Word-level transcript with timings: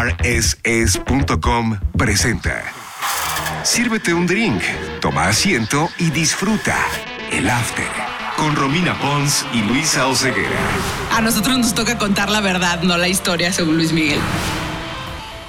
rss.com 0.00 1.78
presenta. 1.96 2.62
Sírvete 3.64 4.14
un 4.14 4.26
drink, 4.26 4.62
toma 5.00 5.28
asiento 5.28 5.90
y 5.98 6.10
disfruta 6.10 6.76
el 7.30 7.50
after 7.50 7.84
con 8.38 8.56
Romina 8.56 8.98
Pons 8.98 9.44
y 9.52 9.60
Luisa 9.60 10.06
Oceguera. 10.06 10.58
A 11.12 11.20
nosotros 11.20 11.58
nos 11.58 11.74
toca 11.74 11.98
contar 11.98 12.30
la 12.30 12.40
verdad, 12.40 12.82
no 12.82 12.96
la 12.96 13.08
historia, 13.08 13.52
según 13.52 13.76
Luis 13.76 13.92
Miguel. 13.92 14.20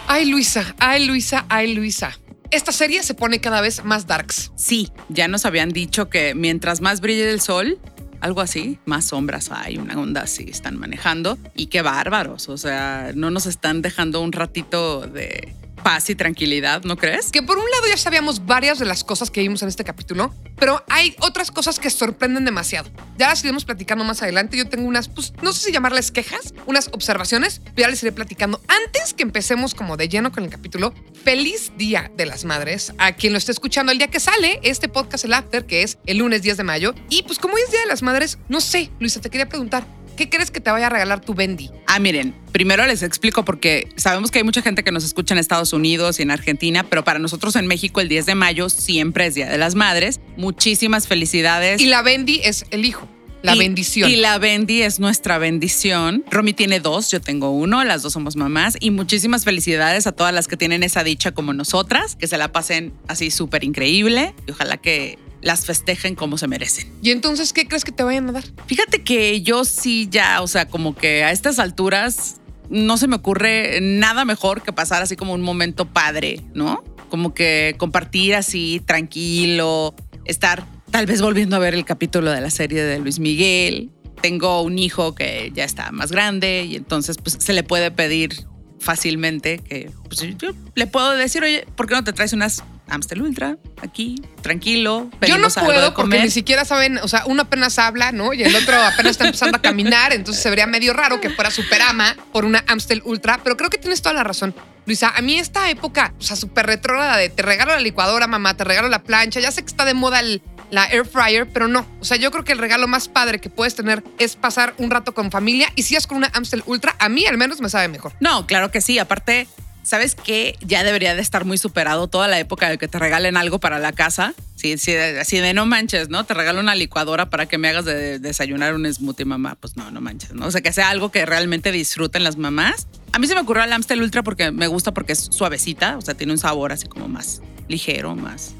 Ay, 0.07 0.25
Luisa, 0.25 0.75
ay, 0.77 1.05
Luisa, 1.07 1.45
ay, 1.47 1.73
Luisa. 1.73 2.20
Esta 2.49 2.73
serie 2.73 3.02
se 3.04 3.13
pone 3.13 3.39
cada 3.39 3.61
vez 3.61 3.86
más 3.86 4.07
darks. 4.07 4.52
Sí, 4.57 4.91
ya 5.07 5.29
nos 5.29 5.45
habían 5.45 5.70
dicho 5.70 6.09
que 6.09 6.36
mientras 6.36 6.81
más 6.81 6.99
brille 6.99 7.31
el 7.31 7.39
sol, 7.39 7.79
algo 8.21 8.41
así, 8.41 8.79
más 8.85 9.05
sombras 9.05 9.51
hay, 9.51 9.77
una 9.77 9.99
onda 9.99 10.21
así 10.21 10.45
están 10.49 10.77
manejando. 10.77 11.38
Y 11.55 11.67
qué 11.67 11.81
bárbaros, 11.81 12.49
o 12.49 12.57
sea, 12.57 13.11
no 13.15 13.31
nos 13.31 13.45
están 13.45 13.81
dejando 13.81 14.21
un 14.21 14.31
ratito 14.31 15.01
de 15.01 15.53
paz 15.84 16.09
y 16.09 16.16
tranquilidad, 16.16 16.84
¿no 16.84 16.98
crees? 16.98 17.31
Que 17.31 17.41
por 17.41 17.58
un 17.58 17.70
lado 17.70 17.88
ya 17.90 17.98
sabíamos 17.98 18.45
varias 18.45 18.80
de 18.80 18.85
las 18.85 19.03
cosas 19.03 19.31
que 19.31 19.41
vimos 19.41 19.62
en 19.62 19.70
este 19.70 19.84
capítulo, 19.84 20.34
pero 20.57 20.84
hay 20.90 21.16
otras 21.20 21.52
cosas 21.52 21.80
que 21.80 21.90
sorprenden 21.90 22.45
demasiado. 22.45 22.90
Ya 23.17 23.27
las 23.27 23.44
iremos 23.44 23.66
platicando 23.66 24.04
más 24.04 24.21
adelante. 24.21 24.57
Yo 24.57 24.67
tengo 24.67 24.88
unas, 24.88 25.07
pues 25.07 25.34
no 25.41 25.54
sé 25.54 25.66
si 25.66 25.71
llamarles 25.71 26.12
quejas, 26.12 26.54
unas 26.66 26.90
observaciones, 26.90 27.62
pero 27.76 27.88
ya 27.88 27.90
les 27.90 28.02
iré 28.04 28.12
platicando. 28.12 28.62
Antes 28.67 29.13
que 29.13 29.23
empecemos 29.23 29.76
como 29.76 29.98
de 29.98 30.09
lleno 30.09 30.31
con 30.31 30.44
el 30.44 30.49
capítulo, 30.49 30.94
feliz 31.23 31.71
Día 31.77 32.12
de 32.16 32.26
las 32.26 32.45
Madres 32.45 32.93
a 32.98 33.13
quien 33.13 33.34
lo 33.34 33.38
esté 33.38 33.52
escuchando 33.52 33.91
el 33.91 33.98
día 33.98 34.07
que 34.07 34.20
sale 34.20 34.59
este 34.63 34.90
podcast, 34.90 35.26
el 35.26 35.34
After, 35.34 35.66
que 35.66 35.84
es 35.84 35.98
el 36.05 36.18
lunes 36.18 36.41
10 36.41 36.57
de 36.57 36.63
mayo. 36.63 36.93
Y 37.09 37.23
pues 37.23 37.40
como 37.40 37.57
es 37.57 37.71
Día 37.71 37.82
de 37.82 37.88
las 37.88 38.02
Madres, 38.02 38.38
no 38.49 38.62
sé, 38.62 38.90
Luisa, 38.99 39.21
te 39.21 39.29
quería 39.29 39.49
preguntar, 39.49 39.85
¿qué 40.15 40.29
crees 40.29 40.51
que 40.51 40.59
te 40.59 40.71
vaya 40.71 40.88
a 40.88 40.89
regalar 40.89 41.21
tu 41.21 41.33
Bendy? 41.33 41.70
Ah, 41.88 41.99
miren, 41.99 42.33
primero 42.51 42.85
les 42.85 43.03
explico 43.03 43.43
porque 43.45 43.89
sabemos 43.95 44.31
que 44.31 44.39
hay 44.39 44.43
mucha 44.43 44.61
gente 44.61 44.84
que 44.84 44.91
nos 44.91 45.03
escucha 45.03 45.34
en 45.34 45.39
Estados 45.39 45.73
Unidos 45.73 46.20
y 46.20 46.23
en 46.23 46.31
Argentina, 46.31 46.84
pero 46.84 47.03
para 47.03 47.20
nosotros 47.20 47.55
en 47.55 47.67
México 47.67 48.01
el 48.01 48.09
10 48.09 48.25
de 48.25 48.35
mayo 48.35 48.70
siempre 48.70 49.27
es 49.27 49.35
Día 49.35 49.49
de 49.49 49.57
las 49.57 49.76
Madres. 49.76 50.20
Muchísimas 50.37 51.07
felicidades. 51.07 51.81
Y 51.81 51.87
la 51.87 52.01
Bendy 52.01 52.41
es 52.43 52.65
el 52.71 52.85
hijo. 52.85 53.07
La 53.43 53.55
Y- 53.55 53.59
bendición. 53.59 54.09
Y 54.09 54.17
la 54.17 54.37
Bendy 54.37 54.81
es 54.84 54.99
nuestra 54.99 55.37
bendición. 55.37 56.23
Romy 56.29 56.53
tiene 56.53 56.79
dos, 56.79 57.09
yo 57.11 57.20
tengo 57.21 57.51
uno, 57.51 57.84
las 57.84 58.03
dos 58.03 58.13
somos 58.13 58.35
mamás. 58.35 58.77
Y 58.79 58.91
muchísimas 58.91 59.43
felicidades 59.45 60.05
a 60.07 60.11
todas 60.11 60.34
las 60.34 60.47
que 60.47 60.57
tienen 60.57 60.84
esa 60.84 61.03
dicha 61.03 61.31
como 61.31 61.53
nosotras, 61.53 62.15
que 62.15 62.27
se 62.27 62.37
la 62.37 62.51
pasen 62.51 62.93
así 63.07 63.31
súper 63.31 63.63
increíble 63.63 64.34
y 64.47 64.51
ojalá 64.51 64.78
que 64.78 65.17
las 65.41 65.66
festejen 65.66 66.13
como 66.13 66.38
se 66.38 66.47
merecen. 66.47 66.88
¿Y 67.01 67.09
entonces 67.09 67.51
qué 67.51 67.67
crees 67.67 67.84
que 67.84 67.91
te 67.91 68.03
vayan 68.03 68.29
a 68.29 68.34
dar? 68.34 68.44
Fíjate 68.67 69.01
que 69.01 69.41
yo 69.41 69.66
sí 69.66 70.07
ya, 70.12 70.41
o 70.44 70.47
sea, 70.47 70.67
como 70.67 70.95
que 70.95 71.23
a 71.23 71.31
estas 71.31 71.57
alturas 71.57 72.35
no 72.69 72.95
se 72.97 73.07
me 73.07 73.16
ocurre 73.16 73.79
nada 73.81 74.23
mejor 74.23 74.62
que 74.62 74.72
pasar 74.72 75.01
así 75.01 75.16
como 75.16 75.34
un 75.34 75.41
momento 75.41 75.85
padre, 75.88 76.41
¿no? 76.53 76.84
Como 77.09 77.34
que 77.34 77.73
compartir 77.79 78.35
así 78.35 78.81
tranquilo, 78.85 79.95
estar 80.25 80.63
tal 80.91 81.06
vez 81.06 81.22
volviendo 81.22 81.56
a 81.56 81.59
ver 81.59 81.73
el 81.73 81.85
capítulo 81.85 82.31
de 82.31 82.41
la 82.41 82.50
serie 82.51 82.84
de 82.84 83.00
Luis 83.00 83.19
Miguel. 83.19 83.89
Tengo 84.22 84.61
un 84.61 84.78
hijo 84.78 85.16
que 85.16 85.51
ya 85.56 85.63
está 85.63 85.91
más 85.91 86.11
grande 86.11 86.66
y 86.69 86.75
entonces 86.75 87.17
pues 87.17 87.38
se 87.39 87.53
le 87.53 87.63
puede 87.63 87.89
pedir 87.91 88.45
fácilmente 88.79 89.59
que 89.59 89.91
pues, 90.09 90.22
yo 90.38 90.50
le 90.75 90.88
puedo 90.88 91.12
decir, 91.12 91.44
oye, 91.44 91.66
¿por 91.75 91.88
qué 91.88 91.94
no 91.95 92.03
te 92.03 92.13
traes 92.13 92.34
unas 92.34 92.63
Amstel 92.88 93.22
Ultra 93.22 93.57
aquí, 93.81 94.22
tranquilo? 94.41 95.09
Yo 95.12 95.38
no 95.38 95.47
pedimos 95.47 95.57
algo 95.57 95.72
de 95.72 95.75
puedo 95.78 95.88
porque 95.94 96.01
comer"? 96.03 96.23
ni 96.23 96.29
siquiera 96.31 96.66
saben, 96.66 96.97
o 97.00 97.07
sea, 97.07 97.23
uno 97.25 97.44
apenas 97.44 97.79
habla, 97.79 98.12
¿no? 98.12 98.34
Y 98.34 98.44
el 98.44 98.56
otro 98.56 98.75
apenas 98.81 99.12
está 99.12 99.25
empezando 99.25 99.57
a 99.57 99.62
caminar, 99.62 100.13
entonces 100.13 100.41
se 100.44 100.50
vería 100.50 100.67
medio 100.67 100.94
raro 100.94 101.22
que 101.22 101.29
fuera 101.29 101.50
superama 101.51 102.16
por 102.34 102.44
una 102.45 102.63
Amstel 102.67 103.01
Ultra, 103.06 103.39
pero 103.44 103.56
creo 103.57 103.69
que 103.69 103.78
tienes 103.78 104.01
toda 104.01 104.13
la 104.13 104.23
razón. 104.23 104.53
Luisa, 104.88 105.13
a 105.16 105.22
mí 105.22 105.38
esta 105.38 105.69
época, 105.69 106.16
o 106.19 106.23
sea, 106.23 106.35
súper 106.35 106.66
retrógrada 106.66 107.16
de 107.17 107.29
te 107.29 107.44
regalo 107.44 107.72
la 107.73 107.79
licuadora, 107.79 108.25
mamá, 108.25 108.57
te 108.57 108.63
regalo 108.63 108.89
la 108.89 109.03
plancha, 109.03 109.39
ya 109.39 109.51
sé 109.51 109.62
que 109.62 109.67
está 109.67 109.85
de 109.85 109.94
moda 109.94 110.19
el- 110.19 110.41
la 110.72 110.86
air 110.86 111.06
fryer, 111.06 111.47
pero 111.47 111.68
no. 111.68 111.86
O 112.00 112.06
sea, 112.06 112.18
yo 112.18 112.32
creo 112.32 112.44
que 112.44 112.54
el 112.54 112.58
regalo 112.58 112.88
más 112.88 113.08
padre 113.08 113.40
que 113.40 113.50
puedes 113.50 113.76
tener 113.76 114.04
es 114.18 114.36
pasar 114.36 114.74
un 114.78 114.90
rato 114.90 115.14
con 115.14 115.30
familia 115.30 115.72
y 115.76 115.84
si 115.84 115.96
es 115.96 116.08
con 116.08 116.18
una 116.18 116.32
Amstel 116.34 116.64
Ultra, 116.66 116.96
a 116.98 117.09
mí 117.09 117.26
al 117.28 117.38
menos 117.38 117.62
me 117.62 117.70
sabe 117.70 117.88
mejor. 117.88 118.14
No, 118.20 118.48
claro 118.48 118.72
que 118.72 118.81
sí. 118.81 118.98
Aparte, 118.98 119.48
¿sabes 119.84 120.16
qué? 120.16 120.58
Ya 120.62 120.84
debería 120.84 121.14
de 121.14 121.22
estar 121.22 121.46
muy 121.46 121.58
superado 121.58 122.08
toda 122.08 122.28
la 122.28 122.40
época 122.40 122.70
de 122.70 122.78
que 122.78 122.88
te 122.88 123.00
regalen 123.00 123.38
algo 123.38 123.60
para 123.60 123.80
la 123.80 123.92
casa. 123.92 124.34
Sí, 124.56 124.78
sí, 124.78 124.96
así 124.96 125.40
de 125.40 125.54
no 125.54 125.66
manches, 125.66 126.10
¿no? 126.10 126.24
Te 126.24 126.34
regalo 126.34 126.60
una 126.60 126.76
licuadora 126.76 127.30
para 127.30 127.48
que 127.48 127.58
me 127.58 127.68
hagas 127.68 127.86
de 127.86 128.20
desayunar 128.20 128.74
un 128.74 128.92
smoothie, 128.92 129.26
mamá. 129.26 129.56
Pues 129.60 129.76
no, 129.76 129.92
no 129.92 130.02
manches, 130.02 130.34
¿no? 130.34 130.46
O 130.46 130.52
sea, 130.52 130.62
que 130.62 130.72
sea 130.72 130.90
algo 130.90 131.12
que 131.12 131.26
realmente 131.26 131.72
disfruten 131.72 132.24
las 132.24 132.38
mamás. 132.38 132.88
A 133.12 133.20
mí 133.20 133.28
se 133.28 133.36
me 133.36 133.42
ocurrió 133.42 133.64
el 133.64 133.74
Amstel 133.74 134.02
Ultra 134.02 134.24
porque 134.24 134.52
me 134.52 134.68
gusta 134.68 134.94
porque 134.94 135.14
es 135.14 135.28
suavecita, 135.31 135.98
o 135.98 136.02
sea, 136.02 136.14
tiene 136.14 136.31
un 136.31 136.40
sabor 136.40 136.72
así 136.72 136.88
como 136.88 137.10
más 137.10 137.42
ligero, 137.68 138.16
más, 138.16 138.54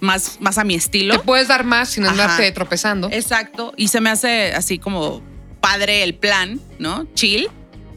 más, 0.00 0.38
más 0.40 0.58
a 0.58 0.64
mi 0.64 0.74
estilo. 0.74 1.18
Te 1.18 1.24
puedes 1.24 1.48
dar 1.48 1.64
más 1.64 1.90
sin 1.90 2.04
Ajá. 2.04 2.12
andarte 2.12 2.50
tropezando. 2.52 3.08
Exacto. 3.12 3.72
Y 3.76 3.88
se 3.88 4.00
me 4.00 4.10
hace 4.10 4.52
así 4.52 4.78
como 4.78 5.22
padre 5.60 6.02
el 6.02 6.14
plan, 6.14 6.60
¿no? 6.78 7.06
Chill. 7.14 7.48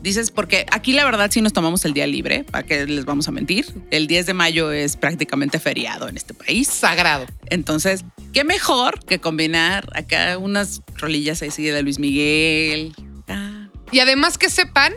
Dices, 0.02 0.32
porque 0.32 0.66
aquí 0.72 0.94
la 0.94 1.06
verdad 1.06 1.30
sí 1.30 1.42
nos 1.42 1.54
tomamos 1.54 1.86
el 1.86 1.94
día 1.94 2.08
libre, 2.08 2.44
para 2.44 2.66
que 2.66 2.88
les 2.88 3.06
vamos 3.06 3.28
a 3.28 3.32
mentir. 3.32 3.68
El 3.92 4.08
10 4.08 4.26
de 4.26 4.34
mayo 4.34 4.72
es 4.72 4.98
prácticamente 4.98 5.60
feriado 5.60 6.08
en 6.10 6.18
este 6.18 6.34
país. 6.34 6.68
Sagrado. 6.70 7.28
Entonces, 7.52 8.04
qué 8.34 8.44
mejor 8.44 9.06
que 9.06 9.20
combinar 9.20 9.88
acá 9.94 10.40
unas 10.40 10.82
rolillas 10.96 11.44
así 11.44 11.64
de 11.64 11.84
Luis 11.84 12.00
Miguel. 12.00 12.94
Ah, 13.28 13.68
Y 13.92 14.00
además 14.00 14.40
que 14.40 14.50
sepan 14.50 14.92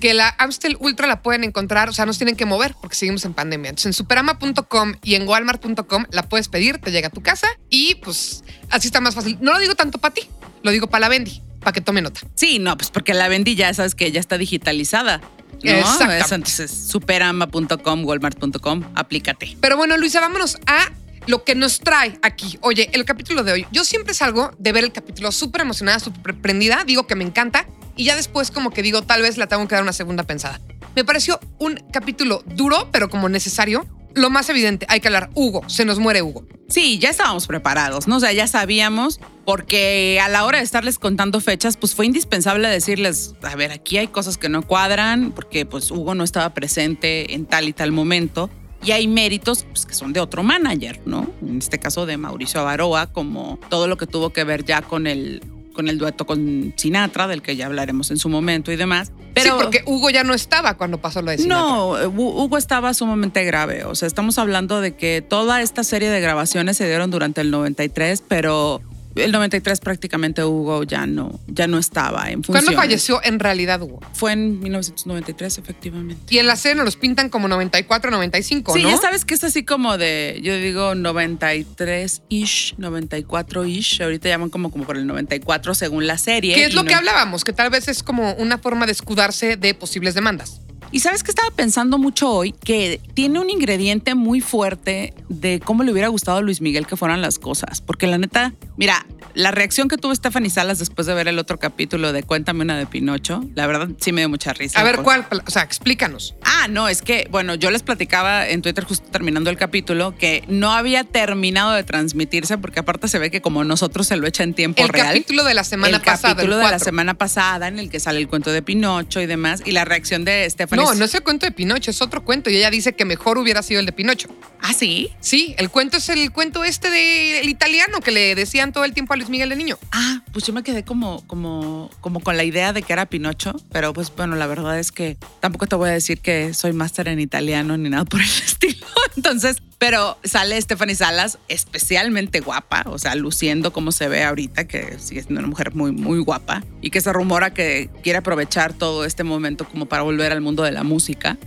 que 0.00 0.14
la 0.14 0.34
Amstel 0.38 0.76
Ultra 0.80 1.06
la 1.06 1.22
pueden 1.22 1.44
encontrar, 1.44 1.88
o 1.88 1.92
sea, 1.92 2.06
no 2.06 2.12
se 2.12 2.20
tienen 2.20 2.36
que 2.36 2.46
mover 2.46 2.74
porque 2.80 2.96
seguimos 2.96 3.24
en 3.24 3.34
pandemia. 3.34 3.70
Entonces 3.70 3.86
en 3.86 3.92
superama.com 3.92 4.94
y 5.02 5.14
en 5.14 5.26
walmart.com 5.26 6.06
la 6.10 6.22
puedes 6.22 6.48
pedir, 6.48 6.78
te 6.78 6.90
llega 6.90 7.08
a 7.08 7.10
tu 7.10 7.22
casa 7.22 7.48
y 7.70 7.96
pues 7.96 8.44
así 8.70 8.88
está 8.88 9.00
más 9.00 9.14
fácil. 9.14 9.38
No 9.40 9.52
lo 9.52 9.58
digo 9.58 9.74
tanto 9.74 9.98
para 9.98 10.14
ti, 10.14 10.22
lo 10.62 10.70
digo 10.70 10.88
para 10.88 11.00
la 11.02 11.08
Bendy, 11.08 11.42
para 11.60 11.72
que 11.72 11.80
tome 11.80 12.02
nota. 12.02 12.20
Sí, 12.34 12.58
no, 12.58 12.76
pues 12.76 12.90
porque 12.90 13.14
la 13.14 13.28
vendí 13.28 13.54
ya 13.54 13.72
sabes 13.74 13.94
que 13.94 14.10
ya 14.12 14.20
está 14.20 14.38
digitalizada. 14.38 15.20
¿no? 15.62 15.70
Eso, 15.72 16.34
entonces, 16.34 16.70
superama.com, 16.70 18.04
walmart.com, 18.04 18.84
aplícate. 18.94 19.56
Pero 19.60 19.76
bueno, 19.76 19.96
Luisa, 19.96 20.20
vámonos 20.20 20.58
a 20.66 20.90
lo 21.26 21.44
que 21.44 21.54
nos 21.54 21.80
trae 21.80 22.18
aquí. 22.22 22.58
Oye, 22.60 22.90
el 22.92 23.04
capítulo 23.04 23.42
de 23.42 23.52
hoy. 23.52 23.66
Yo 23.72 23.84
siempre 23.84 24.14
salgo 24.14 24.52
de 24.58 24.72
ver 24.72 24.84
el 24.84 24.92
capítulo 24.92 25.32
súper 25.32 25.62
emocionada, 25.62 25.98
súper 25.98 26.34
prendida. 26.34 26.84
Digo 26.84 27.06
que 27.06 27.14
me 27.14 27.24
encanta. 27.24 27.66
Y 27.96 28.04
ya 28.04 28.14
después 28.14 28.50
como 28.50 28.70
que 28.70 28.82
digo, 28.82 29.02
tal 29.02 29.22
vez 29.22 29.38
la 29.38 29.46
tengo 29.46 29.66
que 29.66 29.74
dar 29.74 29.82
una 29.82 29.94
segunda 29.94 30.24
pensada. 30.24 30.60
Me 30.94 31.04
pareció 31.04 31.40
un 31.58 31.82
capítulo 31.92 32.42
duro, 32.46 32.88
pero 32.92 33.08
como 33.08 33.28
necesario. 33.28 33.86
Lo 34.14 34.30
más 34.30 34.48
evidente, 34.48 34.86
hay 34.88 35.00
que 35.00 35.08
hablar. 35.08 35.28
Hugo, 35.34 35.62
se 35.68 35.84
nos 35.84 35.98
muere 35.98 36.22
Hugo. 36.22 36.46
Sí, 36.68 36.98
ya 36.98 37.10
estábamos 37.10 37.46
preparados, 37.46 38.08
¿no? 38.08 38.16
O 38.16 38.20
sea, 38.20 38.32
ya 38.32 38.46
sabíamos, 38.46 39.20
porque 39.44 40.18
a 40.22 40.28
la 40.30 40.44
hora 40.44 40.58
de 40.58 40.64
estarles 40.64 40.98
contando 40.98 41.38
fechas, 41.40 41.76
pues 41.76 41.94
fue 41.94 42.06
indispensable 42.06 42.66
decirles, 42.68 43.34
a 43.42 43.54
ver, 43.56 43.72
aquí 43.72 43.98
hay 43.98 44.08
cosas 44.08 44.38
que 44.38 44.48
no 44.48 44.62
cuadran, 44.62 45.32
porque 45.32 45.66
pues 45.66 45.90
Hugo 45.90 46.14
no 46.14 46.24
estaba 46.24 46.54
presente 46.54 47.34
en 47.34 47.44
tal 47.44 47.68
y 47.68 47.74
tal 47.74 47.92
momento. 47.92 48.48
Y 48.82 48.92
hay 48.92 49.06
méritos 49.06 49.64
pues, 49.64 49.84
que 49.84 49.94
son 49.94 50.14
de 50.14 50.20
otro 50.20 50.42
manager, 50.42 51.00
¿no? 51.04 51.30
En 51.42 51.58
este 51.58 51.78
caso 51.78 52.06
de 52.06 52.16
Mauricio 52.16 52.60
Avaroa, 52.60 53.08
como 53.08 53.58
todo 53.68 53.86
lo 53.86 53.98
que 53.98 54.06
tuvo 54.06 54.30
que 54.30 54.44
ver 54.44 54.64
ya 54.64 54.80
con 54.80 55.06
el, 55.06 55.42
con 55.76 55.86
el 55.88 55.98
dueto 55.98 56.26
con 56.26 56.74
Sinatra, 56.76 57.28
del 57.28 57.42
que 57.42 57.54
ya 57.54 57.66
hablaremos 57.66 58.10
en 58.10 58.16
su 58.16 58.28
momento 58.28 58.72
y 58.72 58.76
demás. 58.76 59.12
Pero 59.34 59.56
sí, 59.56 59.62
porque 59.62 59.82
Hugo 59.86 60.10
ya 60.10 60.24
no 60.24 60.34
estaba 60.34 60.76
cuando 60.76 60.98
pasó 61.00 61.22
lo 61.22 61.30
de 61.30 61.38
Sinatra. 61.38 61.62
no, 61.64 61.92
Hu- 62.10 62.44
Hugo 62.44 62.56
estaba 62.58 62.92
sumamente 62.94 63.44
grave. 63.44 63.84
O 63.84 63.94
sea, 63.94 64.08
estamos 64.08 64.38
hablando 64.38 64.80
de 64.80 64.96
que 64.96 65.22
toda 65.22 65.62
esta 65.62 65.84
serie 65.84 66.10
de 66.10 66.20
grabaciones 66.20 66.76
se 66.76 66.88
dieron 66.88 67.10
durante 67.12 67.40
el 67.42 67.50
93, 67.52 68.24
pero 68.26 68.80
el 69.16 69.32
93 69.32 69.80
prácticamente 69.80 70.44
Hugo 70.44 70.82
ya 70.84 71.06
no, 71.06 71.38
ya 71.46 71.66
no 71.66 71.78
estaba 71.78 72.30
en 72.30 72.42
función. 72.44 72.64
¿Cuándo 72.64 72.80
falleció 72.80 73.20
en 73.24 73.38
realidad 73.38 73.80
Hugo? 73.82 74.00
Fue 74.12 74.32
en 74.32 74.60
1993, 74.60 75.58
efectivamente. 75.58 76.34
Y 76.34 76.38
en 76.38 76.46
la 76.46 76.56
serie 76.56 76.76
nos 76.76 76.84
los 76.84 76.96
pintan 76.96 77.28
como 77.28 77.48
94, 77.48 78.10
95, 78.10 78.74
Sí, 78.74 78.82
¿no? 78.82 78.90
ya 78.90 78.96
sabes 78.98 79.24
que 79.24 79.34
es 79.34 79.44
así 79.44 79.64
como 79.64 79.96
de, 79.98 80.40
yo 80.42 80.54
digo 80.56 80.94
93-ish, 80.94 82.76
94-ish. 82.78 84.02
Ahorita 84.02 84.28
llaman 84.28 84.50
como, 84.50 84.70
como 84.70 84.84
por 84.84 84.96
el 84.96 85.06
94 85.06 85.74
según 85.74 86.06
la 86.06 86.18
serie. 86.18 86.54
Que 86.54 86.64
es 86.66 86.74
lo 86.74 86.82
no- 86.82 86.88
que 86.88 86.94
hablábamos, 86.94 87.44
que 87.44 87.52
tal 87.52 87.70
vez 87.70 87.88
es 87.88 88.02
como 88.02 88.32
una 88.34 88.58
forma 88.58 88.86
de 88.86 88.92
escudarse 88.92 89.56
de 89.56 89.74
posibles 89.74 90.14
demandas. 90.14 90.60
Y 90.96 91.00
sabes 91.00 91.22
que 91.22 91.30
estaba 91.30 91.50
pensando 91.50 91.98
mucho 91.98 92.30
hoy 92.30 92.52
que 92.52 93.02
tiene 93.12 93.38
un 93.38 93.50
ingrediente 93.50 94.14
muy 94.14 94.40
fuerte 94.40 95.12
de 95.28 95.60
cómo 95.60 95.82
le 95.82 95.92
hubiera 95.92 96.08
gustado 96.08 96.38
a 96.38 96.40
Luis 96.40 96.62
Miguel 96.62 96.86
que 96.86 96.96
fueran 96.96 97.20
las 97.20 97.38
cosas. 97.38 97.82
Porque 97.82 98.06
la 98.06 98.16
neta, 98.16 98.54
mira, 98.78 99.04
la 99.34 99.50
reacción 99.50 99.88
que 99.88 99.98
tuvo 99.98 100.14
Stephanie 100.14 100.48
Salas 100.48 100.78
después 100.78 101.06
de 101.06 101.12
ver 101.12 101.28
el 101.28 101.38
otro 101.38 101.58
capítulo 101.58 102.14
de 102.14 102.22
Cuéntame 102.22 102.62
una 102.62 102.78
de 102.78 102.86
Pinocho, 102.86 103.44
la 103.54 103.66
verdad 103.66 103.90
sí 104.00 104.12
me 104.12 104.22
dio 104.22 104.30
mucha 104.30 104.54
risa. 104.54 104.80
A 104.80 104.84
ver, 104.84 105.02
¿cuál? 105.02 105.26
O 105.46 105.50
sea, 105.50 105.62
explícanos. 105.62 106.34
Ah, 106.42 106.66
no, 106.70 106.88
es 106.88 107.02
que, 107.02 107.28
bueno, 107.30 107.54
yo 107.56 107.70
les 107.70 107.82
platicaba 107.82 108.48
en 108.48 108.62
Twitter 108.62 108.84
justo 108.84 109.06
terminando 109.10 109.50
el 109.50 109.58
capítulo 109.58 110.16
que 110.16 110.44
no 110.48 110.72
había 110.72 111.04
terminado 111.04 111.72
de 111.72 111.84
transmitirse 111.84 112.56
porque 112.56 112.80
aparte 112.80 113.08
se 113.08 113.18
ve 113.18 113.30
que 113.30 113.42
como 113.42 113.64
nosotros 113.64 114.06
se 114.06 114.16
lo 114.16 114.26
echa 114.26 114.44
en 114.44 114.54
tiempo 114.54 114.82
El 114.82 114.88
real. 114.88 115.08
capítulo 115.08 115.44
de 115.44 115.52
la 115.52 115.64
semana 115.64 115.98
el 115.98 116.02
pasada. 116.02 116.34
capítulo 116.34 116.56
el 116.58 116.64
de 116.64 116.70
la 116.70 116.78
semana 116.78 117.12
pasada 117.12 117.68
en 117.68 117.78
el 117.78 117.90
que 117.90 118.00
sale 118.00 118.18
el 118.18 118.28
cuento 118.28 118.50
de 118.50 118.62
Pinocho 118.62 119.20
y 119.20 119.26
demás 119.26 119.62
y 119.66 119.72
la 119.72 119.84
reacción 119.84 120.24
de 120.24 120.48
Stephanie. 120.48 120.85
No, 120.85 120.85
no 120.94 121.04
es 121.04 121.14
el 121.14 121.22
cuento 121.22 121.46
de 121.46 121.52
Pinocho, 121.52 121.90
es 121.90 122.02
otro 122.02 122.24
cuento. 122.24 122.50
Y 122.50 122.56
ella 122.56 122.70
dice 122.70 122.94
que 122.94 123.04
mejor 123.04 123.38
hubiera 123.38 123.62
sido 123.62 123.80
el 123.80 123.86
de 123.86 123.92
Pinocho. 123.92 124.28
Ah, 124.60 124.72
sí. 124.72 125.10
Sí, 125.20 125.54
el 125.58 125.70
cuento 125.70 125.96
es 125.96 126.08
el 126.08 126.32
cuento 126.32 126.64
este 126.64 126.90
del 126.90 127.48
italiano 127.48 128.00
que 128.00 128.10
le 128.10 128.34
decían 128.34 128.72
todo 128.72 128.84
el 128.84 128.92
tiempo 128.92 129.12
a 129.12 129.16
Luis 129.16 129.28
Miguel 129.28 129.48
de 129.48 129.56
niño. 129.56 129.78
Ah, 129.92 130.22
pues 130.32 130.44
yo 130.46 130.52
me 130.52 130.62
quedé 130.62 130.84
como, 130.84 131.26
como, 131.26 131.90
como 132.00 132.20
con 132.20 132.36
la 132.36 132.44
idea 132.44 132.72
de 132.72 132.82
que 132.82 132.92
era 132.92 133.06
Pinocho, 133.06 133.54
pero 133.70 133.92
pues 133.92 134.12
bueno, 134.14 134.36
la 134.36 134.46
verdad 134.46 134.78
es 134.78 134.92
que 134.92 135.16
tampoco 135.40 135.66
te 135.66 135.76
voy 135.76 135.90
a 135.90 135.92
decir 135.92 136.20
que 136.20 136.54
soy 136.54 136.72
máster 136.72 137.08
en 137.08 137.20
italiano 137.20 137.76
ni 137.76 137.88
nada 137.88 138.04
por 138.04 138.20
el 138.20 138.28
estilo. 138.44 138.86
Entonces, 139.16 139.62
pero 139.86 140.18
sale 140.24 140.60
Stephanie 140.60 140.96
Salas 140.96 141.38
especialmente 141.46 142.40
guapa, 142.40 142.82
o 142.86 142.98
sea, 142.98 143.14
luciendo 143.14 143.72
como 143.72 143.92
se 143.92 144.08
ve 144.08 144.24
ahorita, 144.24 144.66
que 144.66 144.98
sigue 144.98 145.22
siendo 145.22 145.38
una 145.38 145.46
mujer 145.46 145.76
muy, 145.76 145.92
muy 145.92 146.18
guapa 146.18 146.64
y 146.80 146.90
que 146.90 147.00
se 147.00 147.12
rumora 147.12 147.54
que 147.54 147.88
quiere 148.02 148.18
aprovechar 148.18 148.72
todo 148.72 149.04
este 149.04 149.22
momento 149.22 149.64
como 149.64 149.86
para 149.86 150.02
volver 150.02 150.32
al 150.32 150.40
mundo 150.40 150.64
de 150.64 150.72
la 150.72 150.82
música. 150.82 151.38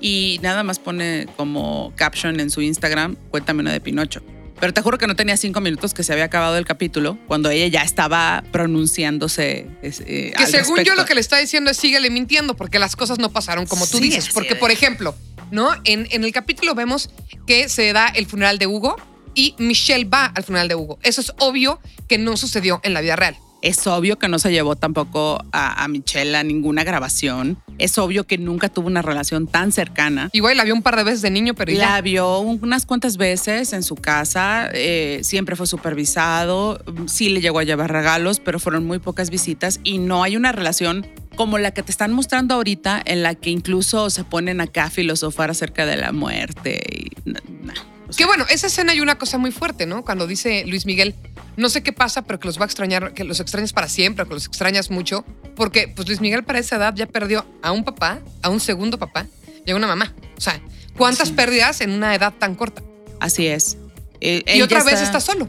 Y 0.00 0.40
nada 0.42 0.64
más 0.64 0.80
pone 0.80 1.28
como 1.36 1.92
caption 1.94 2.40
en 2.40 2.50
su 2.50 2.62
Instagram, 2.62 3.14
cuéntame 3.30 3.60
una 3.60 3.70
de 3.72 3.80
Pinocho. 3.80 4.22
Pero 4.62 4.72
te 4.72 4.80
juro 4.80 4.96
que 4.96 5.08
no 5.08 5.16
tenía 5.16 5.36
cinco 5.36 5.60
minutos 5.60 5.92
que 5.92 6.04
se 6.04 6.12
había 6.12 6.22
acabado 6.26 6.56
el 6.56 6.64
capítulo 6.64 7.18
cuando 7.26 7.50
ella 7.50 7.66
ya 7.66 7.82
estaba 7.82 8.44
pronunciándose. 8.52 9.66
eh, 9.82 10.32
Que 10.36 10.44
al 10.44 10.46
según 10.48 10.84
yo 10.84 10.94
lo 10.94 11.04
que 11.04 11.16
le 11.16 11.20
está 11.20 11.36
diciendo 11.38 11.68
es 11.72 11.76
síguele 11.76 12.10
mintiendo 12.10 12.54
porque 12.54 12.78
las 12.78 12.94
cosas 12.94 13.18
no 13.18 13.28
pasaron 13.32 13.66
como 13.66 13.88
tú 13.88 13.98
Sí, 13.98 14.04
dices. 14.04 14.28
Porque, 14.32 14.54
por 14.54 14.70
ejemplo, 14.70 15.16
¿no? 15.50 15.70
En, 15.82 16.06
en 16.12 16.22
el 16.22 16.30
capítulo 16.30 16.76
vemos 16.76 17.10
que 17.44 17.68
se 17.68 17.92
da 17.92 18.06
el 18.06 18.26
funeral 18.26 18.58
de 18.60 18.68
Hugo 18.68 18.94
y 19.34 19.56
Michelle 19.58 20.04
va 20.04 20.26
al 20.26 20.44
funeral 20.44 20.68
de 20.68 20.76
Hugo. 20.76 20.96
Eso 21.02 21.22
es 21.22 21.32
obvio 21.40 21.80
que 22.06 22.18
no 22.18 22.36
sucedió 22.36 22.80
en 22.84 22.94
la 22.94 23.00
vida 23.00 23.16
real. 23.16 23.36
Es 23.62 23.86
obvio 23.86 24.18
que 24.18 24.28
no 24.28 24.38
se 24.38 24.50
llevó 24.52 24.76
tampoco 24.76 25.42
a, 25.52 25.82
a 25.84 25.88
Michelle 25.88 26.36
a 26.36 26.42
ninguna 26.42 26.84
grabación. 26.84 27.56
Es 27.78 27.96
obvio 27.96 28.24
que 28.26 28.36
nunca 28.36 28.68
tuvo 28.68 28.88
una 28.88 29.02
relación 29.02 29.46
tan 29.46 29.72
cercana. 29.72 30.28
Igual 30.32 30.56
la 30.56 30.64
vio 30.64 30.74
un 30.74 30.82
par 30.82 30.96
de 30.96 31.04
veces 31.04 31.22
de 31.22 31.30
niño, 31.30 31.54
pero 31.54 31.72
La 31.72 31.78
ya. 31.96 32.00
vio 32.00 32.40
unas 32.40 32.84
cuantas 32.86 33.16
veces 33.16 33.72
en 33.72 33.82
su 33.82 33.94
casa, 33.94 34.68
eh, 34.74 35.20
siempre 35.22 35.56
fue 35.56 35.66
supervisado, 35.66 36.82
sí 37.06 37.28
le 37.30 37.40
llegó 37.40 37.60
a 37.60 37.64
llevar 37.64 37.90
regalos, 37.90 38.40
pero 38.40 38.58
fueron 38.58 38.84
muy 38.86 38.98
pocas 38.98 39.30
visitas 39.30 39.80
y 39.84 39.98
no 39.98 40.22
hay 40.22 40.36
una 40.36 40.52
relación 40.52 41.06
como 41.36 41.56
la 41.58 41.70
que 41.70 41.82
te 41.82 41.90
están 41.90 42.12
mostrando 42.12 42.54
ahorita, 42.56 43.00
en 43.04 43.22
la 43.22 43.34
que 43.34 43.48
incluso 43.50 44.10
se 44.10 44.22
ponen 44.24 44.60
acá 44.60 44.84
a 44.84 44.90
filosofar 44.90 45.50
acerca 45.50 45.86
de 45.86 45.96
la 45.96 46.12
muerte. 46.12 46.80
Y, 46.90 47.30
na- 47.30 47.40
na. 47.62 47.74
O 48.12 48.14
sea, 48.14 48.26
Que 48.26 48.26
bueno, 48.26 48.44
esa 48.50 48.66
escena 48.66 48.92
hay 48.92 49.00
una 49.00 49.16
cosa 49.16 49.38
muy 49.38 49.50
fuerte, 49.52 49.86
¿no? 49.86 50.04
Cuando 50.04 50.26
dice 50.26 50.64
Luis 50.66 50.84
Miguel, 50.86 51.14
no 51.56 51.68
sé 51.70 51.82
qué 51.82 51.92
pasa, 51.92 52.22
pero 52.22 52.38
que 52.38 52.46
los 52.46 52.58
va 52.58 52.62
a 52.62 52.66
extrañar, 52.66 53.14
que 53.14 53.24
los 53.24 53.40
extrañas 53.40 53.72
para 53.72 53.88
siempre, 53.88 54.26
que 54.26 54.34
los 54.34 54.46
extrañas 54.46 54.90
mucho, 54.90 55.24
porque 55.56 55.88
pues 55.88 56.06
Luis 56.08 56.20
Miguel 56.20 56.44
para 56.44 56.58
esa 56.58 56.76
edad 56.76 56.94
ya 56.94 57.06
perdió 57.06 57.46
a 57.62 57.72
un 57.72 57.84
papá, 57.84 58.20
a 58.42 58.50
un 58.50 58.60
segundo 58.60 58.98
papá 58.98 59.26
y 59.64 59.70
a 59.70 59.76
una 59.76 59.86
mamá. 59.86 60.12
O 60.36 60.40
sea, 60.40 60.60
¿cuántas 60.96 61.28
Sí. 61.28 61.34
pérdidas 61.34 61.80
en 61.80 61.90
una 61.92 62.14
edad 62.14 62.34
tan 62.38 62.54
corta? 62.54 62.82
Así 63.18 63.46
es. 63.46 63.78
Eh, 64.20 64.42
Y 64.46 64.50
él 64.58 64.62
otra 64.62 64.84
vez 64.84 65.00
está 65.00 65.20
solo. 65.20 65.48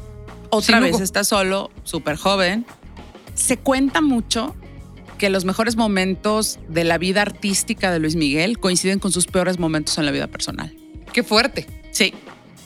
Otra 0.50 0.80
vez 0.80 0.94
Hugo. 0.96 1.04
está 1.04 1.24
solo, 1.24 1.70
súper 1.84 2.16
joven. 2.16 2.66
Se 3.36 3.58
cuenta 3.58 4.02
mucho 4.02 4.56
que 5.18 5.30
los 5.30 5.46
mejores 5.46 5.76
momentos 5.76 6.60
de 6.70 6.84
la 6.84 6.98
vida 6.98 7.22
artística 7.24 7.92
de 7.92 8.00
Luis 8.00 8.16
Miguel 8.16 8.60
coinciden 8.60 9.00
con 9.00 9.12
sus 9.12 9.26
peores 9.26 9.60
momentos 9.60 9.98
en 9.98 10.06
la 10.06 10.12
vida 10.12 10.28
personal. 10.28 10.76
Qué 11.12 11.24
fuerte. 11.24 11.68
Sí. 11.92 12.14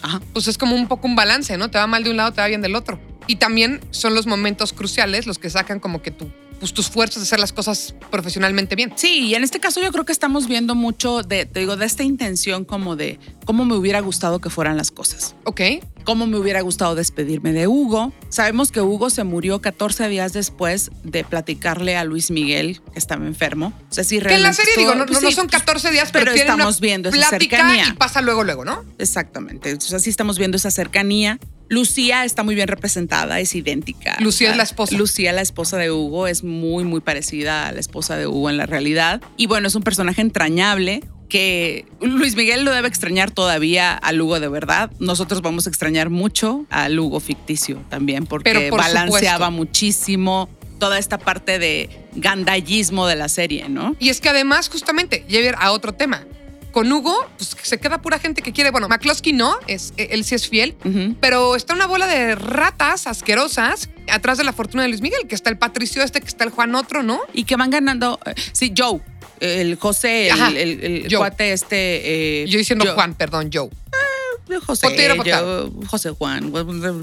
Ajá. 0.01 0.21
Pues 0.33 0.47
es 0.47 0.57
como 0.57 0.75
un 0.75 0.87
poco 0.87 1.07
un 1.07 1.15
balance, 1.15 1.57
¿no? 1.57 1.69
Te 1.69 1.77
va 1.77 1.87
mal 1.87 2.03
de 2.03 2.11
un 2.11 2.17
lado, 2.17 2.31
te 2.31 2.41
va 2.41 2.47
bien 2.47 2.61
del 2.61 2.75
otro. 2.75 2.99
Y 3.27 3.37
también 3.37 3.81
son 3.91 4.15
los 4.15 4.25
momentos 4.25 4.73
cruciales 4.73 5.27
los 5.27 5.37
que 5.37 5.49
sacan 5.49 5.79
como 5.79 6.01
que 6.01 6.11
tu, 6.11 6.31
pues, 6.59 6.73
tus 6.73 6.89
fuerzas 6.89 7.17
de 7.17 7.23
hacer 7.23 7.39
las 7.39 7.53
cosas 7.53 7.93
profesionalmente 8.09 8.75
bien. 8.75 8.93
Sí, 8.95 9.25
y 9.27 9.35
en 9.35 9.43
este 9.43 9.59
caso 9.59 9.81
yo 9.81 9.91
creo 9.91 10.05
que 10.05 10.13
estamos 10.13 10.47
viendo 10.47 10.75
mucho 10.75 11.23
de, 11.23 11.45
te 11.45 11.59
digo, 11.59 11.75
de 11.75 11.85
esta 11.85 12.03
intención 12.03 12.63
como 12.63 12.95
de 12.95 13.19
cómo 13.45 13.65
me 13.65 13.75
hubiera 13.75 13.99
gustado 13.99 14.39
que 14.39 14.49
fueran 14.49 14.77
las 14.77 14.91
cosas. 14.91 15.35
Ok. 15.43 15.61
Cómo 16.07 16.25
me 16.25 16.37
hubiera 16.37 16.61
gustado 16.61 16.95
despedirme 16.95 17.51
de 17.51 17.67
Hugo. 17.67 18.13
Sabemos 18.29 18.71
que 18.71 18.79
Hugo 18.79 19.09
se 19.09 19.25
murió 19.25 19.59
14 19.59 20.07
días 20.07 20.31
después 20.31 20.89
de 21.03 21.25
platicarle 21.25 21.97
a 21.97 22.05
Luis 22.05 22.31
Miguel 22.31 22.79
que 22.93 22.97
estaba 22.97 23.25
enfermo. 23.25 23.73
O 23.91 23.93
sea, 23.93 24.05
sí, 24.05 24.17
Que 24.21 24.35
en 24.35 24.41
la 24.41 24.53
serie, 24.53 24.71
digo, 24.77 24.95
no, 24.95 25.05
pues 25.05 25.21
no 25.21 25.29
son 25.31 25.49
14 25.49 25.91
días, 25.91 26.11
pero, 26.13 26.23
pero 26.23 26.33
tienen 26.35 26.53
una 26.53 26.63
estamos 26.63 26.79
viendo 26.79 27.09
esa 27.09 27.31
cercanía. 27.31 27.89
y 27.89 27.91
pasa 27.91 28.21
luego, 28.21 28.45
luego, 28.45 28.63
¿no? 28.63 28.85
Exactamente. 28.97 29.69
Entonces 29.69 29.93
así 29.93 30.09
estamos 30.09 30.37
viendo 30.37 30.55
esa 30.55 30.71
cercanía. 30.71 31.39
Lucía 31.67 32.23
está 32.23 32.43
muy 32.43 32.55
bien 32.55 32.69
representada, 32.69 33.41
es 33.41 33.53
idéntica. 33.53 34.15
Lucía 34.21 34.51
es 34.51 34.55
la 34.55 34.63
esposa. 34.63 34.95
Lucía, 34.95 35.33
la 35.33 35.41
esposa 35.41 35.75
de 35.75 35.91
Hugo, 35.91 36.27
es 36.27 36.41
muy, 36.41 36.85
muy 36.85 37.01
parecida 37.01 37.67
a 37.67 37.73
la 37.73 37.81
esposa 37.81 38.15
de 38.15 38.27
Hugo 38.27 38.49
en 38.49 38.55
la 38.55 38.65
realidad. 38.65 39.21
Y 39.35 39.47
bueno, 39.47 39.67
es 39.67 39.75
un 39.75 39.83
personaje 39.83 40.21
entrañable 40.21 41.03
que 41.29 41.85
Luis 42.01 42.35
Miguel 42.35 42.63
lo 42.63 42.71
debe 42.71 42.87
extrañar 42.87 43.31
todavía 43.31 43.93
al 43.93 44.21
Hugo 44.21 44.39
de 44.39 44.47
verdad. 44.47 44.91
Nosotros 44.99 45.41
vamos 45.41 45.67
a 45.67 45.69
extrañar 45.69 46.09
mucho 46.09 46.65
al 46.69 46.97
Hugo 46.99 47.19
ficticio 47.19 47.83
también, 47.89 48.25
porque 48.25 48.69
por 48.69 48.79
balanceaba 48.79 49.47
supuesto. 49.47 49.51
muchísimo 49.51 50.49
toda 50.79 50.99
esta 50.99 51.17
parte 51.17 51.59
de 51.59 51.89
gandallismo 52.15 53.07
de 53.07 53.15
la 53.15 53.29
serie, 53.29 53.67
¿no? 53.69 53.95
Y 53.99 54.09
es 54.09 54.21
que 54.21 54.29
además, 54.29 54.69
justamente, 54.69 55.25
llevar 55.27 55.55
a 55.59 55.71
otro 55.71 55.93
tema. 55.93 56.25
Con 56.71 56.91
Hugo, 56.91 57.15
pues 57.37 57.55
se 57.63 57.79
queda 57.79 58.01
pura 58.01 58.19
gente 58.19 58.41
que 58.41 58.51
quiere. 58.53 58.69
Bueno, 58.71 58.87
McCloskey 58.87 59.33
no, 59.33 59.57
es, 59.67 59.93
él 59.97 60.23
sí 60.23 60.35
es 60.35 60.47
fiel, 60.47 60.75
pero 61.19 61.55
está 61.55 61.73
una 61.73 61.87
bola 61.87 62.05
de 62.07 62.35
ratas 62.35 63.07
asquerosas 63.07 63.89
atrás 64.09 64.37
de 64.37 64.43
la 64.43 64.53
fortuna 64.53 64.83
de 64.83 64.89
Luis 64.89 65.01
Miguel, 65.01 65.27
que 65.27 65.33
está 65.35 65.49
el 65.49 65.57
Patricio 65.57 66.03
este, 66.03 66.21
que 66.21 66.27
está 66.27 66.43
el 66.43 66.51
Juan 66.51 66.75
otro, 66.75 67.01
¿no? 67.03 67.19
y 67.33 67.45
que 67.45 67.55
van 67.55 67.69
ganando. 67.71 68.19
eh, 68.25 68.35
Sí, 68.51 68.73
Joe, 68.77 69.01
el 69.39 69.75
José, 69.77 70.27
el, 70.27 70.31
Ajá, 70.33 70.49
el- 70.49 70.83
el 71.05 71.17
cuate 71.17 71.51
este. 71.53 72.43
eh, 72.43 72.47
Yo 72.47 72.57
diciendo 72.59 72.85
Joe- 72.85 72.93
Juan, 72.93 73.15
perdón, 73.15 73.49
Joe. 73.51 73.69
José, 74.65 74.87
potero. 74.87 75.71
José 75.87 76.11
Juan, 76.11 76.53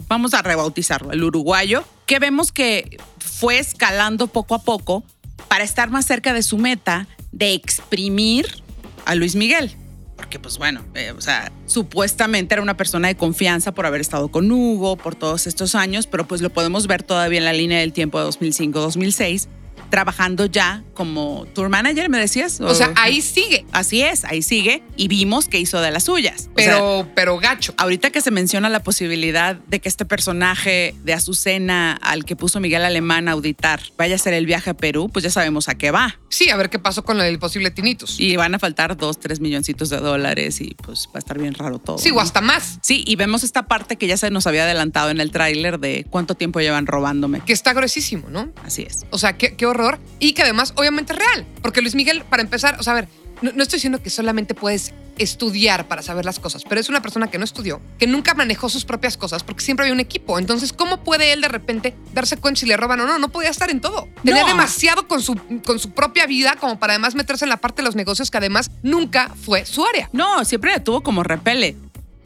vamos 0.09 0.33
a 0.35 0.41
rebautizarlo, 0.43 1.13
el 1.13 1.23
uruguayo, 1.25 1.85
que 2.07 2.19
vemos 2.19 2.53
que 2.53 2.97
fue 3.19 3.59
escalando 3.59 4.29
poco 4.29 4.55
a 4.55 4.63
poco 4.63 5.05
para 5.49 5.63
estar 5.65 5.91
más 5.91 6.07
cerca 6.07 6.33
de 6.33 6.43
su 6.43 6.57
meta 6.59 7.07
de 7.33 7.53
exprimir 7.53 8.63
a 9.05 9.15
Luis 9.15 9.37
Miguel. 9.37 9.73
Porque, 10.17 10.39
pues 10.39 10.59
bueno, 10.59 10.85
eh, 10.95 11.13
o 11.17 11.21
sea, 11.21 11.51
supuestamente 11.67 12.55
era 12.55 12.63
una 12.63 12.77
persona 12.77 13.09
de 13.09 13.17
confianza 13.17 13.73
por 13.73 13.85
haber 13.85 14.01
estado 14.01 14.29
con 14.29 14.51
Hugo 14.51 14.97
por 14.97 15.17
todos 15.17 15.47
estos 15.47 15.75
años, 15.75 16.07
pero 16.07 16.27
pues 16.27 16.41
lo 16.41 16.51
podemos 16.51 16.87
ver 16.87 17.03
todavía 17.03 17.39
en 17.39 17.45
la 17.45 17.53
línea 17.53 17.81
del 17.81 17.93
tiempo 17.93 18.21
de 18.21 18.31
2005-2006, 18.31 19.49
trabajando 19.95 20.47
ya 20.47 20.83
como 20.93 21.47
tour 21.55 21.69
manager, 21.69 22.09
¿me 22.09 22.19
decías? 22.19 22.61
O 22.61 22.75
sea, 22.75 22.91
ahí 22.97 23.23
sigue, 23.23 23.65
Así 23.71 24.03
es, 24.03 24.25
ahí 24.25 24.43
sigue 24.43 24.83
y 24.97 25.07
vimos 25.07 25.47
que 25.47 25.61
hizo 25.61 25.81
de 25.81 25.93
las 25.93 26.03
suyas. 26.03 26.51
O 26.57 26.59
sea, 26.59 26.75
pero, 26.75 27.09
pero 27.15 27.39
gacho. 27.39 27.75
ahorita 27.77 28.11
que 28.11 28.21
se 28.21 28.33
menciona 28.33 28.69
la 28.69 28.83
posibilidad 28.83 29.55
de 29.55 29.79
que 29.79 29.89
este 29.89 30.05
personaje 30.05 30.97
de 31.05 31.13
Azucena 31.13 31.93
al 31.93 32.25
que 32.25 32.35
puso 32.35 32.59
Miguel 32.59 32.85
Alemán 32.85 33.29
a 33.29 33.33
auditar 33.33 33.83
vaya 33.97 34.15
a 34.15 34.17
hacer 34.17 34.35
el 34.35 34.47
viaje 34.47 34.71
a 34.71 34.75
Perú, 34.75 35.11
pues 35.13 35.23
ya 35.23 35.31
sabemos 35.31 35.69
a 35.69 35.77
qué 35.77 35.93
va. 35.93 36.19
Sí, 36.29 36.51
a 36.51 36.57
ver 36.57 36.71
qué 36.71 36.81
pasó 36.81 37.05
con 37.05 37.21
el 37.21 37.39
posible 37.39 37.71
Tinitus. 37.71 38.19
Y 38.19 38.35
van 38.35 38.53
a 38.57 38.59
faltar 38.59 38.97
dos, 38.97 39.21
tres 39.21 39.39
milloncitos 39.39 39.91
de 39.91 39.99
dólares 39.99 40.61
y 40.61 40.75
pues 40.75 41.07
va 41.07 41.13
a 41.15 41.19
estar 41.21 41.39
bien 41.39 41.55
raro 41.55 41.79
todo. 41.79 41.99
Sí, 41.99 42.11
o 42.11 42.19
hasta 42.19 42.41
más, 42.41 42.81
Sí, 42.83 43.05
y 43.07 43.15
vemos 43.15 43.45
esta 43.45 43.69
parte 43.69 43.95
que 43.97 44.09
ya 44.09 44.17
se 44.17 44.29
nos 44.33 44.49
había 44.49 44.65
adelantado 44.65 45.11
en 45.11 45.21
el 45.21 45.31
tráiler 45.31 45.79
de 45.79 46.05
cuánto 46.11 46.35
tiempo 46.35 46.59
llevan 46.59 46.87
robándome. 46.89 47.43
que 47.47 47.53
está 47.53 47.73
gruesísimo, 47.75 48.29
¿no? 48.29 48.51
Así 48.65 48.83
es. 48.83 49.07
O 49.11 49.19
sea, 49.19 49.35
qué, 49.39 49.55
qué 49.55 49.67
horror. 49.67 49.84
Y 50.19 50.33
que 50.33 50.43
además, 50.43 50.73
obviamente, 50.77 51.13
es 51.13 51.19
real. 51.19 51.47
Porque 51.63 51.81
Luis 51.81 51.95
Miguel, 51.95 52.23
para 52.25 52.43
empezar, 52.43 52.77
o 52.79 52.83
sea, 52.83 52.93
a 52.93 52.97
ver, 52.97 53.09
no, 53.43 53.53
no 53.53 53.63
estoy 53.63 53.79
diciendo 53.79 54.03
que 54.03 54.11
solamente 54.11 54.55
puedes 54.55 54.93
estudiar 55.17 55.87
para 55.87 56.03
saber 56.03 56.25
las 56.25 56.41
cosas, 56.41 56.65
pero 56.69 56.81
es 56.81 56.89
una 56.89 57.01
persona 57.01 57.31
que 57.31 57.39
no 57.39 57.45
estudió, 57.45 57.81
que 58.01 58.07
nunca 58.09 58.35
manejó 58.35 58.69
sus 58.69 58.85
propias 58.85 59.17
cosas, 59.17 59.45
porque 59.45 59.63
siempre 59.63 59.85
había 59.85 59.95
un 59.95 60.01
equipo. 60.01 60.39
Entonces, 60.41 60.73
¿cómo 60.73 61.05
puede 61.05 61.33
él 61.33 61.41
de 61.41 61.47
repente 61.49 61.95
darse 62.13 62.37
cuenta 62.37 62.59
si 62.61 62.67
le 62.67 62.77
roban 62.77 62.99
o 63.01 63.07
no? 63.07 63.19
No 63.21 63.29
podía 63.29 63.51
estar 63.51 63.71
en 63.71 63.81
todo. 63.81 64.09
Tenía 64.25 64.43
No. 64.43 64.49
demasiado 64.49 65.07
con 65.07 65.23
su, 65.23 65.37
con 65.65 65.79
su 65.79 65.91
propia 65.93 66.27
vida 66.27 66.57
como 66.57 66.81
para 66.81 66.95
además 66.95 67.15
meterse 67.15 67.45
en 67.45 67.49
la 67.51 67.59
parte 67.59 67.83
de 67.83 67.87
los 67.87 67.95
negocios 67.95 68.31
que 68.31 68.39
además 68.39 68.71
nunca 68.83 69.33
fue 69.41 69.65
su 69.67 69.85
área. 69.87 70.11
No, 70.13 70.45
siempre 70.45 70.73
le 70.73 70.81
tuvo 70.81 71.03
como 71.03 71.23
repele. 71.23 71.77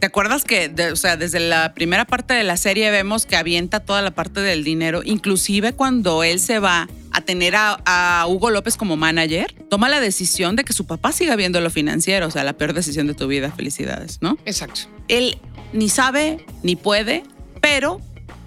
¿Te 0.00 0.06
acuerdas 0.06 0.44
que, 0.44 0.68
de- 0.68 0.92
o 0.92 0.96
sea, 0.96 1.16
desde 1.16 1.40
la 1.40 1.74
primera 1.74 2.04
parte 2.04 2.34
de 2.34 2.44
la 2.44 2.56
serie 2.56 2.90
vemos 2.90 3.26
que 3.26 3.36
avienta 3.36 3.80
toda 3.80 4.00
la 4.02 4.12
parte 4.12 4.40
del 4.40 4.62
dinero, 4.64 5.02
inclusive 5.04 5.72
cuando 5.72 6.22
él 6.22 6.38
se 6.38 6.60
va 6.60 6.88
a 7.10 7.20
tener 7.22 7.56
a, 7.56 7.80
a 7.84 8.26
Hugo 8.28 8.50
López 8.50 8.76
como 8.76 8.96
manager, 8.96 9.54
toma 9.68 9.88
la 9.88 9.98
decisión 9.98 10.54
de 10.54 10.62
que 10.64 10.72
su 10.72 10.86
papá 10.86 11.10
siga 11.10 11.34
viendo 11.36 11.60
lo 11.60 11.70
financiero, 11.70 12.26
o 12.26 12.30
sea, 12.30 12.44
la 12.44 12.52
peor 12.52 12.74
decisión 12.74 13.06
de 13.08 13.14
tu 13.14 13.26
vida, 13.26 13.50
felicidades, 13.50 14.18
¿no? 14.20 14.38
Exacto. 14.44 14.82
Él 15.08 15.38
ni 15.72 15.88
sabe 15.88 16.44
ni 16.62 16.76
puede, 16.76 17.24
pero 17.60 18.00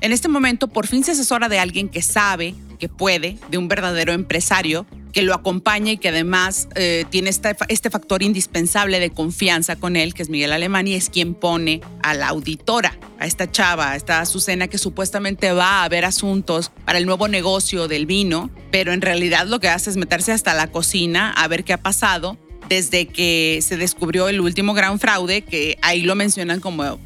En 0.04 0.12
este 0.14 0.28
momento, 0.30 0.68
por 0.68 0.88
fin 0.88 1.04
se 1.04 1.12
asesora 1.12 1.48
de 1.48 1.60
alguien 1.60 1.88
que 1.88 2.02
sabe, 2.02 2.56
que 2.80 2.90
puede, 2.90 3.38
de 3.52 3.60
un 3.60 3.68
verdadero 3.68 4.14
empresario 4.14 4.88
que 5.12 5.22
lo 5.22 5.34
acompaña 5.34 5.92
y 5.92 5.98
que 5.98 6.10
además 6.10 6.68
eh, 6.76 7.06
tiene 7.10 7.30
este, 7.30 7.56
este, 7.68 7.90
factor 7.90 8.24
indispensable 8.24 9.00
de 9.00 9.10
confianza 9.10 9.76
con 9.76 9.96
él, 9.96 10.14
que 10.14 10.24
es 10.24 10.30
Miguel 10.30 10.54
Alemán, 10.54 10.88
y 10.88 10.94
es 10.94 11.10
quien 11.10 11.34
pone 11.34 11.82
a 12.02 12.14
la 12.14 12.30
auditora, 12.30 12.98
a 13.20 13.26
esta 13.26 13.52
chava, 13.52 13.92
a 13.92 13.96
esta 13.96 14.20
Azucena 14.20 14.68
que 14.68 14.78
supuestamente 14.78 15.52
va 15.52 15.84
a 15.84 15.90
ver 15.90 16.06
asuntos 16.06 16.72
para 16.86 16.98
el 16.98 17.06
nuevo 17.06 17.28
negocio 17.28 17.88
del 17.88 18.06
vino, 18.06 18.50
pero 18.72 18.94
en 18.94 19.02
realidad 19.02 19.46
lo 19.48 19.60
que 19.60 19.70
hace 19.70 19.90
es 19.90 19.98
meterse 19.98 20.32
hasta 20.32 20.54
la 20.54 20.68
cocina 20.68 21.32
a 21.32 21.48
ver 21.48 21.64
qué 21.64 21.74
ha 21.74 21.82
pasado 21.82 22.38
desde 22.70 23.06
que 23.08 23.60
se 23.62 23.76
descubrió 23.76 24.30
el 24.30 24.40
último 24.40 24.74
gran 24.74 24.98
fraude, 24.98 25.42
que 25.42 25.78
ahí 25.82 26.04
lo 26.04 26.16
mencionan 26.16 26.62
como, 26.62 27.00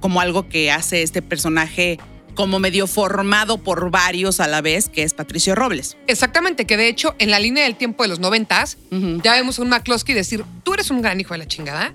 como 0.00 0.20
algo 0.20 0.48
que 0.48 0.70
hace 0.70 1.02
este 1.02 1.20
personaje 1.20 1.98
como 2.38 2.60
medio 2.60 2.86
formado 2.86 3.58
por 3.58 3.90
varios 3.90 4.38
a 4.38 4.46
la 4.46 4.60
vez, 4.60 4.88
que 4.88 5.02
es 5.02 5.12
Patricio 5.12 5.56
Robles. 5.56 5.96
Exactamente, 6.06 6.66
que 6.66 6.76
de 6.76 6.86
hecho 6.86 7.16
en 7.18 7.32
la 7.32 7.40
línea 7.40 7.64
del 7.64 7.74
tiempo 7.74 8.04
de 8.04 8.08
los 8.08 8.20
noventas 8.20 8.78
ya 9.24 9.32
vemos 9.32 9.58
a 9.58 9.62
un 9.62 9.70
McCloskey 9.70 10.14
decir, 10.14 10.44
tú 10.62 10.72
eres 10.72 10.92
un 10.92 11.02
gran 11.02 11.18
hijo 11.18 11.34
de 11.34 11.38
la 11.38 11.48
chingada 11.48 11.94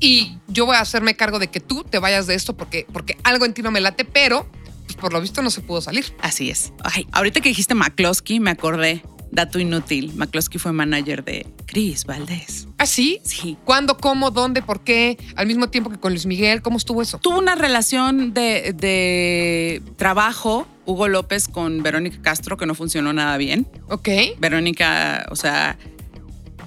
y 0.00 0.36
yo 0.48 0.66
voy 0.66 0.74
a 0.74 0.80
hacerme 0.80 1.14
cargo 1.14 1.38
de 1.38 1.46
que 1.46 1.60
tú 1.60 1.84
te 1.84 2.00
vayas 2.00 2.26
de 2.26 2.34
esto 2.34 2.56
porque, 2.56 2.88
porque 2.92 3.18
algo 3.22 3.44
en 3.44 3.54
ti 3.54 3.62
no 3.62 3.70
me 3.70 3.80
late, 3.80 4.04
pero 4.04 4.48
pues, 4.86 4.96
por 4.96 5.12
lo 5.12 5.20
visto 5.20 5.42
no 5.42 5.50
se 5.50 5.60
pudo 5.60 5.80
salir. 5.80 6.12
Así 6.22 6.50
es. 6.50 6.72
Ay, 6.82 7.06
ahorita 7.12 7.40
que 7.40 7.48
dijiste 7.48 7.76
McCloskey 7.76 8.40
me 8.40 8.50
acordé 8.50 9.04
Dato 9.30 9.58
inútil, 9.58 10.12
McCloskey 10.14 10.58
fue 10.58 10.72
manager 10.72 11.24
de 11.24 11.46
Chris 11.66 12.04
Valdés. 12.04 12.66
¿Ah, 12.78 12.86
sí? 12.86 13.20
Sí. 13.24 13.56
¿Cuándo, 13.64 13.96
cómo, 13.96 14.30
dónde, 14.30 14.62
por 14.62 14.80
qué? 14.80 15.18
Al 15.36 15.46
mismo 15.46 15.68
tiempo 15.68 15.90
que 15.90 15.98
con 15.98 16.12
Luis 16.12 16.26
Miguel, 16.26 16.62
¿cómo 16.62 16.78
estuvo 16.78 17.02
eso? 17.02 17.18
Tuvo 17.18 17.38
una 17.38 17.54
relación 17.54 18.32
de, 18.32 18.74
de 18.74 19.82
trabajo, 19.96 20.66
Hugo 20.86 21.08
López 21.08 21.48
con 21.48 21.82
Verónica 21.82 22.18
Castro, 22.22 22.56
que 22.56 22.66
no 22.66 22.74
funcionó 22.74 23.12
nada 23.12 23.36
bien. 23.36 23.68
Ok. 23.88 24.08
Verónica, 24.38 25.26
o 25.30 25.36
sea, 25.36 25.78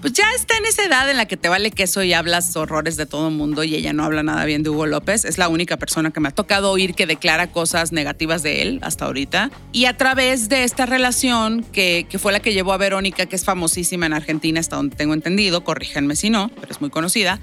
pues 0.01 0.13
ya 0.13 0.25
está 0.35 0.57
en 0.57 0.65
esa 0.65 0.83
edad 0.83 1.09
en 1.09 1.17
la 1.17 1.27
que 1.27 1.37
te 1.37 1.47
vale 1.47 1.69
queso 1.69 2.01
y 2.01 2.13
hablas 2.13 2.55
horrores 2.55 2.97
de 2.97 3.05
todo 3.05 3.27
el 3.27 3.35
mundo 3.35 3.63
y 3.63 3.75
ella 3.75 3.93
no 3.93 4.03
habla 4.03 4.23
nada 4.23 4.43
bien 4.45 4.63
de 4.63 4.71
Hugo 4.71 4.87
López. 4.87 5.25
Es 5.25 5.37
la 5.37 5.47
única 5.47 5.77
persona 5.77 6.09
que 6.09 6.19
me 6.19 6.29
ha 6.29 6.31
tocado 6.31 6.71
oír 6.71 6.95
que 6.95 7.05
declara 7.05 7.51
cosas 7.51 7.91
negativas 7.91 8.41
de 8.41 8.63
él 8.63 8.79
hasta 8.81 9.05
ahorita. 9.05 9.51
Y 9.71 9.85
a 9.85 9.95
través 9.97 10.49
de 10.49 10.63
esta 10.63 10.87
relación, 10.87 11.63
que, 11.71 12.07
que 12.09 12.17
fue 12.17 12.31
la 12.31 12.39
que 12.39 12.51
llevó 12.53 12.73
a 12.73 12.77
Verónica, 12.77 13.27
que 13.27 13.35
es 13.35 13.45
famosísima 13.45 14.07
en 14.07 14.13
Argentina, 14.13 14.59
hasta 14.59 14.75
donde 14.75 14.95
tengo 14.95 15.13
entendido, 15.13 15.63
corríjanme 15.63 16.15
si 16.15 16.31
no, 16.31 16.49
pero 16.59 16.71
es 16.71 16.81
muy 16.81 16.89
conocida, 16.89 17.39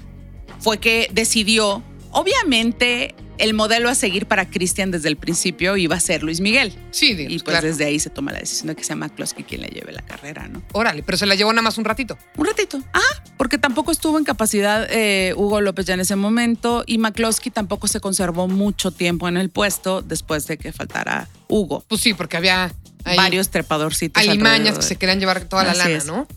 fue 0.59 0.79
que 0.79 1.09
decidió, 1.13 1.81
obviamente, 2.11 3.15
el 3.39 3.53
modelo 3.53 3.89
a 3.89 3.95
seguir 3.95 4.25
para 4.25 4.49
Cristian 4.49 4.91
desde 4.91 5.07
el 5.07 5.17
principio 5.17 5.77
iba 5.77 5.95
a 5.95 5.99
ser 5.99 6.23
Luis 6.23 6.41
Miguel. 6.41 6.73
Sí, 6.91 7.15
Y 7.17 7.39
pues 7.39 7.61
desde 7.61 7.85
ahí 7.85 7.99
se 7.99 8.09
toma 8.09 8.31
la 8.31 8.39
decisión 8.39 8.67
de 8.67 8.75
que 8.75 8.83
sea 8.83 8.95
McCloskey 8.95 9.43
quien 9.43 9.61
le 9.61 9.69
lleve 9.69 9.91
la 9.91 10.01
carrera, 10.01 10.47
¿no? 10.47 10.61
Órale, 10.73 11.03
pero 11.03 11.17
se 11.17 11.25
la 11.25 11.35
llevó 11.35 11.51
nada 11.51 11.61
más 11.61 11.77
un 11.77 11.85
ratito. 11.85 12.17
Un 12.37 12.45
ratito. 12.45 12.81
Ah, 12.93 13.23
porque 13.37 13.57
tampoco 13.57 13.91
estuvo 13.91 14.17
en 14.17 14.25
capacidad 14.25 14.87
eh, 14.89 15.33
Hugo 15.35 15.61
López 15.61 15.85
ya 15.85 15.93
en 15.93 16.01
ese 16.01 16.15
momento 16.15 16.83
y 16.85 16.97
McCloskey 16.97 17.51
tampoco 17.51 17.87
se 17.87 17.99
conservó 17.99 18.47
mucho 18.47 18.91
tiempo 18.91 19.27
en 19.27 19.37
el 19.37 19.49
puesto 19.49 20.01
después 20.01 20.45
de 20.47 20.57
que 20.57 20.73
faltara 20.73 21.27
Hugo. 21.47 21.83
Pues 21.87 22.01
sí, 22.01 22.13
porque 22.13 22.37
había 22.37 22.73
varios 23.15 23.49
trepadorcitos. 23.49 24.21
Alimañas 24.21 24.77
que 24.77 24.83
se 24.83 24.95
querían 24.97 25.19
llevar 25.19 25.41
toda 25.45 25.63
la 25.63 25.73
lana, 25.73 26.03
¿no? 26.05 26.27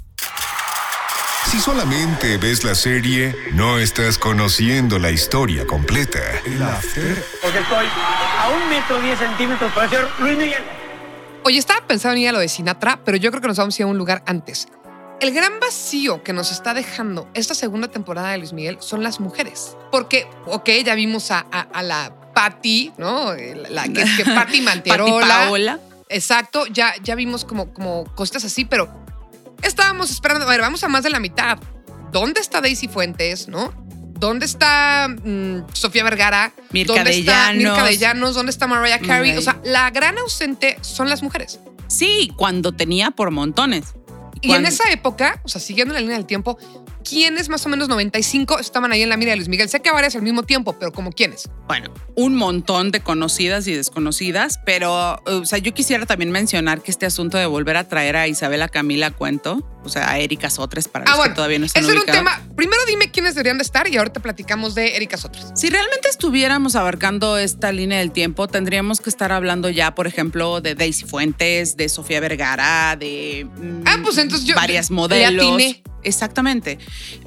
Si 1.51 1.61
solamente 1.61 2.39
ves 2.39 2.65
la 2.65 2.75
serie, 2.75 3.35
no 3.53 3.79
estás 3.79 4.17
conociendo 4.17 4.99
la 4.99 5.11
historia 5.11 5.67
completa. 5.67 6.21
El 6.47 6.63
after. 6.63 7.25
Porque 7.43 7.59
estoy 7.59 7.87
a 8.39 8.49
un 8.49 8.71
metro 8.71 9.01
diez 9.01 9.19
centímetros 9.19 9.71
para 9.73 9.89
ser 9.89 10.09
Luis 10.19 10.39
Miguel. 10.39 10.63
Oye, 11.45 11.59
estaba 11.59 11.87
pensando 11.87 12.15
en 12.15 12.23
ir 12.23 12.29
a 12.29 12.33
lo 12.33 12.39
de 12.39 12.49
Sinatra, 12.49 13.01
pero 13.05 13.17
yo 13.17 13.31
creo 13.31 13.43
que 13.43 13.49
nos 13.49 13.59
vamos 13.59 13.79
a 13.79 13.83
ir 13.83 13.85
a 13.85 13.89
un 13.89 13.99
lugar 13.99 14.23
antes. 14.27 14.69
El 15.21 15.33
gran 15.35 15.61
vacío 15.61 16.23
que 16.23 16.33
nos 16.33 16.51
está 16.53 16.75
dejando 16.75 17.29
esta 17.35 17.55
segunda 17.55 17.89
temporada 17.89 18.31
de 18.31 18.39
Luis 18.39 18.53
Miguel 18.53 18.79
son 18.81 19.03
las 19.03 19.21
mujeres. 19.21 19.77
Porque, 19.91 20.27
ok, 20.47 20.71
ya 20.85 20.95
vimos 20.95 21.31
a, 21.31 21.45
la 21.83 22.15
Patty, 22.35 22.93
¿no? 22.97 23.35
La, 23.69 23.85
que, 23.85 24.05
que 24.17 24.25
Patty 24.35 24.63
Manterola. 24.63 25.27
Paola. 25.27 25.81
Exacto, 26.09 26.67
ya, 26.67 26.95
ya 27.03 27.15
vimos 27.15 27.45
como, 27.45 27.73
como 27.73 28.05
cosas 28.15 28.45
así, 28.45 28.65
pero 28.65 29.03
estábamos 29.63 30.11
esperando, 30.11 30.47
a 30.47 30.49
ver, 30.49 30.61
vamos 30.61 30.83
a 30.85 30.89
más 30.89 31.03
de 31.03 31.11
la 31.11 31.21
mitad. 31.21 31.59
¿Dónde 32.13 32.41
está 32.41 32.61
Daisy 32.61 32.89
Fuentes, 32.89 33.49
no? 33.49 33.73
¿Dónde 34.23 34.47
está 34.47 35.09
mm, 35.09 35.73
Sofía 35.73 36.05
Vergara? 36.05 36.53
Mirka 36.71 36.95
¿Dónde 36.95 37.19
está 37.19 37.53
Mirka 37.53 37.85
de 37.85 37.99
Llanos? 37.99 38.35
¿Dónde 38.35 38.51
está 38.51 38.67
Mariah 38.67 39.01
Carey? 39.01 39.37
O 39.37 39.43
sea, 39.43 39.59
la 39.65 39.91
gran 39.91 40.19
ausente 40.19 40.79
son 40.81 41.09
las 41.09 41.23
mujeres. 41.23 41.59
Sí, 41.89 42.33
cuando 42.37 42.73
tenía 42.73 43.11
por 43.11 43.31
montones. 43.31 43.95
Y 44.41 44.53
en 44.53 44.67
esa 44.67 44.91
época, 44.91 45.41
o 45.45 45.49
sea, 45.49 45.61
siguiendo 45.61 45.95
la 45.95 46.01
línea 46.01 46.17
del 46.17 46.27
tiempo, 46.27 46.59
¿quiénes 47.03 47.49
más 47.49 47.65
o 47.67 47.69
menos 47.69 47.89
95 47.89 48.59
estaban 48.59 48.93
ahí 48.93 49.03
en 49.03 49.09
la 49.09 49.17
mira 49.17 49.31
de 49.31 49.37
Luis 49.37 49.49
Miguel? 49.49 49.69
Sé 49.69 49.81
que 49.81 49.91
varias 49.91 50.15
al 50.17 50.23
mismo 50.23 50.43
tiempo, 50.43 50.75
pero 50.79 50.93
¿como 50.93 51.13
quiénes? 51.13 51.49
Bueno, 51.67 51.93
un 52.17 52.35
montón 52.35 52.91
de 52.91 53.01
conocidas 53.01 53.67
y 53.67 53.75
desconocidas, 53.75 54.61
pero, 54.65 55.21
o 55.25 55.45
sea, 55.45 55.59
yo 55.59 55.73
quisiera 55.75 56.07
también 56.07 56.31
mencionar 56.31 56.83
que 56.83 56.91
este 56.91 57.07
asunto 57.07 57.39
de 57.39 57.47
volver 57.47 57.77
a 57.77 57.89
traer 57.89 58.17
a 58.17 58.29
Isabela 58.29 58.69
Camila 58.69 59.11
cuento, 59.11 59.67
o 59.85 59.89
sea, 59.89 60.11
a 60.11 60.19
Erika 60.19 60.51
Sotres 60.51 60.89
para 60.89 61.07
ah, 61.09 61.17
los 61.17 61.29
que 61.29 61.35
todavía 61.35 61.59
no 61.59 61.67
están 61.67 61.83
Eso 61.83 61.93
era 61.93 62.01
un 62.01 62.07
tema. 62.07 62.41
Primero 62.57 62.83
dime 62.87 63.11
quiénes 63.11 63.35
deberían 63.35 63.59
de 63.59 63.65
estar 63.65 63.89
y 63.89 63.97
ahorita 63.97 64.21
platicamos 64.21 64.75
de 64.75 64.97
Erika 64.97 65.17
Sotres. 65.17 65.47
Si 65.55 65.71
realmente 65.71 66.09
estuviéramos 66.09 66.77
abarcando 66.77 67.39
esta 67.39 67.73
línea 67.73 67.99
del 67.99 68.13
tiempo, 68.13 68.49
tendríamos 68.49 69.01
que 69.01 69.11
estar 69.11 69.33
hablando 69.33 69.69
ya, 69.71 69.95
por 69.95 70.07
ejemplo, 70.07 70.61
de 70.61 70.75
Daisy 70.75 71.05
Fuentes, 71.05 71.77
de 71.77 71.89
Sofía 71.89 72.21
Vergara, 72.21 72.97
de 72.97 73.47
mm, 73.51 73.83
ah, 73.87 73.99
pues 74.03 74.19
entonces 74.19 74.47
yo, 74.47 74.55
varias 74.55 74.91
modelos. 74.91 75.83
Exactamente, 76.05 76.79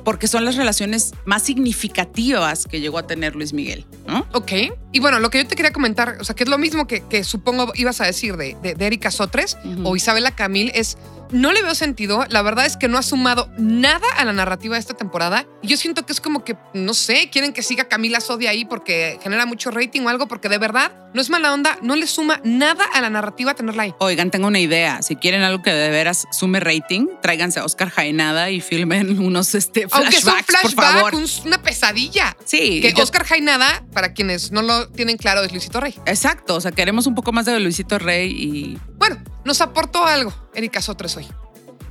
porque 0.04 0.28
son 0.28 0.46
las 0.46 0.56
relaciones 0.56 1.14
más 1.26 1.44
significativas 1.44 2.66
que 2.66 2.80
llegó 2.80 2.98
a 2.98 3.08
tener 3.08 3.36
Luis 3.36 3.54
Miguel, 3.54 3.86
¿no? 4.08 4.26
Ok. 4.34 4.52
Y 4.92 5.00
bueno, 5.00 5.20
lo 5.20 5.30
que 5.30 5.40
yo 5.40 5.48
te 5.48 5.56
quería 5.56 5.72
comentar, 5.72 6.18
o 6.20 6.24
sea, 6.24 6.36
que 6.36 6.44
es 6.44 6.50
lo 6.50 6.58
mismo 6.58 6.88
que, 6.88 7.02
que 7.02 7.24
supongo 7.24 7.72
ibas 7.76 8.02
a 8.02 8.06
decir 8.06 8.38
de, 8.38 8.56
de, 8.62 8.86
Erika 8.86 9.12
Sotres 9.12 9.58
o 9.84 9.96
Isabela 9.96 10.32
Camil, 10.32 10.72
es 10.76 10.98
no 11.32 11.52
le 11.52 11.62
veo 11.62 11.76
sentido. 11.76 12.26
La 12.30 12.42
verdad 12.42 12.66
es 12.66 12.78
que 12.78 12.88
no 12.88 12.98
ha 12.98 13.04
sumado 13.04 13.50
nada 13.58 14.08
a 14.18 14.26
la 14.26 14.34
narrativa 14.34 14.76
de 14.76 14.80
esta 14.80 14.94
temporada. 14.94 15.46
Y 15.62 15.68
yo 15.68 15.78
siento 15.78 16.06
que 16.06 16.14
es 16.14 16.22
como 16.22 16.44
que, 16.44 16.58
no 16.74 16.94
sé, 16.94 17.30
quieren 17.32 17.54
que 17.54 17.64
siga 17.64 17.86
Camila 17.86 18.20
Sodia 18.20 18.50
ahí 18.52 18.66
porque 18.66 19.20
genera 19.22 19.46
mucho 19.46 19.72
rating 19.72 20.02
o 20.02 20.10
algo, 20.10 20.28
porque 20.28 20.50
de 20.50 20.58
verdad 20.58 20.92
no 21.14 21.22
es 21.22 21.30
mala 21.30 21.54
onda, 21.54 21.78
no 21.82 21.96
le 21.96 22.08
suma 22.08 22.42
nada 22.44 22.86
a 22.94 23.02
la 23.02 23.10
narrativa 23.10 23.54
tenerla 23.54 23.84
ahí. 23.84 23.94
Oigan, 24.00 24.32
tengo 24.32 24.48
una 24.48 24.60
idea. 24.60 25.02
Si 25.02 25.16
quieren 25.16 25.42
algo 25.44 25.64
que 25.64 25.72
de 25.72 25.90
veras 25.90 26.28
sume 26.32 26.60
rating, 26.60 27.08
tráiganse 27.22 27.60
a 27.60 27.66
Oscar 27.66 27.90
Jaenada 27.90 28.50
y 28.50 28.62
filmen 28.62 29.20
unos 29.24 29.56
este, 29.56 29.88
flashbacks, 29.88 30.28
Aunque 30.28 30.44
flashback, 30.44 30.62
por 30.62 30.72
favor. 30.72 31.14
una 31.46 31.62
pesadilla. 31.62 32.36
Sí. 32.46 32.82
Que 32.82 32.94
Oscar 33.02 33.26
Jaenada, 33.26 33.84
para 33.94 34.14
quienes 34.14 34.52
no 34.52 34.62
lo 34.62 34.88
tienen 34.90 35.18
claro, 35.18 35.44
es 35.44 35.52
Luisito 35.52 35.80
Rey. 35.80 35.96
Exacto. 36.06 36.56
O 36.56 36.62
sea, 36.62 36.72
queremos 36.72 37.08
un 37.08 37.16
poco 37.16 37.32
más 37.32 37.46
de 37.46 37.60
Luisito 37.60 38.00
Rey 38.00 38.32
y. 38.32 38.78
Bueno, 38.98 39.18
nos 39.46 39.62
aportó 39.62 40.06
algo 40.06 40.34
Erika 40.54 40.82
Sotres 40.82 41.16
hoy 41.16 41.28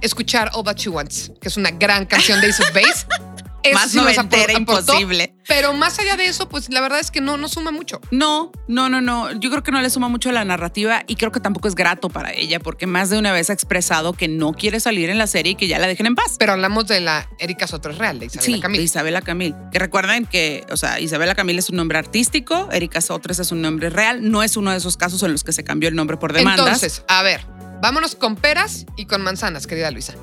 escuchar 0.05 0.51
All 0.53 0.65
That 0.65 0.77
She 0.77 0.91
Wants, 0.91 1.33
que 1.41 1.49
es 1.49 1.57
una 1.57 1.71
gran 1.71 2.07
canción 2.07 2.41
de 2.41 2.49
Ace 2.51 2.63
of 2.63 2.75
Base. 2.75 3.07
más 3.73 3.95
noventera 3.95 4.53
imposible. 4.53 5.35
Pero 5.47 5.73
más 5.75 5.99
allá 5.99 6.17
de 6.17 6.27
eso, 6.27 6.49
pues 6.49 6.71
la 6.71 6.81
verdad 6.81 7.01
es 7.01 7.11
que 7.11 7.21
no, 7.21 7.37
no 7.37 7.49
suma 7.49 7.71
mucho. 7.71 8.01
No, 8.11 8.51
no, 8.69 8.89
no, 8.89 9.01
no. 9.01 9.33
Yo 9.33 9.51
creo 9.51 9.63
que 9.63 9.73
no 9.73 9.81
le 9.81 9.91
suma 9.91 10.09
mucho 10.09 10.31
a 10.31 10.33
la 10.33 10.45
narrativa 10.45 11.03
y 11.07 11.17
creo 11.17 11.33
que 11.33 11.41
tampoco 11.41 11.69
es 11.69 11.75
grato 11.75 12.09
para 12.09 12.33
ella 12.33 12.61
porque 12.61 12.87
más 12.87 13.11
de 13.11 13.19
una 13.19 13.33
vez 13.33 13.51
ha 13.51 13.53
expresado 13.53 14.15
que 14.15 14.29
no 14.29 14.53
quiere 14.53 14.81
salir 14.81 15.11
en 15.11 15.19
la 15.19 15.27
serie 15.27 15.53
y 15.53 15.55
que 15.55 15.69
ya 15.69 15.79
la 15.79 15.87
dejen 15.87 16.07
en 16.07 16.15
paz. 16.15 16.37
Pero 16.39 16.53
hablamos 16.53 16.87
de 16.87 17.01
la 17.01 17.29
Erika 17.39 17.67
Sotres 17.67 17.99
Real, 17.99 18.19
de 18.19 18.27
Isabela 18.27 18.57
sí, 18.57 18.61
Camil. 18.61 18.79
De 18.79 18.85
Isabela 18.85 19.23
Camil. 19.23 19.55
Que 19.71 19.79
recuerden 19.79 20.27
que, 20.27 20.65
o 20.71 20.77
sea, 20.77 21.01
Isabela 21.01 21.35
Camil 21.35 21.59
es 21.59 21.71
un 21.71 21.77
nombre 21.77 21.99
artístico, 21.99 22.69
Erika 22.73 23.01
Sotres 23.01 23.39
es 23.39 23.53
un 23.53 23.63
nombre 23.63 23.91
real. 23.91 24.31
No 24.31 24.43
es 24.43 24.57
uno 24.57 24.71
de 24.71 24.79
esos 24.79 24.97
casos 24.97 25.23
en 25.23 25.33
los 25.33 25.45
que 25.45 25.53
se 25.53 25.65
cambió 25.65 25.89
el 25.89 25.95
nombre 25.95 26.17
por 26.17 26.33
demandas. 26.33 26.67
Entonces, 26.67 27.05
a 27.09 27.23
ver, 27.23 27.47
Vámonos 27.85 28.15
con 28.15 28.37
peras 28.37 28.87
y 28.97 29.05
con 29.05 29.21
manzanas, 29.21 29.67
querida 29.67 29.91
Luisa. 29.91 30.15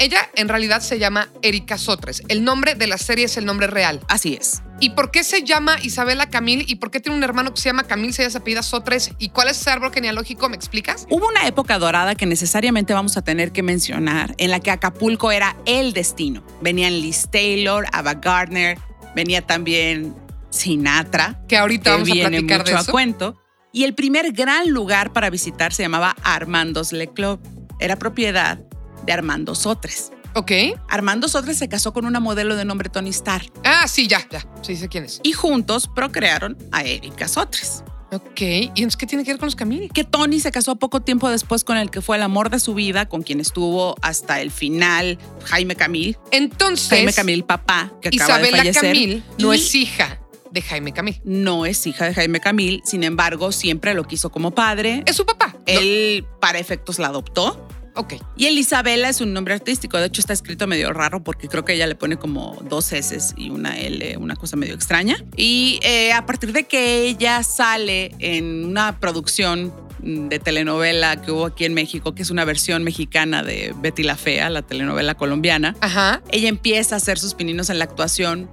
Ella 0.00 0.30
en 0.36 0.48
realidad 0.48 0.80
se 0.80 0.98
llama 0.98 1.28
Erika 1.42 1.76
Sotres. 1.76 2.22
El 2.28 2.44
nombre 2.44 2.76
de 2.76 2.86
la 2.86 2.98
serie 2.98 3.24
es 3.24 3.36
el 3.36 3.44
nombre 3.44 3.66
real. 3.66 4.00
Así 4.08 4.34
es. 4.34 4.62
¿Y 4.80 4.90
por 4.90 5.10
qué 5.10 5.24
se 5.24 5.42
llama 5.42 5.76
Isabela 5.82 6.30
Camil? 6.30 6.64
¿Y 6.68 6.76
por 6.76 6.92
qué 6.92 7.00
tiene 7.00 7.16
un 7.16 7.24
hermano 7.24 7.52
que 7.52 7.60
se 7.60 7.68
llama 7.68 7.82
Camil, 7.82 8.14
se 8.14 8.22
llama 8.22 8.38
apellida 8.38 8.62
Sotres? 8.62 9.10
¿Y 9.18 9.30
cuál 9.30 9.48
es 9.48 9.60
ese 9.60 9.70
árbol 9.70 9.92
genealógico? 9.92 10.48
¿Me 10.48 10.54
explicas? 10.54 11.04
Hubo 11.10 11.26
una 11.26 11.48
época 11.48 11.80
dorada 11.80 12.14
que 12.14 12.26
necesariamente 12.26 12.94
vamos 12.94 13.16
a 13.16 13.22
tener 13.22 13.50
que 13.50 13.64
mencionar, 13.64 14.36
en 14.38 14.52
la 14.52 14.60
que 14.60 14.70
Acapulco 14.70 15.32
era 15.32 15.56
el 15.66 15.92
destino. 15.92 16.44
Venían 16.60 16.92
Liz 17.00 17.26
Taylor, 17.28 17.86
Ava 17.92 18.14
Gardner, 18.14 18.78
venía 19.16 19.42
también 19.42 20.14
Sinatra. 20.50 21.40
Que 21.48 21.56
ahorita 21.56 21.90
vamos 21.90 22.10
a 22.10 22.12
platicar 22.12 22.62
de 22.62 22.70
eso. 22.70 22.80
a 22.80 22.84
cuento. 22.84 23.42
Y 23.72 23.82
el 23.82 23.94
primer 23.94 24.30
gran 24.32 24.70
lugar 24.70 25.12
para 25.12 25.28
visitar 25.28 25.72
se 25.72 25.82
llamaba 25.82 26.14
Armando's 26.22 26.92
Le 26.92 27.08
Club. 27.08 27.40
Era 27.80 27.96
propiedad 27.96 28.60
de 29.08 29.14
Armando 29.14 29.54
Sotres. 29.54 30.12
Ok. 30.34 30.52
Armando 30.86 31.28
Sotres 31.28 31.56
se 31.56 31.66
casó 31.66 31.94
con 31.94 32.04
una 32.04 32.20
modelo 32.20 32.56
de 32.56 32.66
nombre 32.66 32.90
Tony 32.90 33.08
Starr. 33.08 33.42
Ah, 33.64 33.88
sí, 33.88 34.06
ya, 34.06 34.20
ya. 34.30 34.46
Sí, 34.60 34.76
sé 34.76 34.88
quién 34.88 35.04
es. 35.04 35.20
Y 35.22 35.32
juntos 35.32 35.88
procrearon 35.88 36.58
a 36.72 36.84
Erika 36.84 37.26
Sotres. 37.26 37.82
Ok. 38.12 38.40
¿Y 38.40 38.66
entonces 38.76 38.96
qué 38.98 39.06
tiene 39.06 39.24
que 39.24 39.30
ver 39.30 39.38
con 39.38 39.46
los 39.46 39.56
Camil? 39.56 39.90
Que 39.94 40.04
Tony 40.04 40.40
se 40.40 40.50
casó 40.52 40.76
poco 40.76 41.00
tiempo 41.00 41.30
después 41.30 41.64
con 41.64 41.78
el 41.78 41.90
que 41.90 42.02
fue 42.02 42.16
el 42.18 42.22
amor 42.22 42.50
de 42.50 42.58
su 42.60 42.74
vida, 42.74 43.08
con 43.08 43.22
quien 43.22 43.40
estuvo 43.40 43.96
hasta 44.02 44.42
el 44.42 44.50
final, 44.50 45.18
Jaime 45.46 45.74
Camil. 45.74 46.18
Entonces, 46.30 46.90
Jaime 46.90 47.14
Camil, 47.14 47.44
papá, 47.44 47.90
que 48.02 48.08
acaba 48.08 48.38
de 48.38 48.48
Isabela 48.48 48.58
fallecer. 48.58 48.82
Camil 48.82 49.24
no 49.38 49.54
y 49.54 49.56
es 49.56 49.74
hija 49.74 50.20
de 50.50 50.62
Jaime 50.62 50.92
Camil. 50.92 51.20
no 51.24 51.64
es 51.64 51.86
hija 51.86 52.04
de 52.04 52.14
Jaime 52.14 52.40
Camil, 52.40 52.82
sin 52.84 53.04
embargo, 53.04 53.52
siempre 53.52 53.94
lo 53.94 54.04
quiso 54.04 54.30
como 54.30 54.50
padre. 54.50 55.02
Es 55.06 55.16
su 55.16 55.24
papá. 55.24 55.54
No. 55.54 55.62
Él, 55.66 56.26
para 56.40 56.58
efectos, 56.58 56.98
la 56.98 57.08
adoptó. 57.08 57.66
Ok. 57.98 58.14
Y 58.36 58.46
el 58.46 58.56
Isabela 58.56 59.08
es 59.08 59.20
un 59.20 59.32
nombre 59.32 59.54
artístico. 59.54 59.98
De 59.98 60.06
hecho, 60.06 60.20
está 60.20 60.32
escrito 60.32 60.68
medio 60.68 60.92
raro 60.92 61.24
porque 61.24 61.48
creo 61.48 61.64
que 61.64 61.74
ella 61.74 61.88
le 61.88 61.96
pone 61.96 62.16
como 62.16 62.56
dos 62.68 62.92
S 62.92 63.34
y 63.36 63.50
una 63.50 63.76
L, 63.76 64.16
una 64.18 64.36
cosa 64.36 64.56
medio 64.56 64.74
extraña. 64.74 65.16
Y 65.36 65.80
eh, 65.82 66.12
a 66.12 66.24
partir 66.24 66.52
de 66.52 66.62
que 66.62 67.02
ella 67.08 67.42
sale 67.42 68.12
en 68.20 68.64
una 68.64 69.00
producción 69.00 69.74
de 69.98 70.38
telenovela 70.38 71.20
que 71.20 71.32
hubo 71.32 71.46
aquí 71.46 71.64
en 71.64 71.74
México, 71.74 72.14
que 72.14 72.22
es 72.22 72.30
una 72.30 72.44
versión 72.44 72.84
mexicana 72.84 73.42
de 73.42 73.74
Betty 73.80 74.04
la 74.04 74.16
Fea, 74.16 74.48
la 74.48 74.62
telenovela 74.62 75.16
colombiana, 75.16 75.74
Ajá. 75.80 76.22
ella 76.30 76.48
empieza 76.48 76.94
a 76.94 76.98
hacer 76.98 77.18
sus 77.18 77.34
pininos 77.34 77.68
en 77.68 77.80
la 77.80 77.84
actuación 77.84 78.48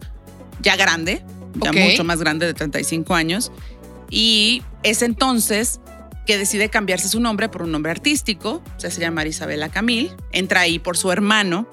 ya 0.61 0.75
grande, 0.75 1.23
ya 1.61 1.71
mucho 1.71 2.03
más 2.03 2.19
grande 2.19 2.47
de 2.47 2.55
35 2.55 3.13
años. 3.13 3.51
Y 4.09 4.63
es 4.81 5.03
entonces 5.03 5.79
que 6.25 6.37
decide 6.37 6.69
cambiarse 6.69 7.07
su 7.09 7.19
nombre 7.19 7.49
por 7.49 7.61
un 7.61 7.71
nombre 7.71 7.91
artístico, 7.91 8.61
o 8.75 8.79
sea, 8.79 8.89
se 8.91 8.99
llama 9.01 9.25
Isabela 9.25 9.69
Camil, 9.69 10.15
entra 10.31 10.61
ahí 10.61 10.79
por 10.79 10.97
su 10.97 11.11
hermano, 11.11 11.67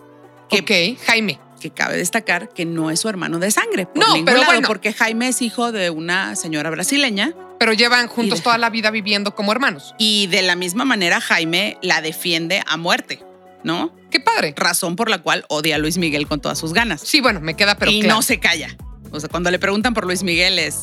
que, 0.50 0.94
Ok. 0.96 1.04
Jaime. 1.06 1.40
que 1.60 1.70
cabe 1.70 1.96
destacar 1.96 2.48
que 2.48 2.64
no 2.64 2.90
es 2.90 3.00
su 3.00 3.08
hermano 3.08 3.38
de 3.38 3.50
sangre, 3.50 3.86
por 3.86 3.98
No, 3.98 4.24
pero 4.24 4.38
lado, 4.38 4.52
bueno. 4.52 4.68
porque 4.68 4.92
Jaime 4.92 5.28
es 5.28 5.40
hijo 5.42 5.70
de 5.72 5.90
una 5.90 6.34
señora 6.36 6.70
brasileña 6.70 7.32
Pero 7.60 7.72
llevan 7.72 8.08
juntos 8.08 8.40
de- 8.40 8.42
toda 8.44 8.58
la 8.58 8.68
vida 8.68 8.90
viviendo 8.90 9.34
como 9.36 9.52
hermanos. 9.52 9.94
y 9.98 10.26
de 10.26 10.42
la 10.42 10.56
misma 10.56 10.84
manera 10.84 11.20
Jaime 11.20 11.78
la 11.80 12.00
defiende 12.02 12.62
a 12.66 12.76
muerte, 12.76 13.22
¿no? 13.62 13.94
Qué 14.10 14.18
padre. 14.20 14.52
Razón 14.56 14.96
por 14.96 15.08
la 15.08 15.18
cual 15.22 15.44
odia 15.48 15.76
a 15.76 15.78
Luis 15.78 15.96
Miguel 15.98 16.26
con 16.26 16.40
todas 16.40 16.58
sus 16.58 16.72
ganas. 16.74 17.00
Sí, 17.00 17.20
bueno, 17.20 17.40
me 17.40 17.54
queda, 17.54 17.76
pero 17.76 17.90
y 17.92 18.00
claro. 18.00 18.16
no 18.16 18.22
se 18.22 18.38
calla. 18.40 18.76
O 19.12 19.20
sea, 19.20 19.28
cuando 19.28 19.50
le 19.50 19.58
preguntan 19.60 19.94
por 19.94 20.04
Luis 20.04 20.22
Miguel 20.24 20.58
es. 20.58 20.80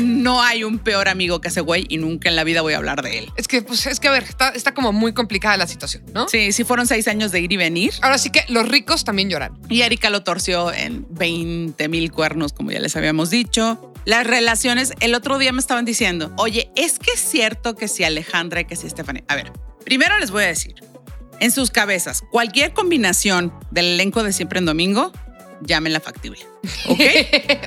No 0.00 0.42
hay 0.42 0.64
un 0.64 0.78
peor 0.78 1.08
amigo 1.08 1.40
que 1.40 1.48
ese 1.48 1.60
güey 1.60 1.86
y 1.88 1.98
nunca 1.98 2.28
en 2.28 2.36
la 2.36 2.44
vida 2.44 2.60
voy 2.60 2.74
a 2.74 2.78
hablar 2.78 3.02
de 3.02 3.18
él. 3.18 3.32
Es 3.36 3.46
que, 3.46 3.62
pues, 3.62 3.86
es 3.86 4.00
que, 4.00 4.08
a 4.08 4.10
ver, 4.10 4.24
está, 4.24 4.48
está 4.50 4.74
como 4.74 4.92
muy 4.92 5.12
complicada 5.12 5.56
la 5.56 5.66
situación, 5.66 6.04
¿no? 6.12 6.28
Sí, 6.28 6.52
sí 6.52 6.64
fueron 6.64 6.86
seis 6.86 7.06
años 7.08 7.30
de 7.30 7.40
ir 7.40 7.52
y 7.52 7.56
venir. 7.56 7.94
Ahora 8.02 8.18
sí 8.18 8.30
que 8.30 8.44
los 8.48 8.68
ricos 8.68 9.04
también 9.04 9.30
lloran. 9.30 9.58
Y 9.68 9.82
Erika 9.82 10.10
lo 10.10 10.22
torció 10.22 10.72
en 10.72 11.06
20 11.10 11.88
mil 11.88 12.10
cuernos, 12.10 12.52
como 12.52 12.72
ya 12.72 12.80
les 12.80 12.96
habíamos 12.96 13.30
dicho. 13.30 13.92
Las 14.04 14.26
relaciones, 14.26 14.92
el 15.00 15.14
otro 15.14 15.38
día 15.38 15.52
me 15.52 15.60
estaban 15.60 15.84
diciendo, 15.84 16.32
oye, 16.36 16.70
es 16.74 16.98
que 16.98 17.12
es 17.12 17.20
cierto 17.20 17.76
que 17.76 17.86
si 17.86 18.02
Alejandra 18.02 18.62
y 18.62 18.64
que 18.64 18.74
si 18.74 18.88
Stephanie. 18.88 19.24
A 19.28 19.36
ver, 19.36 19.52
primero 19.84 20.18
les 20.18 20.30
voy 20.30 20.44
a 20.44 20.46
decir, 20.46 20.74
en 21.38 21.50
sus 21.50 21.70
cabezas, 21.70 22.22
cualquier 22.30 22.72
combinación 22.72 23.52
del 23.70 23.86
elenco 23.86 24.22
de 24.22 24.32
Siempre 24.32 24.58
en 24.58 24.66
Domingo, 24.66 25.12
llámenla 25.60 26.00
factible. 26.00 26.40
¿Ok? 26.88 27.00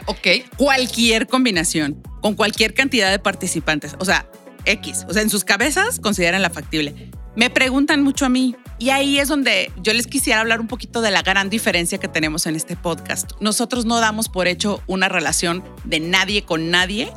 ok. 0.07 0.27
cualquier 0.57 1.27
combinación, 1.27 2.01
con 2.21 2.35
cualquier 2.35 2.73
cantidad 2.73 3.11
de 3.11 3.19
participantes. 3.19 3.95
O 3.99 4.05
sea, 4.05 4.25
X. 4.65 5.05
O 5.09 5.13
sea, 5.13 5.21
en 5.21 5.29
sus 5.29 5.43
cabezas 5.43 5.99
consideran 5.99 6.41
la 6.41 6.49
factible. 6.49 7.11
Me 7.35 7.49
preguntan 7.49 8.03
mucho 8.03 8.25
a 8.25 8.29
mí. 8.29 8.55
Y 8.79 8.89
ahí 8.89 9.17
es 9.19 9.27
donde 9.27 9.71
yo 9.77 9.93
les 9.93 10.07
quisiera 10.07 10.41
hablar 10.41 10.59
un 10.59 10.67
poquito 10.67 11.01
de 11.01 11.09
la 11.11 11.21
gran 11.21 11.49
diferencia 11.49 11.97
que 11.97 12.07
tenemos 12.07 12.45
en 12.47 12.55
este 12.55 12.75
podcast. 12.75 13.31
Nosotros 13.39 13.85
no 13.85 13.99
damos 13.99 14.29
por 14.29 14.47
hecho 14.47 14.81
una 14.87 15.09
relación 15.09 15.63
de 15.83 15.99
nadie 15.99 16.43
con 16.43 16.69
nadie 16.69 17.11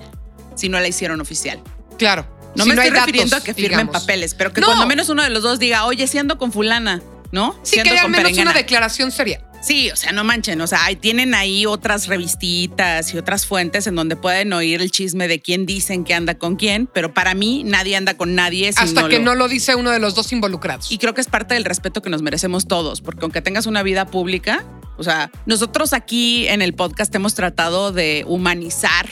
si 0.54 0.68
no 0.68 0.78
la 0.80 0.88
hicieron 0.88 1.20
oficial. 1.20 1.60
Claro. 1.98 2.26
No 2.56 2.64
Si 2.64 2.70
me 2.70 2.74
estoy 2.76 2.90
refiriendo 2.90 3.30
datos, 3.36 3.42
a 3.42 3.44
que 3.44 3.54
firmen 3.54 3.80
digamos. 3.80 4.00
papeles, 4.00 4.34
pero 4.34 4.52
que 4.52 4.60
No. 4.60 4.68
cuando 4.68 4.86
menos 4.86 5.08
uno 5.08 5.22
de 5.22 5.28
los 5.30 5.42
dos 5.42 5.58
diga, 5.58 5.84
oye, 5.84 6.06
siendo 6.06 6.38
con 6.38 6.52
fulana, 6.52 7.02
¿no? 7.32 7.52
Sí, 7.62 7.72
Siendo 7.74 7.92
que 7.92 7.98
al 7.98 8.08
menos 8.10 8.32
una 8.38 8.52
declaración 8.54 9.10
seria. 9.10 9.45
Sí, 9.62 9.90
o 9.90 9.96
sea, 9.96 10.12
no 10.12 10.22
manchen, 10.22 10.60
o 10.60 10.66
sea, 10.68 10.84
ahí 10.84 10.94
tienen 10.94 11.34
ahí 11.34 11.66
otras 11.66 12.06
revistitas 12.06 13.12
y 13.12 13.18
otras 13.18 13.46
fuentes 13.46 13.86
en 13.88 13.96
donde 13.96 14.14
pueden 14.14 14.52
oír 14.52 14.80
el 14.80 14.92
chisme 14.92 15.26
de 15.26 15.40
quién 15.40 15.66
dicen 15.66 16.04
que 16.04 16.14
anda 16.14 16.34
con 16.38 16.54
quién, 16.54 16.86
pero 16.92 17.12
para 17.12 17.34
mí 17.34 17.64
nadie 17.64 17.96
anda 17.96 18.16
con 18.16 18.36
nadie. 18.36 18.72
si 18.72 18.78
Hasta 18.78 19.08
que 19.08 19.18
lo- 19.18 19.24
no 19.24 19.34
lo 19.34 19.48
dice 19.48 19.74
uno 19.74 19.90
de 19.90 19.98
los 19.98 20.14
dos 20.14 20.30
involucrados. 20.32 20.92
Y 20.92 20.98
creo 20.98 21.14
que 21.14 21.20
es 21.20 21.26
parte 21.26 21.54
del 21.54 21.64
respeto 21.64 22.00
que 22.00 22.10
nos 22.10 22.22
merecemos 22.22 22.68
todos, 22.68 23.00
porque 23.00 23.22
aunque 23.24 23.42
tengas 23.42 23.66
una 23.66 23.82
vida 23.82 24.06
pública, 24.06 24.64
o 24.98 25.02
sea, 25.02 25.32
nosotros 25.46 25.92
aquí 25.92 26.46
en 26.46 26.62
el 26.62 26.72
podcast 26.74 27.12
hemos 27.16 27.34
tratado 27.34 27.90
de 27.92 28.24
humanizar 28.28 29.08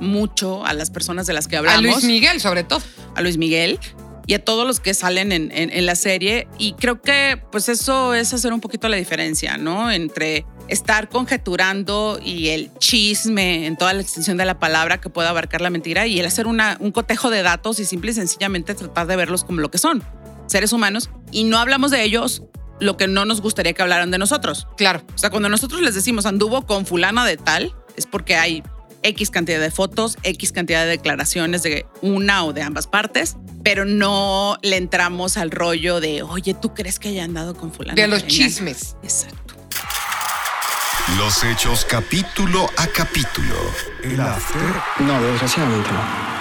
mucho 0.00 0.64
a 0.64 0.72
las 0.72 0.90
personas 0.90 1.26
de 1.26 1.32
las 1.34 1.48
que 1.48 1.56
a 1.56 1.58
hablamos 1.60 1.82
Luis 1.84 2.04
Miguel, 2.04 2.40
sobre 2.40 2.64
todo. 2.64 2.80
a 3.14 3.20
Luis 3.20 3.36
Miguel 3.36 3.78
y 4.26 4.34
a 4.34 4.44
todos 4.44 4.66
los 4.66 4.80
que 4.80 4.94
salen 4.94 5.32
en, 5.32 5.50
en- 5.52 5.70
en 5.70 5.86
la 5.86 5.94
serie. 5.94 6.46
Y 6.58 6.72
creo 6.74 7.00
que 7.02 7.40
pues 7.50 7.68
eso 7.68 8.14
es 8.14 8.32
hacer 8.32 8.52
un 8.52 8.60
poquito 8.60 8.88
la 8.88 8.96
diferencia, 8.96 9.56
¿no? 9.56 9.90
Entre 9.90 10.46
estar 10.68 11.08
conjeturando 11.08 12.18
y 12.24 12.48
el 12.48 12.70
chisme 12.78 13.66
en 13.66 13.76
toda 13.76 13.92
la 13.92 14.00
extensión 14.02 14.36
de 14.36 14.44
la 14.44 14.58
palabra 14.58 15.00
que 15.00 15.10
pueda 15.10 15.30
abarcar 15.30 15.60
la 15.60 15.70
mentira 15.70 16.06
y 16.06 16.18
el 16.20 16.26
hacer 16.26 16.46
una, 16.46 16.76
un 16.80 16.92
cotejo 16.92 17.30
de 17.30 17.42
datos 17.42 17.80
y 17.80 17.84
simple 17.84 18.12
y 18.12 18.14
sencillamente 18.14 18.74
tratar 18.74 19.06
de 19.06 19.16
verlos 19.16 19.44
como 19.44 19.60
lo 19.60 19.70
que 19.70 19.78
son, 19.78 20.02
seres 20.46 20.72
humanos. 20.72 21.10
Y 21.30 21.44
no 21.44 21.58
hablamos 21.58 21.90
de 21.90 22.02
ellos 22.04 22.42
lo 22.80 22.96
que 22.96 23.06
no 23.08 23.24
nos 23.24 23.40
gustaría 23.40 23.72
que 23.74 23.82
hablaran 23.82 24.10
de 24.10 24.18
nosotros. 24.18 24.66
Claro. 24.76 25.02
O 25.14 25.18
sea, 25.18 25.30
cuando 25.30 25.48
nosotros 25.48 25.80
les 25.82 25.94
decimos 25.94 26.26
anduvo 26.26 26.64
con 26.66 26.86
fulana 26.86 27.24
de 27.26 27.36
tal, 27.36 27.74
es 27.96 28.06
porque 28.06 28.36
hay 28.36 28.62
X 29.02 29.30
cantidad 29.30 29.60
de 29.60 29.70
fotos, 29.70 30.18
X 30.22 30.52
cantidad 30.52 30.82
de 30.82 30.90
declaraciones 30.90 31.62
de 31.62 31.86
una 32.00 32.44
o 32.44 32.52
de 32.52 32.62
ambas 32.62 32.86
partes, 32.86 33.36
pero 33.62 33.84
no 33.84 34.58
le 34.62 34.76
entramos 34.76 35.36
al 35.36 35.50
rollo 35.50 36.00
de, 36.00 36.22
oye, 36.22 36.54
¿tú 36.54 36.74
crees 36.74 36.98
que 36.98 37.08
haya 37.08 37.24
andado 37.24 37.54
con 37.54 37.72
fulana? 37.72 37.94
De 37.94 38.08
los 38.08 38.22
Perengana?" 38.22 38.48
chismes. 38.48 38.96
Exacto. 39.02 39.54
Los 41.18 41.42
hechos 41.44 41.84
capítulo 41.84 42.70
a 42.76 42.86
capítulo. 42.86 43.56
El 44.04 44.20
after. 44.20 44.62
No, 45.00 45.20
desgraciadamente 45.22 45.90
no. 45.90 46.32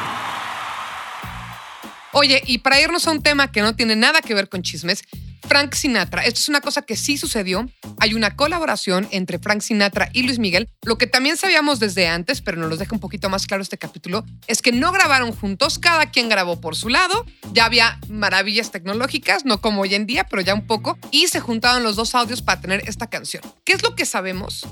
Oye, 2.13 2.41
y 2.45 2.59
para 2.59 2.79
irnos 2.79 3.07
a 3.07 3.11
un 3.11 3.23
tema 3.23 3.51
que 3.51 3.61
no 3.61 3.75
tiene 3.75 3.95
nada 3.95 4.21
que 4.21 4.33
ver 4.33 4.49
con 4.49 4.61
chismes, 4.61 5.03
Frank 5.51 5.73
Sinatra. 5.73 6.23
Esto 6.23 6.39
es 6.39 6.47
una 6.47 6.61
cosa 6.61 6.81
que 6.83 6.95
sí 6.95 7.17
sucedió. 7.17 7.69
Hay 7.99 8.13
una 8.13 8.37
colaboración 8.37 9.09
entre 9.11 9.37
Frank 9.37 9.59
Sinatra 9.59 10.09
y 10.13 10.23
Luis 10.23 10.39
Miguel. 10.39 10.69
Lo 10.81 10.97
que 10.97 11.07
también 11.07 11.35
sabíamos 11.35 11.77
desde 11.81 12.07
antes, 12.07 12.39
pero 12.39 12.55
nos 12.55 12.69
lo 12.69 12.77
deja 12.77 12.95
un 12.95 13.01
poquito 13.01 13.29
más 13.29 13.47
claro 13.47 13.61
este 13.61 13.77
capítulo, 13.77 14.23
es 14.47 14.61
que 14.61 14.71
no 14.71 14.93
grabaron 14.93 15.33
juntos, 15.33 15.77
cada 15.77 16.09
quien 16.09 16.29
grabó 16.29 16.61
por 16.61 16.77
su 16.77 16.87
lado. 16.87 17.25
Ya 17.51 17.65
había 17.65 17.99
maravillas 18.07 18.71
tecnológicas, 18.71 19.43
no 19.43 19.59
como 19.59 19.81
hoy 19.81 19.93
en 19.93 20.05
día, 20.05 20.23
pero 20.23 20.41
ya 20.41 20.53
un 20.53 20.65
poco. 20.65 20.97
Y 21.11 21.27
se 21.27 21.41
juntaron 21.41 21.83
los 21.83 21.97
dos 21.97 22.15
audios 22.15 22.41
para 22.41 22.61
tener 22.61 22.87
esta 22.87 23.09
canción. 23.09 23.43
¿Qué 23.65 23.73
es 23.73 23.83
lo 23.83 23.93
que 23.93 24.05
sabemos 24.05 24.65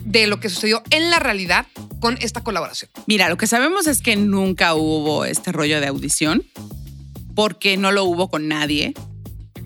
de 0.00 0.26
lo 0.26 0.40
que 0.40 0.48
sucedió 0.48 0.82
en 0.88 1.10
la 1.10 1.18
realidad 1.18 1.66
con 2.00 2.16
esta 2.22 2.42
colaboración? 2.42 2.90
Mira, 3.06 3.28
lo 3.28 3.36
que 3.36 3.46
sabemos 3.46 3.86
es 3.86 4.00
que 4.00 4.16
nunca 4.16 4.74
hubo 4.74 5.26
este 5.26 5.52
rollo 5.52 5.82
de 5.82 5.88
audición, 5.88 6.46
porque 7.34 7.76
no 7.76 7.92
lo 7.92 8.04
hubo 8.04 8.30
con 8.30 8.48
nadie. 8.48 8.94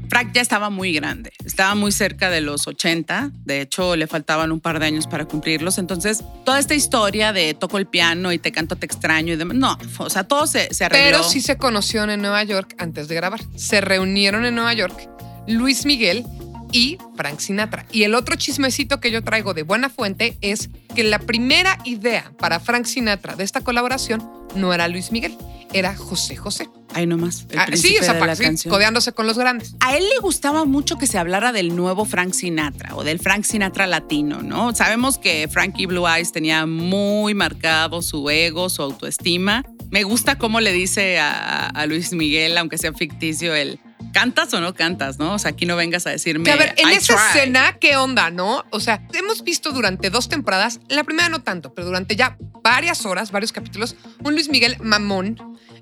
Frank 0.09 0.33
ya 0.33 0.41
estaba 0.41 0.71
muy 0.71 0.93
grande, 0.93 1.33
estaba 1.45 1.75
muy 1.75 1.93
cerca 1.93 2.31
de 2.31 2.41
los 2.41 2.67
80, 2.67 3.33
de 3.45 3.61
hecho 3.61 3.97
le 3.97 4.07
faltaban 4.07 4.53
un 4.53 4.61
par 4.61 4.81
de 4.81 4.87
años 4.87 5.07
para 5.07 5.27
cumplirlos, 5.27 5.79
entonces 5.79 6.25
toda 6.45 6.59
esta 6.59 6.75
historia 6.75 7.33
de 7.33 7.55
toco 7.55 7.79
el 7.79 7.87
piano 7.87 8.33
y 8.33 8.39
te 8.39 8.53
canto, 8.53 8.77
te 8.77 8.87
extraño 8.87 9.35
y 9.35 9.37
demás, 9.37 9.57
no, 9.57 9.79
o 9.99 10.11
sea, 10.11 10.25
todo 10.25 10.47
se, 10.47 10.73
se 10.73 10.85
arregló. 10.85 11.19
Pero 11.19 11.23
sí 11.25 11.41
se 11.41 11.57
conocieron 11.57 12.11
en 12.11 12.23
Nueva 12.23 12.43
York 12.45 12.75
antes 12.79 13.09
de 13.09 13.15
grabar. 13.15 13.41
Se 13.57 13.81
reunieron 13.81 14.45
en 14.45 14.55
Nueva 14.55 14.73
York 14.75 15.09
Luis 15.47 15.87
Miguel 15.87 16.25
y 16.73 16.99
Frank 17.17 17.39
Sinatra. 17.41 17.87
Y 17.93 18.03
el 18.05 18.15
otro 18.15 18.37
chismecito 18.37 19.01
que 19.01 19.11
yo 19.11 19.23
traigo 19.23 19.55
de 19.55 19.63
buena 19.63 19.89
fuente 19.89 20.37
es 20.41 20.71
que 20.95 21.05
la 21.05 21.19
primera 21.19 21.79
idea 21.85 22.33
para 22.39 22.61
Frank 22.61 22.87
Sinatra 22.87 23.37
de 23.37 23.45
esta 23.45 23.61
colaboración 23.63 24.23
no 24.55 24.73
era 24.73 24.89
Luis 24.89 25.13
Miguel, 25.13 25.37
era 25.73 25.95
José 25.95 26.37
José. 26.37 26.69
Ahí 26.95 27.07
nomás, 27.07 27.47
el 27.51 27.59
Ah, 27.59 27.67
sí, 27.75 27.97
o 27.99 28.03
sea, 28.03 28.15
de 28.15 28.19
para- 28.21 28.33
la 28.33 28.37
sí, 28.37 28.43
canción. 28.43 28.73
codeándose 28.73 29.13
con 29.13 29.27
los 29.27 29.37
grandes. 29.37 29.75
A 29.81 29.95
él 29.97 30.03
le 30.15 30.19
gustaba 30.23 30.65
mucho 30.65 30.97
que 30.97 31.07
se 31.07 31.19
hablara 31.19 31.53
del 31.53 31.77
nuevo 31.77 32.07
Frank 32.07 32.33
Sinatra 32.33 32.97
o 32.97 33.05
del 33.05 33.19
Frank 33.19 33.45
Sinatra 33.45 33.87
latino, 33.87 34.41
¿no? 34.43 34.75
Sabemos 34.75 35.19
que 35.19 35.47
Frankie 35.49 35.85
Blue 35.85 36.09
Eyes 36.09 36.33
tenía 36.33 36.65
muy 36.65 37.35
marcado 37.35 38.01
su 38.01 38.31
ego, 38.31 38.71
su 38.71 38.81
autoestima. 38.83 39.65
Me 39.91 40.03
gusta 40.03 40.39
cómo 40.39 40.61
le 40.61 40.73
dice 40.73 41.19
a, 41.19 41.67
a 41.67 41.87
Luis 41.87 42.13
Miguel, 42.15 42.57
aunque 42.57 42.79
sea 42.79 42.95
ficticio, 42.95 43.55
el 43.55 43.79
¿cantas 44.13 44.53
o 44.55 44.61
no 44.61 44.75
cantas, 44.75 45.19
no? 45.19 45.35
O 45.35 45.39
sea, 45.39 45.51
aquí 45.53 45.67
no 45.67 45.77
vengas 45.77 46.07
a 46.07 46.11
decirme. 46.11 46.45
Que 46.45 46.53
a 46.53 46.57
ver, 46.57 46.75
en 46.77 46.89
"I 46.91 46.95
esa 46.95 47.15
tried". 47.15 47.27
escena, 47.41 47.77
¿qué 47.79 47.97
onda, 47.97 48.31
no? 48.31 48.65
O 48.71 48.81
sea, 48.81 49.07
hemos 49.15 49.43
visto 49.45 49.73
durante 49.73 50.11
dos 50.11 50.29
temporadas, 50.29 50.81
la 50.89 51.05
primera 51.05 51.29
no 51.29 51.43
tanto, 51.43 51.75
pero 51.75 51.87
durante 51.87 52.17
ya 52.17 52.37
varias 52.63 53.05
horas, 53.07 53.31
varios 53.31 53.53
capítulos, 53.53 53.97
un 54.25 54.35
Luis 54.35 54.49
Miguel 54.49 54.77
mamón, 54.81 55.37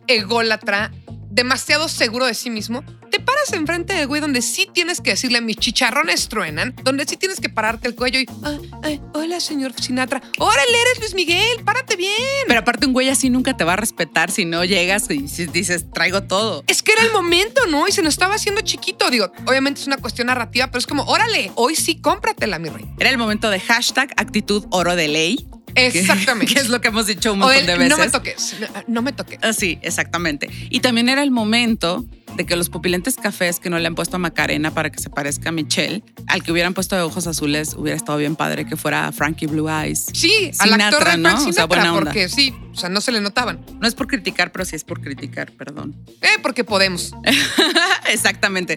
ególatra, 0.07 0.93
demasiado 1.37 1.89
seguro 1.89 2.27
de 2.27 2.35
sí 2.35 2.51
mismo, 2.51 2.83
te 3.11 3.21
paras 3.21 3.53
enfrente 3.53 3.95
del 3.95 4.07
güey 4.09 4.21
donde 4.21 4.43
sí 4.43 4.67
tienes 4.73 5.01
que 5.01 5.11
decirle 5.11 5.41
mis 5.41 5.57
chicharrones 5.57 6.29
truenan, 6.29 6.75
donde 6.83 7.05
sí 7.07 7.17
tienes 7.17 7.41
que 7.41 7.49
pararte 7.49 7.87
el 7.89 7.95
cuello 7.95 8.19
y, 8.19 8.27
"Ah, 8.43 8.59
ay, 8.83 9.01
hola, 9.13 9.39
señor 9.39 9.73
Sinatra. 9.81 10.21
Órale, 10.39 10.81
eres 10.89 10.99
Luis 11.01 11.15
Miguel, 11.15 11.63
párate 11.65 11.95
bien. 11.97 12.13
Pero 12.49 12.61
aparte 12.61 12.87
un 12.87 12.93
güey 12.95 13.11
así 13.11 13.29
nunca 13.31 13.57
te 13.57 13.65
va 13.65 13.75
a 13.75 13.77
respetar 13.77 14.31
si 14.31 14.45
no 14.47 14.65
llegas 14.65 15.11
y 15.11 15.19
dices, 15.47 15.87
traigo 15.93 16.23
todo. 16.23 16.65
Es 16.67 16.83
que 16.83 16.93
era 16.93 17.03
el 17.03 17.13
momento, 17.13 17.67
¿no? 17.67 17.87
Y 17.87 17.93
se 17.93 18.03
nos 18.03 18.15
estaba 18.15 18.35
haciendo 18.35 18.63
chiquito. 18.63 19.11
Digo, 19.11 19.31
obviamente 19.47 19.81
es 19.83 19.87
una 19.87 19.99
cuestión 19.99 20.29
narrativa, 20.29 20.67
pero 20.69 20.79
es 20.79 20.87
como, 20.87 21.05
órale, 21.05 21.53
hoy 21.55 21.77
sí 21.77 22.01
cómpratela, 22.01 22.59
mi 22.59 22.71
rey. 22.71 22.87
Era 22.99 23.11
el 23.11 23.19
momento 23.19 23.51
de 23.51 23.61
hashtag 23.61 24.11
actitud 24.17 24.65
oro 24.71 24.97
de 24.97 25.09
ley. 25.09 25.47
Exactamente. 25.77 26.53
Que 26.55 26.61
es 26.61 26.69
lo 26.69 26.81
que 26.81 26.89
hemos 26.89 27.07
dicho 27.07 27.33
un 27.33 27.43
o 27.43 27.47
montón 27.47 27.61
el, 27.61 27.67
de 27.67 27.79
veces. 27.79 27.91
no 27.91 28.05
me 28.05 28.11
toques, 28.11 28.57
no, 28.61 28.67
no 28.87 29.03
me 29.03 29.13
toques. 29.13 29.39
Ah, 29.43 29.53
Sí, 29.53 29.79
exactamente. 29.83 30.49
Y 30.71 30.81
también 30.81 31.09
era 31.09 31.23
el 31.23 31.31
momento 31.31 32.05
de 32.37 32.45
que 32.45 32.57
los 32.57 32.69
pupilentes 32.69 33.17
cafés 33.17 33.61
que 33.61 33.71
no 33.71 33.79
le 33.79 33.87
han 33.87 33.95
puesto 33.95 34.17
a 34.17 34.19
Macarena 34.19 34.71
para 34.73 34.91
que 34.91 34.99
se 34.99 35.11
parezca 35.11 35.49
a 35.49 35.53
Michelle, 35.53 36.03
al 36.29 36.43
que 36.43 36.53
hubieran 36.53 36.75
puesto 36.75 36.97
de 36.97 37.03
ojos 37.03 37.27
azules, 37.27 37.75
hubiera 37.75 37.97
estado 37.97 38.19
bien 38.19 38.37
padre 38.37 38.67
que 38.67 38.77
fuera 38.77 39.11
Frankie 39.13 39.47
Blue 39.47 39.69
Eyes. 39.69 40.07
Sí, 40.13 40.51
al 40.59 40.71
Sinatra, 40.71 40.87
actor 40.87 41.11
de 41.11 41.17
¿no? 41.19 41.49
O 41.49 41.53
sea, 41.53 41.67
buena 41.67 41.93
onda. 41.93 42.05
porque 42.05 42.29
sí, 42.29 42.55
o 42.73 42.77
sea, 42.77 42.91
no 42.91 43.01
se 43.01 43.11
le 43.11 43.21
notaban. 43.21 43.65
No 43.81 43.89
es 43.89 43.95
por 43.95 44.07
criticar, 44.07 44.53
pero 44.53 44.65
sí 44.65 44.77
es 44.77 44.85
por 44.85 45.01
criticar, 45.01 45.51
perdón. 45.53 45.97
Eh, 46.21 46.39
porque 46.43 46.63
podemos. 46.63 47.13
Exactamente. 48.11 48.77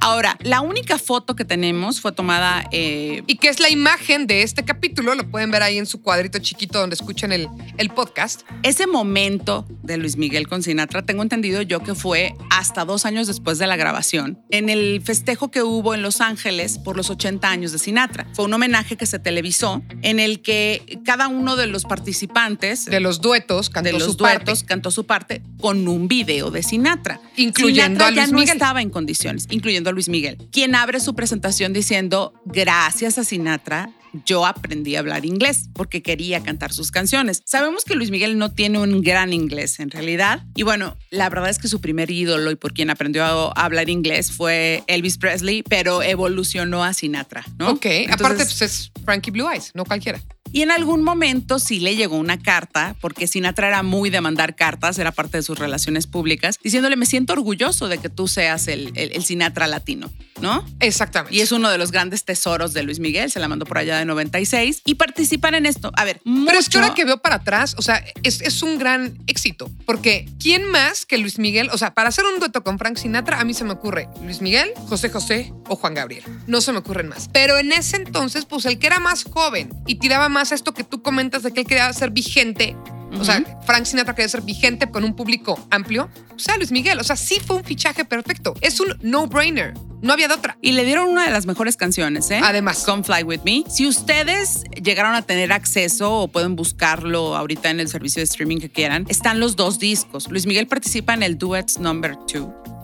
Ahora, 0.00 0.36
la 0.40 0.60
única 0.60 0.98
foto 0.98 1.34
que 1.34 1.44
tenemos 1.44 2.00
fue 2.00 2.12
tomada 2.12 2.68
eh, 2.72 3.22
Y 3.26 3.36
que 3.36 3.48
es 3.48 3.60
la 3.60 3.70
imagen 3.70 4.26
de 4.26 4.42
este 4.42 4.64
capítulo, 4.64 5.14
lo 5.14 5.30
pueden 5.30 5.50
ver 5.50 5.62
ahí 5.62 5.78
en 5.78 5.86
su 5.86 6.02
cuadrito 6.02 6.38
chiquito 6.38 6.78
donde 6.78 6.94
escuchan 6.94 7.32
el, 7.32 7.48
el 7.78 7.88
podcast. 7.90 8.42
Ese 8.62 8.86
momento 8.86 9.66
de 9.82 9.96
Luis 9.96 10.16
Miguel 10.16 10.46
con 10.46 10.62
Sinatra, 10.62 11.06
tengo 11.06 11.22
entendido 11.22 11.62
yo 11.62 11.82
que 11.82 11.94
fue 11.94 12.34
hasta 12.50 12.84
dos 12.84 12.97
años 13.04 13.26
después 13.26 13.58
de 13.58 13.66
la 13.66 13.76
grabación, 13.76 14.38
en 14.50 14.68
el 14.68 15.00
festejo 15.02 15.50
que 15.50 15.62
hubo 15.62 15.94
en 15.94 16.02
Los 16.02 16.20
Ángeles 16.20 16.78
por 16.78 16.96
los 16.96 17.10
80 17.10 17.48
años 17.48 17.72
de 17.72 17.78
Sinatra. 17.78 18.26
Fue 18.32 18.44
un 18.44 18.52
homenaje 18.52 18.96
que 18.96 19.06
se 19.06 19.18
televisó 19.18 19.82
en 20.02 20.20
el 20.20 20.42
que 20.42 21.00
cada 21.04 21.28
uno 21.28 21.56
de 21.56 21.66
los 21.66 21.84
participantes 21.84 22.86
De 22.86 23.00
los 23.00 23.20
duetos, 23.20 23.70
cantó 23.70 23.86
de 23.86 23.98
los 23.98 24.04
su 24.04 24.16
parte. 24.16 24.44
duetos 24.44 24.64
cantó 24.64 24.90
su 24.90 25.06
parte 25.06 25.42
con 25.60 25.86
un 25.88 26.08
video 26.08 26.50
de 26.50 26.62
Sinatra. 26.62 27.20
Incluyendo 27.36 28.04
Sinatra 28.04 28.06
a 28.06 28.10
Luis 28.10 28.26
ya 28.26 28.26
no 28.32 28.38
Miguel. 28.38 28.56
estaba 28.56 28.82
en 28.82 28.90
condiciones, 28.90 29.46
incluyendo 29.50 29.90
a 29.90 29.92
Luis 29.92 30.08
Miguel, 30.08 30.48
quien 30.50 30.74
abre 30.74 31.00
su 31.00 31.14
presentación 31.14 31.72
diciendo, 31.72 32.34
gracias 32.44 33.18
a 33.18 33.24
Sinatra, 33.24 33.90
yo 34.24 34.46
aprendí 34.46 34.96
a 34.96 35.00
hablar 35.00 35.24
inglés 35.24 35.68
porque 35.74 36.02
quería 36.02 36.42
cantar 36.42 36.72
sus 36.72 36.90
canciones. 36.90 37.42
Sabemos 37.44 37.84
que 37.84 37.94
Luis 37.94 38.10
Miguel 38.10 38.38
no 38.38 38.52
tiene 38.52 38.78
un 38.78 39.02
gran 39.02 39.32
inglés 39.32 39.80
en 39.80 39.90
realidad. 39.90 40.44
Y 40.54 40.62
bueno, 40.62 40.96
la 41.10 41.28
verdad 41.28 41.50
es 41.50 41.58
que 41.58 41.68
su 41.68 41.80
primer 41.80 42.10
ídolo 42.10 42.50
y 42.50 42.56
por 42.56 42.72
quien 42.72 42.90
aprendió 42.90 43.24
a 43.24 43.50
hablar 43.52 43.88
inglés 43.90 44.32
fue 44.32 44.82
Elvis 44.86 45.18
Presley, 45.18 45.62
pero 45.62 46.02
evolucionó 46.02 46.84
a 46.84 46.94
Sinatra, 46.94 47.44
¿no? 47.58 47.70
Ok, 47.70 47.86
aparte 48.10 48.44
pues 48.44 48.62
es 48.62 48.92
Frankie 49.04 49.30
Blue 49.30 49.48
Eyes, 49.50 49.72
no 49.74 49.84
cualquiera. 49.84 50.20
Y 50.52 50.62
en 50.62 50.70
algún 50.70 51.02
momento 51.02 51.58
sí 51.58 51.80
le 51.80 51.96
llegó 51.96 52.16
una 52.16 52.38
carta, 52.38 52.96
porque 53.00 53.26
Sinatra 53.26 53.68
era 53.68 53.82
muy 53.82 54.10
de 54.10 54.20
mandar 54.20 54.56
cartas, 54.56 54.98
era 54.98 55.12
parte 55.12 55.38
de 55.38 55.42
sus 55.42 55.58
relaciones 55.58 56.06
públicas, 56.06 56.58
diciéndole, 56.62 56.96
me 56.96 57.06
siento 57.06 57.32
orgulloso 57.32 57.88
de 57.88 57.98
que 57.98 58.08
tú 58.08 58.28
seas 58.28 58.68
el, 58.68 58.92
el- 58.94 59.12
el 59.12 59.24
Sinatra 59.24 59.66
latino, 59.66 60.10
¿no? 60.40 60.64
Exactamente. 60.80 61.36
Y 61.36 61.40
es 61.40 61.52
uno 61.52 61.70
de 61.70 61.78
los 61.78 61.90
grandes 61.92 62.24
tesoros 62.24 62.72
de 62.72 62.82
Luis 62.82 62.98
Miguel, 63.00 63.30
se 63.30 63.40
la 63.40 63.48
mandó 63.48 63.64
por 63.66 63.78
allá 63.78 63.98
de 63.98 64.04
96, 64.04 64.82
y 64.84 64.94
participan 64.94 65.54
en 65.54 65.66
esto. 65.66 65.90
A 65.96 66.04
ver, 66.04 66.20
Pero 66.24 66.58
es 66.58 66.68
que 66.68 66.78
mucho- 66.78 66.80
ahora 66.80 66.94
que 66.94 67.04
veo 67.04 67.18
para 67.18 67.36
atrás, 67.36 67.74
o 67.78 67.82
sea, 67.82 68.02
es, 68.22 68.40
es 68.40 68.62
un 68.62 68.78
gran 68.78 69.18
éxito. 69.26 69.70
Porque 69.86 70.28
¿quién 70.40 70.64
más 70.70 71.06
que 71.06 71.18
Luis 71.18 71.38
Miguel? 71.38 71.68
O 71.72 71.78
sea, 71.78 71.94
para 71.94 72.08
hacer 72.10 72.24
un 72.32 72.38
dueto 72.38 72.62
con 72.62 72.78
Frank 72.78 72.96
Sinatra, 72.96 73.40
a 73.40 73.44
mí 73.44 73.54
se 73.54 73.64
me 73.64 73.72
ocurre 73.72 74.08
Luis 74.22 74.40
Miguel, 74.40 74.70
José 74.88 75.08
José 75.10 75.52
o 75.68 75.76
Juan 75.76 75.94
Gabriel. 75.94 76.24
No 76.46 76.60
se 76.60 76.72
me 76.72 76.78
ocurren 76.78 77.08
más. 77.08 77.28
Pero 77.32 77.58
en 77.58 77.72
ese 77.72 77.96
entonces, 77.96 78.44
pues 78.44 78.64
el 78.66 78.78
que 78.78 78.86
era 78.86 78.98
más 79.00 79.24
joven 79.24 79.70
y 79.86 79.96
tiraba 79.96 80.28
más 80.28 80.37
a 80.38 80.54
esto 80.54 80.72
que 80.74 80.84
tú 80.84 81.02
comentas 81.02 81.42
de 81.42 81.52
que 81.52 81.60
él 81.60 81.66
quería 81.66 81.92
ser 81.92 82.10
vigente. 82.10 82.76
O 83.18 83.24
sea, 83.24 83.42
Frank 83.64 83.84
Sinatra 83.84 84.14
quería 84.14 84.28
ser 84.28 84.42
vigente 84.42 84.90
con 84.90 85.02
un 85.02 85.16
público 85.16 85.58
amplio. 85.70 86.10
O 86.34 86.38
sea, 86.38 86.56
Luis 86.56 86.70
Miguel, 86.70 87.00
o 87.00 87.04
sea, 87.04 87.16
sí 87.16 87.40
fue 87.44 87.56
un 87.56 87.64
fichaje 87.64 88.04
perfecto. 88.04 88.54
Es 88.60 88.80
un 88.80 88.96
no-brainer. 89.00 89.74
No 90.02 90.12
había 90.12 90.28
de 90.28 90.34
otra. 90.34 90.58
Y 90.62 90.72
le 90.72 90.84
dieron 90.84 91.08
una 91.08 91.24
de 91.24 91.30
las 91.30 91.46
mejores 91.46 91.76
canciones, 91.76 92.30
¿eh? 92.30 92.40
Además. 92.42 92.84
Come 92.84 93.02
Fly 93.02 93.24
With 93.24 93.40
Me. 93.44 93.64
Si 93.68 93.86
ustedes 93.86 94.62
llegaron 94.82 95.14
a 95.14 95.22
tener 95.22 95.52
acceso 95.52 96.12
o 96.12 96.28
pueden 96.28 96.54
buscarlo 96.54 97.34
ahorita 97.34 97.70
en 97.70 97.80
el 97.80 97.88
servicio 97.88 98.20
de 98.20 98.24
streaming 98.24 98.58
que 98.58 98.70
quieran, 98.70 99.06
están 99.08 99.40
los 99.40 99.56
dos 99.56 99.78
discos. 99.78 100.28
Luis 100.30 100.46
Miguel 100.46 100.68
participa 100.68 101.14
en 101.14 101.22
el 101.22 101.38
Duets 101.38 101.78
Number 101.78 102.16
2. 102.32 102.77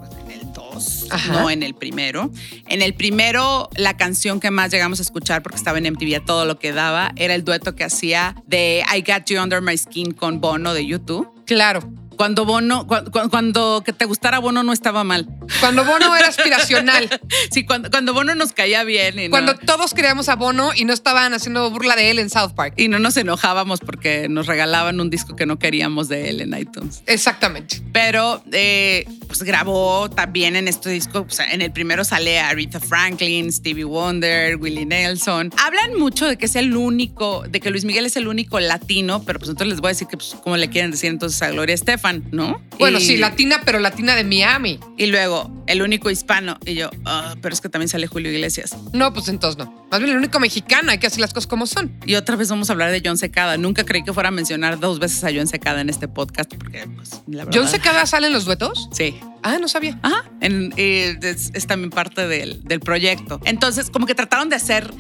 En 1.05 1.13
el 1.13 1.21
2, 1.21 1.31
Ajá. 1.31 1.41
no 1.41 1.51
en 1.51 1.63
el 1.63 1.75
primero. 1.75 2.31
En 2.67 2.83
el 2.83 2.95
primero, 2.95 3.71
la 3.77 3.97
canción 3.97 4.41
que 4.41 4.51
más 4.51 4.71
llegamos 4.73 4.99
a 4.99 5.03
escuchar 5.03 5.43
porque 5.43 5.57
estaba 5.57 5.79
en 5.79 5.93
MTV 5.93 6.17
a 6.17 6.25
todo 6.25 6.45
lo 6.45 6.59
que 6.59 6.73
daba 6.73 7.13
era 7.17 7.35
el 7.35 7.45
dueto 7.45 7.75
que 7.75 7.85
hacía 7.85 8.37
de 8.47 8.83
I 8.95 9.01
Got 9.01 9.27
You 9.27 9.41
Under 9.43 9.61
My 9.61 9.77
Skin 9.77 10.13
con 10.13 10.41
Bono 10.41 10.75
de 10.75 10.87
YouTube. 10.87 11.29
Claro. 11.47 11.81
Cuando 12.17 12.45
Bono, 12.45 12.87
cu- 12.87 13.11
cu- 13.11 13.29
cuando 13.31 13.83
que 13.85 13.93
te 13.93 14.05
gustara 14.05 14.39
Bono 14.39 14.63
no 14.63 14.73
estaba 14.73 15.05
mal. 15.05 15.27
Cuando 15.61 15.85
Bono 15.85 16.15
era 16.17 16.29
aspiracional. 16.29 17.09
Sí, 17.51 17.65
cuando, 17.65 17.91
cuando 17.91 18.13
Bono 18.15 18.35
nos 18.35 18.53
caía 18.53 18.85
bien 18.85 19.19
y 19.19 19.25
no- 19.25 19.31
Cuando 19.31 19.55
todos 19.57 19.95
queríamos 19.95 20.29
a 20.29 20.37
Bono 20.37 20.71
y 20.75 20.85
no 20.85 20.93
estaban 20.93 21.33
haciendo 21.35 21.71
burla 21.71 21.97
de 21.97 22.11
él 22.11 22.19
en 22.19 22.31
South 22.31 22.53
Park. 22.55 22.75
Y 22.77 22.89
no 22.89 22.99
nos 22.99 23.17
enojábamos 23.17 23.81
porque 23.81 24.29
nos 24.29 24.47
regalaban 24.47 25.01
un 25.01 25.11
disco 25.11 25.37
que 25.37 25.47
no 25.47 25.59
queríamos 25.59 26.09
de 26.09 26.29
él 26.31 26.41
en 26.41 26.57
iTunes. 26.59 27.03
Exactamente. 27.07 27.81
Pero 27.93 28.43
eh, 28.53 29.07
pues 29.27 29.43
grabó 29.43 30.11
también 30.11 30.57
en 30.57 30.69
este 30.69 30.91
disco. 30.91 31.27
en 31.51 31.63
el 31.63 31.73
primero 31.73 32.05
sale 32.05 32.39
Aretha 32.41 32.81
Franklin, 32.81 33.53
Stevie 33.53 33.85
Wonder, 33.85 34.57
Willie 34.57 34.87
Nelson. 34.87 35.51
Hablan 35.59 35.99
mucho 35.99 36.27
de 36.27 36.37
que 36.37 36.47
es 36.47 36.57
el 36.57 36.77
único, 36.77 37.45
de 37.49 37.61
que 37.61 37.71
Luis 37.71 37.85
Miguel 37.85 38.07
es 38.07 38.17
el 38.17 38.29
único 38.29 38.61
latino, 38.61 39.23
pero 39.25 39.39
pues 39.39 39.49
entonces 39.51 39.69
les 39.73 39.81
voy 39.81 39.89
a 39.89 39.93
decir 39.93 40.07
que, 40.09 40.17
pues, 40.17 40.37
¿cómo 40.43 40.57
le 40.57 40.69
quieren 40.71 40.91
decir 40.91 41.11
entonces 41.11 41.41
a 41.43 41.51
Gloria 41.51 41.75
Estefan, 41.75 42.04
no? 42.13 42.61
Bueno, 42.79 42.99
Y- 42.99 43.03
sí, 43.05 43.17
latina, 43.17 43.61
pero 43.65 43.79
latina 43.79 44.15
de 44.17 44.25
Miami. 44.25 44.79
Y 44.99 45.07
luego, 45.07 45.65
el 45.67 45.83
único 45.83 46.11
hispano. 46.11 46.59
Y 46.67 46.75
yo, 46.75 46.91
"Ah, 47.05 47.35
pero 47.41 47.55
es 47.55 47.61
que 47.61 47.69
también 47.69 47.89
sale 47.89 48.07
Julio 48.07 48.31
Iglesias. 48.33 48.77
No, 48.93 49.13
pues 49.13 49.29
entonces 49.29 49.59
no. 49.65 49.87
Más 49.91 50.01
bien 50.01 50.11
el 50.13 50.19
único 50.19 50.41
mexicano, 50.41 50.91
hay 50.91 50.99
que 50.99 51.07
hacer 51.07 51.21
las 51.21 51.33
cosas 51.33 51.47
como 51.47 51.67
son. 51.67 51.93
Y 52.05 52.17
otra 52.17 52.37
vez 52.37 52.49
vamos 52.51 52.69
a 52.69 52.73
hablar 52.73 52.91
de 52.91 53.01
John 53.05 53.17
Secada. 53.17 53.57
Nunca 53.57 53.85
creí 53.85 54.03
que 54.03 54.13
fuera 54.13 54.29
a 54.29 54.33
mencionar 54.33 54.79
dos 54.81 54.99
veces 54.99 55.23
a 55.25 55.29
John 55.35 55.47
Secada 55.47 55.81
en 55.81 55.89
este 55.89 56.09
podcast, 56.09 56.53
porque, 56.55 56.87
pues, 56.97 57.11
la 57.29 57.45
verdad. 57.45 57.61
¿John 57.61 57.69
Secada 57.71 58.05
sale 58.07 58.27
en 58.27 58.33
los 58.33 58.45
duetos? 58.45 58.89
Sí. 58.93 59.17
Ah, 59.43 59.59
no 59.61 59.69
sabía. 59.69 59.99
Ajá. 60.03 60.25
En- 60.41 60.73
eh, 60.77 61.17
es, 61.23 61.51
es 61.55 61.67
también 61.67 61.91
parte 61.91 62.27
del, 62.27 62.63
del 62.65 62.81
proyecto. 62.81 63.41
Entonces, 63.45 63.91
como 63.91 64.07
que 64.07 64.15
trataron 64.15 64.49
de 64.49 64.57
hacer 64.57 64.93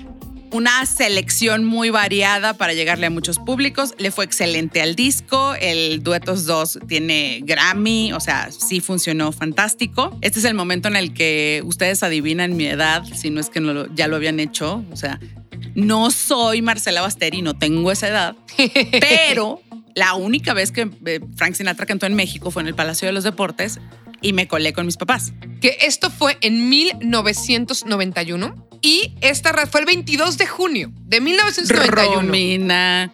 una 0.55 0.87
selección 0.87 1.65
muy 1.65 1.91
variada 1.91 2.55
para 2.55 2.75
llegarle 2.75 3.07
a 3.07 3.11
muchos 3.11 3.41
públicos. 3.41 3.93
Le 3.99 4.13
fue 4.13 4.25
excelente 4.25 4.81
al 4.81 4.95
disco. 4.95 5.57
El 5.61 6.05
Duetos 6.05 6.47
2 6.47 6.79
tiene 6.87 7.41
Grammy, 7.43 8.13
o 8.13 8.21
sea, 8.21 8.53
sí 8.53 8.81
funcionó 8.81 9.33
fantástico. 9.33 10.17
Este 10.21 10.39
es 10.39 10.45
el 10.45 10.55
momento 10.55 10.87
en 10.87 10.95
el 10.95 11.13
que 11.13 11.61
ustedes 11.65 12.05
adivinan 12.05 12.57
mi 12.57 12.67
edad, 12.67 13.03
si 13.03 13.31
no 13.31 13.41
es 13.41 13.51
que 13.51 13.59
no 13.59 13.93
ya 13.97 14.07
lo 14.07 14.15
habían 14.15 14.39
hecho. 14.39 14.85
O 14.93 14.97
sea, 14.97 15.19
no 15.75 16.13
soy 16.13 16.63
Marcela 16.63 17.03
Basteri, 17.03 17.43
no 17.43 17.59
tengo 17.59 17.91
esa 17.91 18.07
edad, 18.07 18.37
pero 19.01 19.61
la 19.97 20.15
única 20.15 20.55
vez 20.55 20.71
que 20.71 20.89
eh, 21.05 21.19
Frank 21.35 21.55
Sinatra 21.55 21.85
cantó 21.85 22.07
en 22.07 22.15
México 22.15 22.53
fue 22.53 22.63
en 22.63 22.69
el 22.69 22.77
Palacio 22.77 23.07
de 23.07 23.13
los 23.13 23.25
Deportes 23.25 23.81
y 24.23 24.33
me 24.33 24.47
colé 24.47 24.73
con 24.73 24.87
mis 24.87 24.99
papás. 24.99 25.33
Que 25.61 25.79
esto 25.81 26.11
fue 26.11 26.39
en 26.43 26.69
1991 26.69 28.69
y 28.85 29.15
esta 29.23 29.67
fue 29.67 29.81
el 29.81 29.87
22 29.87 30.37
de 30.37 30.47
junio 30.47 30.93
de 31.07 31.19
1991. 31.23 32.21
Romina. 32.21 33.11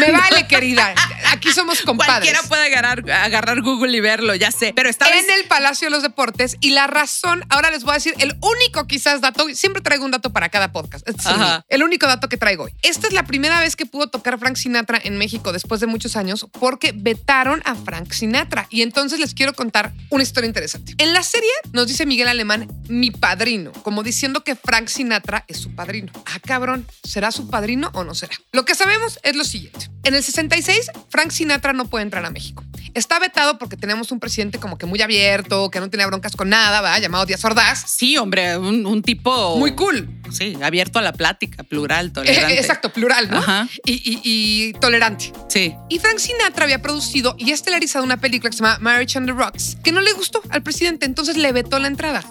Me 0.00 0.10
vale, 0.10 0.48
querida. 0.48 0.94
Aquí 1.30 1.52
somos 1.52 1.80
compadres. 1.82 2.16
Cualquiera 2.16 2.42
puede 2.42 2.66
agarrar, 2.66 3.08
agarrar 3.10 3.62
Google 3.62 3.96
y 3.96 4.00
verlo, 4.00 4.34
ya 4.34 4.50
sé. 4.50 4.72
Pero 4.74 4.88
esta 4.88 5.08
vez 5.08 5.28
en 5.28 5.34
el 5.36 5.44
Palacio 5.44 5.86
de 5.86 5.90
los 5.90 6.02
Deportes 6.02 6.56
y 6.60 6.70
la 6.70 6.88
razón, 6.88 7.44
ahora 7.50 7.70
les 7.70 7.84
voy 7.84 7.92
a 7.92 7.94
decir 7.94 8.14
el 8.18 8.36
único 8.40 8.88
quizás 8.88 9.20
dato, 9.20 9.46
siempre 9.54 9.80
traigo 9.80 10.04
un 10.04 10.10
dato 10.10 10.32
para 10.32 10.48
cada 10.48 10.72
podcast. 10.72 11.08
Este 11.08 11.22
es 11.22 11.28
el. 11.28 11.62
El 11.68 11.82
único 11.84 12.06
dato 12.08 12.28
que 12.28 12.36
traigo 12.36 12.64
hoy. 12.64 12.74
Esta 12.82 13.06
es 13.06 13.12
la 13.12 13.24
primera 13.24 13.60
vez 13.60 13.76
que 13.76 13.86
pudo 13.86 14.08
tocar 14.08 14.40
Frank 14.40 14.56
Sinatra 14.56 15.00
en 15.04 15.18
México 15.18 15.52
después 15.52 15.80
de 15.80 15.86
muchos 15.86 16.16
años 16.16 16.48
porque 16.58 16.92
vetaron 16.96 17.62
a 17.64 17.76
Frank 17.76 18.12
Sinatra. 18.12 18.66
Y 18.70 18.82
entonces 18.82 19.20
les 19.20 19.34
quiero 19.34 19.52
contar 19.52 19.92
una 20.10 20.24
historia 20.24 20.48
interesante. 20.48 20.94
En 20.98 21.12
la 21.12 21.22
serie 21.22 21.50
nos 21.72 21.86
dice 21.86 22.06
Miguel 22.06 22.26
Alemán, 22.26 22.66
mi 22.88 23.12
padrino, 23.12 23.72
como 23.84 24.02
diciendo 24.02 24.42
que 24.42 24.56
Frank 24.56 24.88
Sinatra 24.96 25.44
es 25.48 25.58
su 25.58 25.74
padrino. 25.74 26.12
Ah, 26.26 26.38
cabrón, 26.44 26.86
¿será 27.04 27.30
su 27.30 27.48
padrino 27.48 27.90
o 27.94 28.04
no 28.04 28.14
será? 28.14 28.34
Lo 28.52 28.64
que 28.64 28.74
sabemos 28.74 29.18
es 29.22 29.36
lo 29.36 29.44
siguiente. 29.44 29.88
En 30.04 30.14
el 30.14 30.22
66, 30.22 30.90
Frank 31.10 31.30
Sinatra 31.30 31.72
no 31.72 31.86
puede 31.86 32.02
entrar 32.04 32.24
a 32.24 32.30
México. 32.30 32.64
Está 32.94 33.18
vetado 33.18 33.58
porque 33.58 33.76
tenemos 33.76 34.10
un 34.10 34.20
presidente 34.20 34.58
como 34.58 34.78
que 34.78 34.86
muy 34.86 35.02
abierto, 35.02 35.70
que 35.70 35.80
no 35.80 35.90
tenía 35.90 36.06
broncas 36.06 36.34
con 36.34 36.48
nada, 36.48 36.80
¿va? 36.80 36.98
Llamado 36.98 37.26
Díaz 37.26 37.44
Ordaz. 37.44 37.84
Sí, 37.86 38.16
hombre, 38.16 38.56
un, 38.56 38.86
un 38.86 39.02
tipo. 39.02 39.56
Muy 39.58 39.74
cool. 39.74 40.08
Sí, 40.30 40.56
abierto 40.62 40.98
a 40.98 41.02
la 41.02 41.12
plática, 41.12 41.62
plural, 41.62 42.12
tolerante. 42.12 42.58
Exacto, 42.58 42.92
plural, 42.92 43.28
¿no? 43.30 43.38
Ajá. 43.38 43.68
Y, 43.84 43.92
y- 43.94 44.20
y 44.24 44.72
tolerante. 44.74 45.30
Sí. 45.48 45.74
Y 45.90 45.98
Frank 45.98 46.18
Sinatra 46.18 46.64
había 46.64 46.80
producido 46.80 47.34
y 47.38 47.50
estelarizado 47.52 48.04
una 48.04 48.16
película 48.16 48.50
que 48.50 48.56
se 48.56 48.62
llama 48.62 48.78
Marriage 48.80 49.18
on 49.18 49.26
the 49.26 49.32
Rocks, 49.32 49.76
que 49.84 49.92
no 49.92 50.00
le 50.00 50.12
gustó 50.14 50.40
al 50.48 50.62
presidente, 50.62 51.04
entonces 51.04 51.36
le 51.36 51.52
vetó 51.52 51.78
la 51.78 51.88
entrada. 51.88 52.24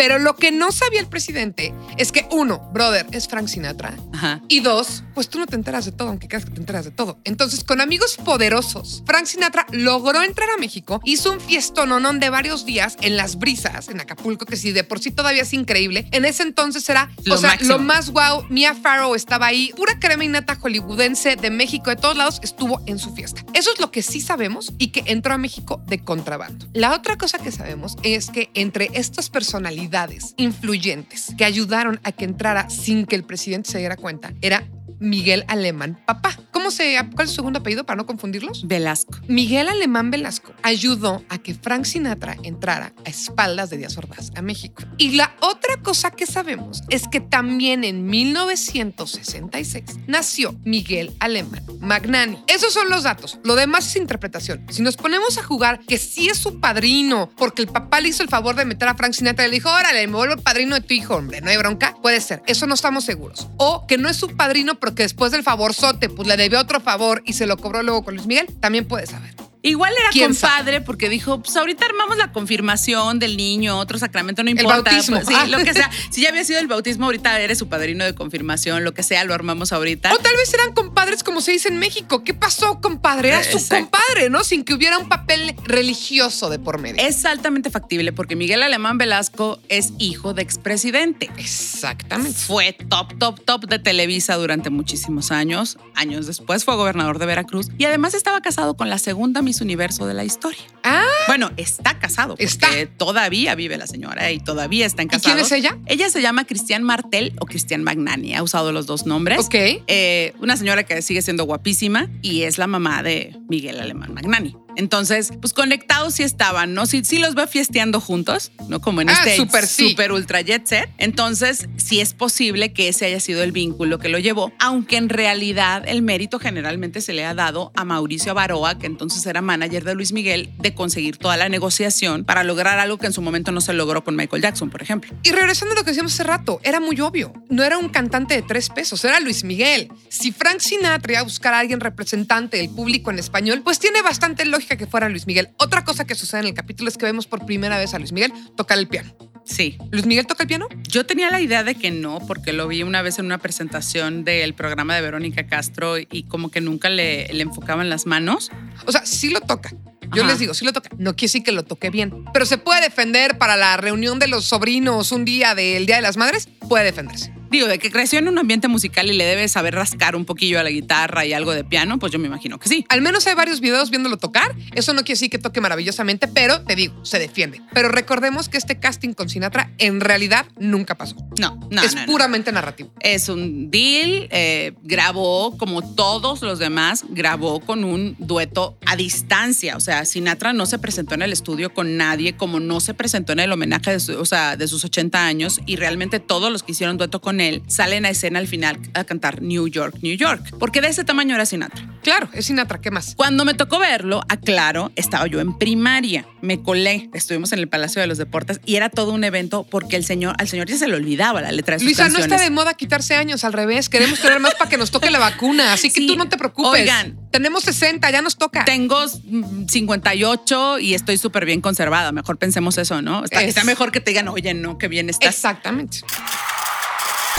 Pero 0.00 0.18
lo 0.18 0.34
que 0.34 0.50
no 0.50 0.72
sabía 0.72 0.98
el 0.98 1.08
presidente 1.08 1.74
es 1.98 2.10
que, 2.10 2.26
uno, 2.30 2.70
brother, 2.72 3.06
es 3.12 3.28
Frank 3.28 3.48
Sinatra. 3.48 3.94
Ajá. 4.14 4.40
Y 4.48 4.60
dos, 4.60 5.04
pues 5.12 5.28
tú 5.28 5.38
no 5.38 5.44
te 5.44 5.56
enteras 5.56 5.84
de 5.84 5.92
todo, 5.92 6.08
aunque 6.08 6.26
creas 6.26 6.46
que 6.46 6.52
te 6.52 6.58
enteras 6.58 6.86
de 6.86 6.90
todo. 6.90 7.20
Entonces, 7.24 7.64
con 7.64 7.82
amigos 7.82 8.16
poderosos, 8.16 9.02
Frank 9.04 9.26
Sinatra 9.26 9.66
logró 9.72 10.22
entrar 10.22 10.48
a 10.48 10.56
México, 10.58 11.02
hizo 11.04 11.30
un 11.30 11.38
fiestononón 11.38 12.18
de 12.18 12.30
varios 12.30 12.64
días 12.64 12.96
en 13.02 13.18
las 13.18 13.38
brisas, 13.38 13.90
en 13.90 14.00
Acapulco, 14.00 14.46
que 14.46 14.56
si 14.56 14.72
de 14.72 14.84
por 14.84 15.00
sí 15.00 15.10
todavía 15.10 15.42
es 15.42 15.52
increíble, 15.52 16.08
en 16.12 16.24
ese 16.24 16.44
entonces 16.44 16.88
era, 16.88 17.10
Lo 17.24 17.34
o 17.34 17.36
sea, 17.36 17.50
máximo. 17.50 17.72
lo 17.74 17.78
más 17.80 18.08
guau. 18.08 18.46
Mia 18.48 18.74
Farrow 18.74 19.14
estaba 19.14 19.48
ahí, 19.48 19.70
pura 19.76 19.98
crema 20.00 20.24
y 20.24 20.28
nata 20.28 20.56
hollywoodense 20.56 21.36
de 21.36 21.50
México, 21.50 21.90
de 21.90 21.96
todos 21.96 22.16
lados, 22.16 22.40
estuvo 22.42 22.80
en 22.86 22.98
su 22.98 23.14
fiesta. 23.14 23.44
Eso 23.52 23.70
es 23.70 23.78
lo 23.78 23.90
que 23.90 24.00
sí 24.00 24.22
sabemos 24.22 24.72
y 24.78 24.92
que 24.92 25.02
entró 25.04 25.34
a 25.34 25.38
México 25.38 25.82
de 25.88 26.02
contrabando. 26.02 26.66
La 26.72 26.94
otra 26.94 27.18
cosa 27.18 27.36
que 27.36 27.52
sabemos 27.52 27.96
es 28.02 28.30
que 28.30 28.50
entre 28.54 28.88
estas 28.94 29.28
personalidades 29.28 29.89
influyentes 30.36 31.34
que 31.36 31.44
ayudaron 31.44 32.00
a 32.04 32.12
que 32.12 32.24
entrara 32.24 32.70
sin 32.70 33.06
que 33.06 33.16
el 33.16 33.24
presidente 33.24 33.70
se 33.70 33.78
diera 33.78 33.96
cuenta, 33.96 34.32
era 34.40 34.64
Miguel 35.00 35.44
Alemán 35.48 35.98
Papá. 36.06 36.36
¿Cómo 36.52 36.70
se, 36.70 36.96
cuál 37.14 37.24
es 37.24 37.30
su 37.30 37.36
segundo 37.36 37.60
apellido 37.60 37.84
para 37.84 37.96
no 37.96 38.06
confundirlos? 38.06 38.66
Velasco. 38.66 39.18
Miguel 39.26 39.68
Alemán 39.68 40.10
Velasco 40.10 40.52
ayudó 40.62 41.24
a 41.28 41.38
que 41.38 41.54
Frank 41.54 41.84
Sinatra 41.84 42.36
entrara 42.42 42.92
a 43.04 43.08
espaldas 43.08 43.70
de 43.70 43.78
Díaz 43.78 43.96
Ordaz 43.96 44.30
a 44.36 44.42
México. 44.42 44.82
Y 44.98 45.12
la 45.12 45.34
otra 45.40 45.78
cosa 45.82 46.10
que 46.10 46.26
sabemos 46.26 46.82
es 46.90 47.08
que 47.08 47.20
también 47.20 47.82
en 47.82 48.06
1966 48.06 49.84
nació 50.06 50.54
Miguel 50.64 51.14
Alemán 51.18 51.64
Magnani. 51.80 52.38
Esos 52.46 52.72
son 52.72 52.90
los 52.90 53.04
datos. 53.04 53.38
Lo 53.42 53.54
demás 53.54 53.86
es 53.86 53.96
interpretación. 53.96 54.66
Si 54.70 54.82
nos 54.82 54.96
ponemos 54.96 55.38
a 55.38 55.42
jugar 55.42 55.80
que 55.80 55.98
sí 55.98 56.28
es 56.28 56.38
su 56.38 56.60
padrino 56.60 57.30
porque 57.36 57.62
el 57.62 57.68
papá 57.68 58.00
le 58.00 58.08
hizo 58.08 58.22
el 58.22 58.28
favor 58.28 58.54
de 58.54 58.64
meter 58.64 58.88
a 58.88 58.94
Frank 58.94 59.14
Sinatra 59.14 59.46
y 59.46 59.48
le 59.48 59.54
dijo, 59.54 59.70
órale, 59.70 60.06
me 60.06 60.14
vuelvo 60.14 60.34
el 60.34 60.42
padrino 60.42 60.74
de 60.74 60.82
tu 60.82 60.94
hijo, 60.94 61.16
hombre, 61.16 61.40
no 61.40 61.50
hay 61.50 61.56
bronca, 61.56 61.96
puede 62.02 62.20
ser. 62.20 62.42
Eso 62.46 62.66
no 62.66 62.74
estamos 62.74 63.04
seguros. 63.04 63.48
O 63.56 63.86
que 63.86 63.98
no 63.98 64.08
es 64.08 64.16
su 64.16 64.36
padrino 64.36 64.78
porque 64.90 65.04
después 65.04 65.30
del 65.30 65.44
favorzote, 65.44 66.08
pues 66.08 66.26
le 66.26 66.36
debió 66.36 66.58
otro 66.58 66.80
favor 66.80 67.22
y 67.24 67.34
se 67.34 67.46
lo 67.46 67.56
cobró 67.56 67.80
luego 67.80 68.02
con 68.02 68.16
Luis 68.16 68.26
Miguel, 68.26 68.48
también 68.58 68.88
puede 68.88 69.06
saber. 69.06 69.36
Igual 69.62 69.92
era 70.00 70.10
¿Quién 70.10 70.34
sabe? 70.34 70.52
compadre 70.56 70.80
porque 70.80 71.08
dijo, 71.08 71.40
pues 71.42 71.56
ahorita 71.56 71.84
armamos 71.86 72.16
la 72.16 72.32
confirmación 72.32 73.18
del 73.18 73.36
niño, 73.36 73.78
otro 73.78 73.98
sacramento, 73.98 74.42
no 74.42 74.50
El 74.50 74.58
importa. 74.58 74.90
bautismo. 74.90 75.16
pues, 75.16 75.28
sí, 75.28 75.34
Ah. 75.36 75.46
lo 75.46 75.58
que 75.58 75.74
sea. 75.74 75.90
Si 76.10 76.22
ya 76.22 76.30
había 76.30 76.44
sido 76.44 76.60
el 76.60 76.66
bautismo, 76.66 77.04
ahorita 77.06 77.38
eres 77.40 77.58
su 77.58 77.68
padrino 77.68 78.04
de 78.04 78.14
confirmación, 78.14 78.84
lo 78.84 78.94
que 78.94 79.02
sea, 79.02 79.24
lo 79.24 79.34
armamos 79.34 79.72
ahorita. 79.72 80.12
O 80.14 80.18
tal 80.18 80.34
vez 80.36 80.52
eran 80.54 80.72
compadres 80.72 81.22
como 81.22 81.40
se 81.40 81.52
dice 81.52 81.68
en 81.68 81.78
México. 81.78 82.24
¿Qué 82.24 82.32
pasó, 82.34 82.80
compadre? 82.80 83.28
Era 83.28 83.44
su 83.44 83.58
compadre, 83.68 84.30
¿no? 84.30 84.44
Sin 84.44 84.64
que 84.64 84.72
hubiera 84.74 84.98
un 84.98 85.08
papel 85.08 85.54
religioso 85.64 86.48
de 86.48 86.58
por 86.58 86.78
medio. 86.78 87.02
Es 87.04 87.24
altamente 87.24 87.70
factible 87.70 88.12
porque 88.12 88.36
Miguel 88.36 88.62
Alemán 88.62 88.98
Velasco 88.98 89.60
es 89.68 89.92
hijo 89.98 90.34
de 90.34 90.42
expresidente. 90.42 91.30
Exactamente. 91.36 92.38
Fue 92.38 92.72
top, 92.72 93.18
top, 93.18 93.40
top 93.44 93.66
de 93.66 93.78
Televisa 93.78 94.36
durante 94.36 94.70
muchísimos 94.70 95.30
años. 95.30 95.78
Años 95.94 96.26
después 96.26 96.64
fue 96.64 96.76
gobernador 96.76 97.18
de 97.18 97.26
Veracruz 97.26 97.68
y 97.78 97.84
además 97.84 98.14
estaba 98.14 98.40
casado 98.40 98.74
con 98.74 98.88
la 98.90 98.98
segunda 98.98 99.42
Miss 99.50 99.60
Universo 99.60 100.06
de 100.06 100.14
la 100.14 100.22
historia. 100.22 100.60
Ah, 100.84 101.02
Bueno, 101.26 101.50
está 101.56 101.98
casado 101.98 102.34
porque 102.34 102.44
Está. 102.44 102.68
todavía 102.96 103.56
vive 103.56 103.76
la 103.76 103.88
señora 103.88 104.30
y 104.30 104.38
todavía 104.38 104.86
está 104.86 105.02
en 105.02 105.06
¿y 105.08 105.10
quién 105.10 105.20
casado. 105.22 105.40
es 105.40 105.50
ella? 105.50 105.76
Ella 105.86 106.08
se 106.08 106.22
llama 106.22 106.44
Cristian 106.44 106.84
Martel 106.84 107.32
o 107.40 107.46
Cristian 107.46 107.82
Magnani. 107.82 108.36
Ha 108.36 108.44
usado 108.44 108.70
los 108.70 108.86
dos 108.86 109.06
nombres. 109.06 109.40
Ok. 109.40 109.54
Eh, 109.56 110.34
una 110.38 110.56
señora 110.56 110.84
que 110.84 111.02
sigue 111.02 111.20
siendo 111.20 111.44
guapísima 111.46 112.08
y 112.22 112.42
es 112.42 112.58
la 112.58 112.68
mamá 112.68 113.02
de 113.02 113.36
Miguel 113.48 113.80
Alemán 113.80 114.14
Magnani. 114.14 114.56
Entonces, 114.80 115.30
pues 115.42 115.52
conectados 115.52 116.14
sí 116.14 116.22
estaban, 116.22 116.72
¿no? 116.72 116.86
Sí, 116.86 117.02
sí 117.04 117.18
los 117.18 117.36
va 117.36 117.46
fiesteando 117.46 118.00
juntos, 118.00 118.50
¿no? 118.66 118.80
Como 118.80 119.02
en 119.02 119.10
Ah, 119.10 119.12
este 119.18 119.36
súper 119.36 119.66
sí. 119.66 119.90
super 119.90 120.10
ultra 120.10 120.40
jet 120.40 120.66
set. 120.66 120.88
Entonces, 120.96 121.68
sí 121.76 122.00
es 122.00 122.14
posible 122.14 122.72
que 122.72 122.88
ese 122.88 123.04
haya 123.04 123.20
sido 123.20 123.42
el 123.42 123.52
vínculo 123.52 123.98
que 123.98 124.08
lo 124.08 124.18
llevó, 124.18 124.52
aunque 124.58 124.96
en 124.96 125.10
realidad 125.10 125.84
el 125.86 126.00
mérito 126.00 126.38
generalmente 126.38 127.02
se 127.02 127.12
le 127.12 127.26
ha 127.26 127.34
dado 127.34 127.72
a 127.76 127.84
Mauricio 127.84 128.32
Baroa, 128.32 128.78
que 128.78 128.86
entonces 128.86 129.24
era 129.26 129.42
manager 129.42 129.84
de 129.84 129.94
Luis 129.94 130.12
Miguel, 130.12 130.50
de 130.58 130.72
conseguir 130.74 131.18
toda 131.18 131.36
la 131.36 131.50
negociación 131.50 132.24
para 132.24 132.42
lograr 132.42 132.78
algo 132.78 132.96
que 132.96 133.06
en 133.06 133.12
su 133.12 133.20
momento 133.20 133.52
no 133.52 133.60
se 133.60 133.74
logró 133.74 134.02
con 134.02 134.16
Michael 134.16 134.40
Jackson, 134.42 134.70
por 134.70 134.80
ejemplo. 134.80 135.14
Y 135.22 135.32
regresando 135.32 135.74
a 135.74 135.76
lo 135.76 135.84
que 135.84 135.90
decíamos 135.90 136.14
hace 136.14 136.24
rato, 136.24 136.58
era 136.64 136.80
muy 136.80 136.98
obvio. 137.00 137.34
No 137.50 137.62
era 137.64 137.76
un 137.76 137.90
cantante 137.90 138.34
de 138.34 138.40
tres 138.42 138.70
pesos, 138.70 139.04
era 139.04 139.20
Luis 139.20 139.44
Miguel. 139.44 139.88
Si 140.08 140.32
Frank 140.32 140.60
Sinatra 140.60 141.12
iba 141.12 141.20
a 141.20 141.24
buscar 141.24 141.52
a 141.52 141.58
alguien 141.58 141.80
representante 141.80 142.56
del 142.56 142.70
público 142.70 143.10
en 143.10 143.18
español, 143.18 143.60
pues 143.62 143.78
tiene 143.78 144.00
bastante 144.00 144.44
lógica 144.46 144.69
que 144.76 144.86
fuera 144.86 145.08
Luis 145.08 145.26
Miguel. 145.26 145.50
Otra 145.58 145.84
cosa 145.84 146.06
que 146.06 146.14
sucede 146.14 146.40
en 146.40 146.46
el 146.48 146.54
capítulo 146.54 146.88
es 146.88 146.96
que 146.96 147.04
vemos 147.06 147.26
por 147.26 147.46
primera 147.46 147.78
vez 147.78 147.94
a 147.94 147.98
Luis 147.98 148.12
Miguel 148.12 148.32
tocar 148.56 148.78
el 148.78 148.88
piano. 148.88 149.14
Sí, 149.44 149.78
¿Luis 149.90 150.06
Miguel 150.06 150.26
toca 150.26 150.44
el 150.44 150.48
piano? 150.48 150.68
Yo 150.88 151.06
tenía 151.06 151.30
la 151.30 151.40
idea 151.40 151.64
de 151.64 151.74
que 151.74 151.90
no, 151.90 152.20
porque 152.26 152.52
lo 152.52 152.68
vi 152.68 152.82
una 152.82 153.02
vez 153.02 153.18
en 153.18 153.26
una 153.26 153.38
presentación 153.38 154.24
del 154.24 154.54
programa 154.54 154.94
de 154.94 155.00
Verónica 155.00 155.46
Castro 155.46 155.98
y 155.98 156.24
como 156.24 156.50
que 156.50 156.60
nunca 156.60 156.88
le, 156.88 157.26
le 157.32 157.42
enfocaban 157.42 157.88
las 157.88 158.06
manos. 158.06 158.50
O 158.86 158.92
sea, 158.92 159.04
sí 159.04 159.30
lo 159.30 159.40
toca. 159.40 159.72
Yo 160.14 160.22
Ajá. 160.22 160.32
les 160.32 160.40
digo, 160.40 160.54
sí 160.54 160.64
lo 160.64 160.72
toca. 160.72 160.90
No 160.98 161.14
quiere 161.14 161.26
decir 161.26 161.42
que 161.42 161.52
lo 161.52 161.64
toque 161.64 161.90
bien. 161.90 162.24
Pero 162.32 162.46
se 162.46 162.58
puede 162.58 162.80
defender 162.80 163.38
para 163.38 163.56
la 163.56 163.76
reunión 163.76 164.18
de 164.18 164.28
los 164.28 164.44
sobrinos 164.44 165.12
un 165.12 165.24
día 165.24 165.54
del 165.54 165.86
Día 165.86 165.96
de 165.96 166.02
las 166.02 166.16
Madres. 166.16 166.48
Puede 166.68 166.84
defenderse. 166.84 167.32
Digo, 167.50 167.66
de 167.66 167.78
que 167.78 167.90
creció 167.90 168.18
en 168.18 168.28
un 168.28 168.38
ambiente 168.38 168.68
musical 168.68 169.10
y 169.10 169.12
le 169.14 169.24
debe 169.24 169.48
saber 169.48 169.74
rascar 169.74 170.16
un 170.16 170.24
poquillo 170.24 170.60
a 170.60 170.62
la 170.62 170.70
guitarra 170.70 171.26
y 171.26 171.32
algo 171.32 171.52
de 171.52 171.64
piano, 171.64 171.98
pues 171.98 172.12
yo 172.12 172.18
me 172.18 172.26
imagino 172.28 172.58
que 172.58 172.68
sí. 172.68 172.84
Al 172.88 173.02
menos 173.02 173.26
hay 173.26 173.34
varios 173.34 173.60
videos 173.60 173.90
viéndolo 173.90 174.16
tocar. 174.16 174.54
Eso 174.74 174.92
no 174.92 175.00
quiere 175.00 175.14
decir 175.14 175.30
que 175.30 175.38
toque 175.38 175.60
maravillosamente, 175.60 176.28
pero 176.28 176.62
te 176.62 176.76
digo, 176.76 177.04
se 177.04 177.18
defiende. 177.18 177.60
Pero 177.72 177.88
recordemos 177.88 178.48
que 178.48 178.56
este 178.58 178.78
casting 178.78 179.12
con 179.14 179.28
Sinatra 179.28 179.70
en 179.78 180.00
realidad 180.00 180.46
nunca 180.58 180.94
pasó. 180.94 181.16
No, 181.38 181.58
no, 181.70 181.82
es 181.82 181.94
no, 181.94 182.00
no. 182.02 182.06
puramente 182.06 182.52
narrativo. 182.52 182.92
Es 183.00 183.28
un 183.28 183.70
deal, 183.70 184.28
eh, 184.30 184.72
grabó 184.82 185.56
como 185.58 185.82
todos 185.94 186.42
los 186.42 186.58
demás, 186.58 187.04
grabó 187.08 187.60
con 187.60 187.84
un 187.84 188.14
dueto 188.18 188.78
a 188.86 188.96
distancia. 188.96 189.76
O 189.76 189.80
sea, 189.80 190.04
Sinatra 190.04 190.52
no 190.52 190.66
se 190.66 190.78
presentó 190.78 191.14
en 191.14 191.22
el 191.22 191.32
estudio 191.32 191.74
con 191.74 191.96
nadie, 191.96 192.36
como 192.36 192.60
no 192.60 192.80
se 192.80 192.94
presentó 192.94 193.32
en 193.32 193.40
el 193.40 193.50
homenaje 193.52 193.90
de, 193.92 194.00
su- 194.00 194.18
o 194.18 194.24
sea, 194.24 194.56
de 194.56 194.68
sus 194.68 194.84
80 194.84 195.26
años. 195.26 195.60
Y 195.66 195.76
realmente 195.76 196.20
todos 196.20 196.52
los 196.52 196.62
que 196.62 196.72
hicieron 196.72 196.96
dueto 196.96 197.20
con 197.20 197.39
él 197.40 197.62
salen 197.68 198.04
a 198.06 198.10
escena 198.10 198.38
al 198.38 198.46
final 198.46 198.78
a 198.94 199.04
cantar 199.04 199.42
New 199.42 199.66
York, 199.68 199.96
New 200.02 200.16
York. 200.16 200.42
Porque 200.58 200.80
de 200.80 200.88
ese 200.88 201.04
tamaño 201.04 201.34
era 201.34 201.46
Sinatra. 201.46 201.86
Claro, 202.02 202.28
es 202.32 202.46
Sinatra, 202.46 202.80
¿qué 202.80 202.90
más? 202.90 203.14
Cuando 203.14 203.44
me 203.44 203.52
tocó 203.54 203.78
verlo, 203.78 204.22
aclaro, 204.28 204.90
estaba 204.96 205.26
yo 205.26 205.40
en 205.40 205.58
primaria, 205.58 206.26
me 206.40 206.62
colé, 206.62 207.10
estuvimos 207.12 207.52
en 207.52 207.58
el 207.58 207.68
Palacio 207.68 208.00
de 208.00 208.06
los 208.06 208.16
Deportes 208.18 208.60
y 208.64 208.76
era 208.76 208.88
todo 208.88 209.12
un 209.12 209.22
evento 209.24 209.66
porque 209.70 209.96
el 209.96 210.04
señor, 210.04 210.34
al 210.38 210.48
señor 210.48 210.66
ya 210.68 210.76
se 210.78 210.88
le 210.88 210.94
olvidaba 210.96 211.40
la 211.42 211.52
letra 211.52 211.74
de 211.74 211.80
sus 211.80 211.84
Luisa, 211.86 212.04
no 212.04 212.14
canciones. 212.14 212.32
está 212.32 212.42
de 212.42 212.50
moda 212.50 212.72
quitarse 212.74 213.14
años, 213.16 213.44
al 213.44 213.52
revés. 213.52 213.88
Queremos 213.90 214.18
tener 214.20 214.40
más 214.40 214.54
para 214.54 214.70
que 214.70 214.78
nos 214.78 214.90
toque 214.90 215.10
la 215.10 215.18
vacuna. 215.18 215.72
Así 215.74 215.88
que 215.90 216.00
Sí. 216.00 216.06
tú 216.06 216.16
no 216.16 216.28
te 216.28 216.38
preocupes. 216.38 216.80
Oigan. 216.80 217.18
Tenemos 217.30 217.62
60, 217.64 218.10
ya 218.10 218.22
nos 218.22 218.36
toca. 218.36 218.64
Tengo 218.64 218.98
mm, 219.24 219.66
58 219.68 220.78
y 220.80 220.94
estoy 220.94 221.18
súper 221.18 221.44
bien 221.44 221.60
conservada. 221.60 222.12
Mejor 222.12 222.38
pensemos 222.38 222.78
eso, 222.78 223.02
¿no? 223.02 223.24
Está, 223.24 223.42
Es- 223.42 223.48
está 223.50 223.64
mejor 223.64 223.92
que 223.92 224.00
te 224.00 224.10
digan, 224.10 224.28
oye, 224.28 224.54
no, 224.54 224.78
qué 224.78 224.88
bien 224.88 225.10
estás. 225.10 225.34
Exactamente. 225.34 225.98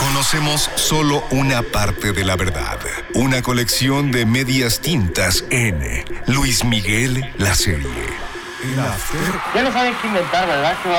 Conocemos 0.07 0.69
solo 0.75 1.23
una 1.31 1.61
parte 1.61 2.11
de 2.11 2.23
la 2.25 2.35
verdad. 2.35 2.79
Una 3.13 3.41
colección 3.41 4.11
de 4.11 4.25
medias 4.25 4.79
tintas 4.79 5.43
en 5.51 5.79
Luis 6.27 6.63
Miguel, 6.65 7.23
la 7.37 7.53
serie. 7.53 7.87
El 8.63 8.79
After. 8.79 9.19
Ya 9.55 9.63
no 9.63 9.71
saben 9.71 9.93
qué 10.01 10.07
inventar, 10.07 10.47
¿verdad? 10.47 10.75
Qué. 10.83 10.89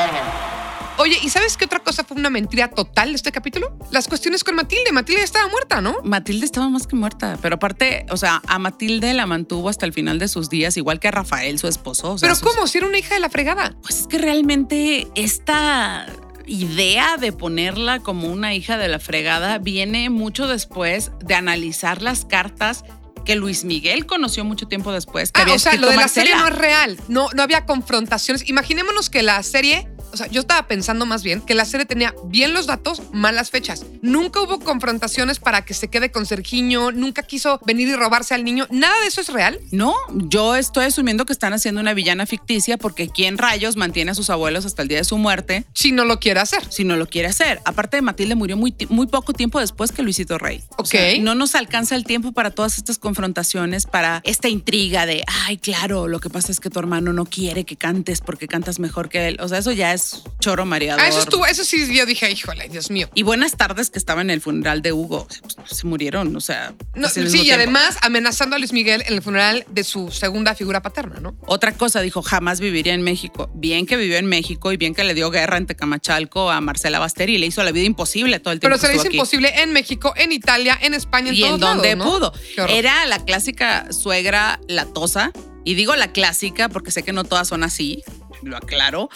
Oye, 1.02 1.18
¿y 1.22 1.30
sabes 1.30 1.56
qué 1.56 1.64
otra 1.64 1.78
cosa 1.80 2.04
fue 2.04 2.16
una 2.16 2.30
mentira 2.30 2.68
total 2.68 3.08
de 3.10 3.16
este 3.16 3.32
capítulo? 3.32 3.76
Las 3.90 4.06
cuestiones 4.08 4.44
con 4.44 4.54
Matilde. 4.54 4.92
Matilde 4.92 5.20
ya 5.20 5.24
estaba 5.24 5.48
muerta, 5.48 5.80
¿no? 5.80 5.96
Matilde 6.04 6.44
estaba 6.44 6.68
más 6.68 6.86
que 6.86 6.94
muerta, 6.96 7.38
pero 7.42 7.56
aparte, 7.56 8.06
o 8.10 8.16
sea, 8.16 8.40
a 8.46 8.58
Matilde 8.58 9.14
la 9.14 9.26
mantuvo 9.26 9.68
hasta 9.68 9.84
el 9.86 9.92
final 9.92 10.18
de 10.18 10.28
sus 10.28 10.48
días, 10.50 10.76
igual 10.76 11.00
que 11.00 11.08
a 11.08 11.10
Rafael, 11.10 11.58
su 11.58 11.66
esposo. 11.66 12.12
o 12.12 12.18
sea, 12.18 12.26
Pero 12.28 12.36
sus- 12.38 12.48
¿cómo? 12.54 12.66
Si 12.66 12.78
era 12.78 12.86
una 12.86 12.98
hija 12.98 13.14
de 13.14 13.20
la 13.20 13.30
fregada. 13.30 13.74
Pues 13.82 14.00
es 14.00 14.06
que 14.06 14.18
realmente 14.18 15.08
esta 15.14 16.06
idea 16.46 17.16
de 17.16 17.32
ponerla 17.32 18.00
como 18.00 18.28
una 18.28 18.54
hija 18.54 18.78
de 18.78 18.88
la 18.88 18.98
fregada 18.98 19.58
viene 19.58 20.10
mucho 20.10 20.46
después 20.46 21.10
de 21.24 21.34
analizar 21.34 22.02
las 22.02 22.24
cartas 22.24 22.84
que 23.24 23.36
Luis 23.36 23.64
Miguel 23.64 24.04
conoció 24.06 24.44
mucho 24.44 24.66
tiempo 24.66 24.92
después. 24.92 25.30
Que 25.30 25.40
Ah, 25.40 25.44
había 25.44 25.54
o 25.54 25.58
sea, 25.58 25.74
lo 25.76 25.88
de 25.88 25.96
la 25.96 26.08
serie 26.08 26.34
no 26.36 26.48
es 26.48 26.54
real. 26.54 26.98
No, 27.08 27.28
no 27.34 27.42
había 27.42 27.66
confrontaciones. 27.66 28.48
Imaginémonos 28.48 29.10
que 29.10 29.22
la 29.22 29.42
serie 29.42 29.88
o 30.12 30.16
sea, 30.16 30.26
yo 30.28 30.40
estaba 30.42 30.66
pensando 30.66 31.06
más 31.06 31.22
bien 31.22 31.40
que 31.40 31.54
la 31.54 31.64
serie 31.64 31.86
tenía 31.86 32.14
bien 32.26 32.52
los 32.54 32.66
datos, 32.66 33.02
malas 33.12 33.50
fechas. 33.50 33.84
Nunca 34.02 34.40
hubo 34.40 34.60
confrontaciones 34.60 35.38
para 35.38 35.64
que 35.64 35.74
se 35.74 35.88
quede 35.88 36.10
con 36.10 36.26
Sergiño, 36.26 36.92
nunca 36.92 37.22
quiso 37.22 37.60
venir 37.64 37.88
y 37.88 37.94
robarse 37.96 38.34
al 38.34 38.44
niño. 38.44 38.66
Nada 38.70 38.94
de 39.00 39.06
eso 39.06 39.20
es 39.20 39.28
real. 39.28 39.58
No, 39.70 39.94
yo 40.12 40.56
estoy 40.56 40.84
asumiendo 40.86 41.24
que 41.26 41.32
están 41.32 41.52
haciendo 41.52 41.80
una 41.80 41.94
villana 41.94 42.26
ficticia 42.26 42.76
porque 42.78 43.08
¿quién 43.08 43.38
rayos 43.38 43.76
mantiene 43.76 44.10
a 44.10 44.14
sus 44.14 44.30
abuelos 44.30 44.64
hasta 44.66 44.82
el 44.82 44.88
día 44.88 44.98
de 44.98 45.04
su 45.04 45.18
muerte 45.18 45.64
Si 45.74 45.92
no 45.92 46.04
lo 46.04 46.18
quiere 46.20 46.40
hacer. 46.40 46.62
si 46.70 46.84
no 46.84 46.96
lo 46.96 47.06
quiere 47.06 47.28
hacer? 47.28 47.60
Aparte 47.64 47.96
de 47.96 48.02
Matilde 48.02 48.34
murió 48.34 48.56
muy, 48.56 48.74
muy 48.88 49.06
poco 49.06 49.32
tiempo 49.32 49.60
después 49.60 49.92
que 49.92 50.02
Luisito 50.02 50.38
Rey. 50.38 50.62
O 50.76 50.82
Ok. 50.82 50.86
sea, 50.88 51.18
no 51.20 51.34
nos 51.34 51.54
alcanza 51.54 51.94
el 51.94 52.04
tiempo 52.04 52.32
para 52.32 52.50
todas 52.50 52.76
estas 52.78 52.98
confrontaciones, 52.98 53.86
para 53.86 54.20
esta 54.24 54.48
intriga 54.48 55.06
de, 55.06 55.24
ay, 55.46 55.56
claro, 55.58 56.08
lo 56.08 56.18
que 56.20 56.28
pasa 56.30 56.50
es 56.52 56.60
que 56.60 56.70
tu 56.70 56.78
hermano 56.78 57.12
no 57.12 57.24
quiere 57.24 57.64
que 57.64 57.76
cantes 57.76 58.20
porque 58.20 58.48
cantas 58.48 58.78
mejor 58.78 59.08
que 59.08 59.28
él. 59.28 59.38
O 59.40 59.48
sea, 59.48 59.58
eso 59.58 59.72
ya 59.72 59.92
es 59.94 60.01
choro 60.40 60.66
mareador. 60.66 61.02
Ah, 61.02 61.08
eso 61.08 61.20
estuvo, 61.20 61.46
eso 61.46 61.64
sí, 61.64 61.94
yo 61.94 62.06
dije, 62.06 62.30
híjole, 62.30 62.68
Dios 62.68 62.90
mío. 62.90 63.08
Y 63.14 63.22
buenas 63.22 63.56
tardes 63.56 63.90
que 63.90 63.98
estaba 63.98 64.20
en 64.20 64.30
el 64.30 64.40
funeral 64.40 64.82
de 64.82 64.92
Hugo. 64.92 65.26
Se 65.66 65.86
murieron, 65.86 66.34
o 66.34 66.40
sea. 66.40 66.74
No, 66.94 67.08
sí, 67.08 67.42
y 67.42 67.50
además 67.50 67.96
amenazando 68.02 68.56
a 68.56 68.58
Luis 68.58 68.72
Miguel 68.72 69.02
en 69.06 69.14
el 69.14 69.22
funeral 69.22 69.64
de 69.68 69.84
su 69.84 70.10
segunda 70.10 70.54
figura 70.54 70.82
paterna, 70.82 71.20
¿no? 71.20 71.36
Otra 71.46 71.72
cosa, 71.72 72.00
dijo, 72.00 72.22
jamás 72.22 72.60
viviría 72.60 72.94
en 72.94 73.02
México. 73.02 73.50
Bien 73.54 73.86
que 73.86 73.96
vivió 73.96 74.18
en 74.18 74.26
México 74.26 74.72
y 74.72 74.76
bien 74.76 74.94
que 74.94 75.04
le 75.04 75.14
dio 75.14 75.30
guerra 75.30 75.56
en 75.56 75.66
Tecamachalco 75.66 76.50
a 76.50 76.60
Marcela 76.60 76.98
Basteri 76.98 77.34
y 77.34 77.38
le 77.38 77.46
hizo 77.46 77.62
la 77.62 77.72
vida 77.72 77.84
imposible 77.84 78.40
todo 78.40 78.52
el 78.52 78.60
tiempo. 78.60 78.76
Pero 78.76 78.80
se 78.80 78.88
le 78.88 78.94
hizo 78.94 79.08
aquí. 79.08 79.16
imposible 79.16 79.62
en 79.62 79.72
México, 79.72 80.12
en 80.16 80.32
Italia, 80.32 80.78
en 80.80 80.94
España, 80.94 81.30
en 81.30 81.34
Y 81.34 81.44
en 81.44 81.58
donde 81.58 81.96
pudo. 81.96 82.32
Era 82.68 83.06
la 83.06 83.24
clásica 83.24 83.92
suegra 83.92 84.60
latosa. 84.68 85.32
Y 85.64 85.74
digo 85.74 85.94
la 85.94 86.10
clásica 86.10 86.68
porque 86.68 86.90
sé 86.90 87.04
que 87.04 87.12
no 87.12 87.22
todas 87.22 87.46
son 87.46 87.62
así, 87.62 88.02
lo 88.42 88.56
aclaro. 88.56 89.08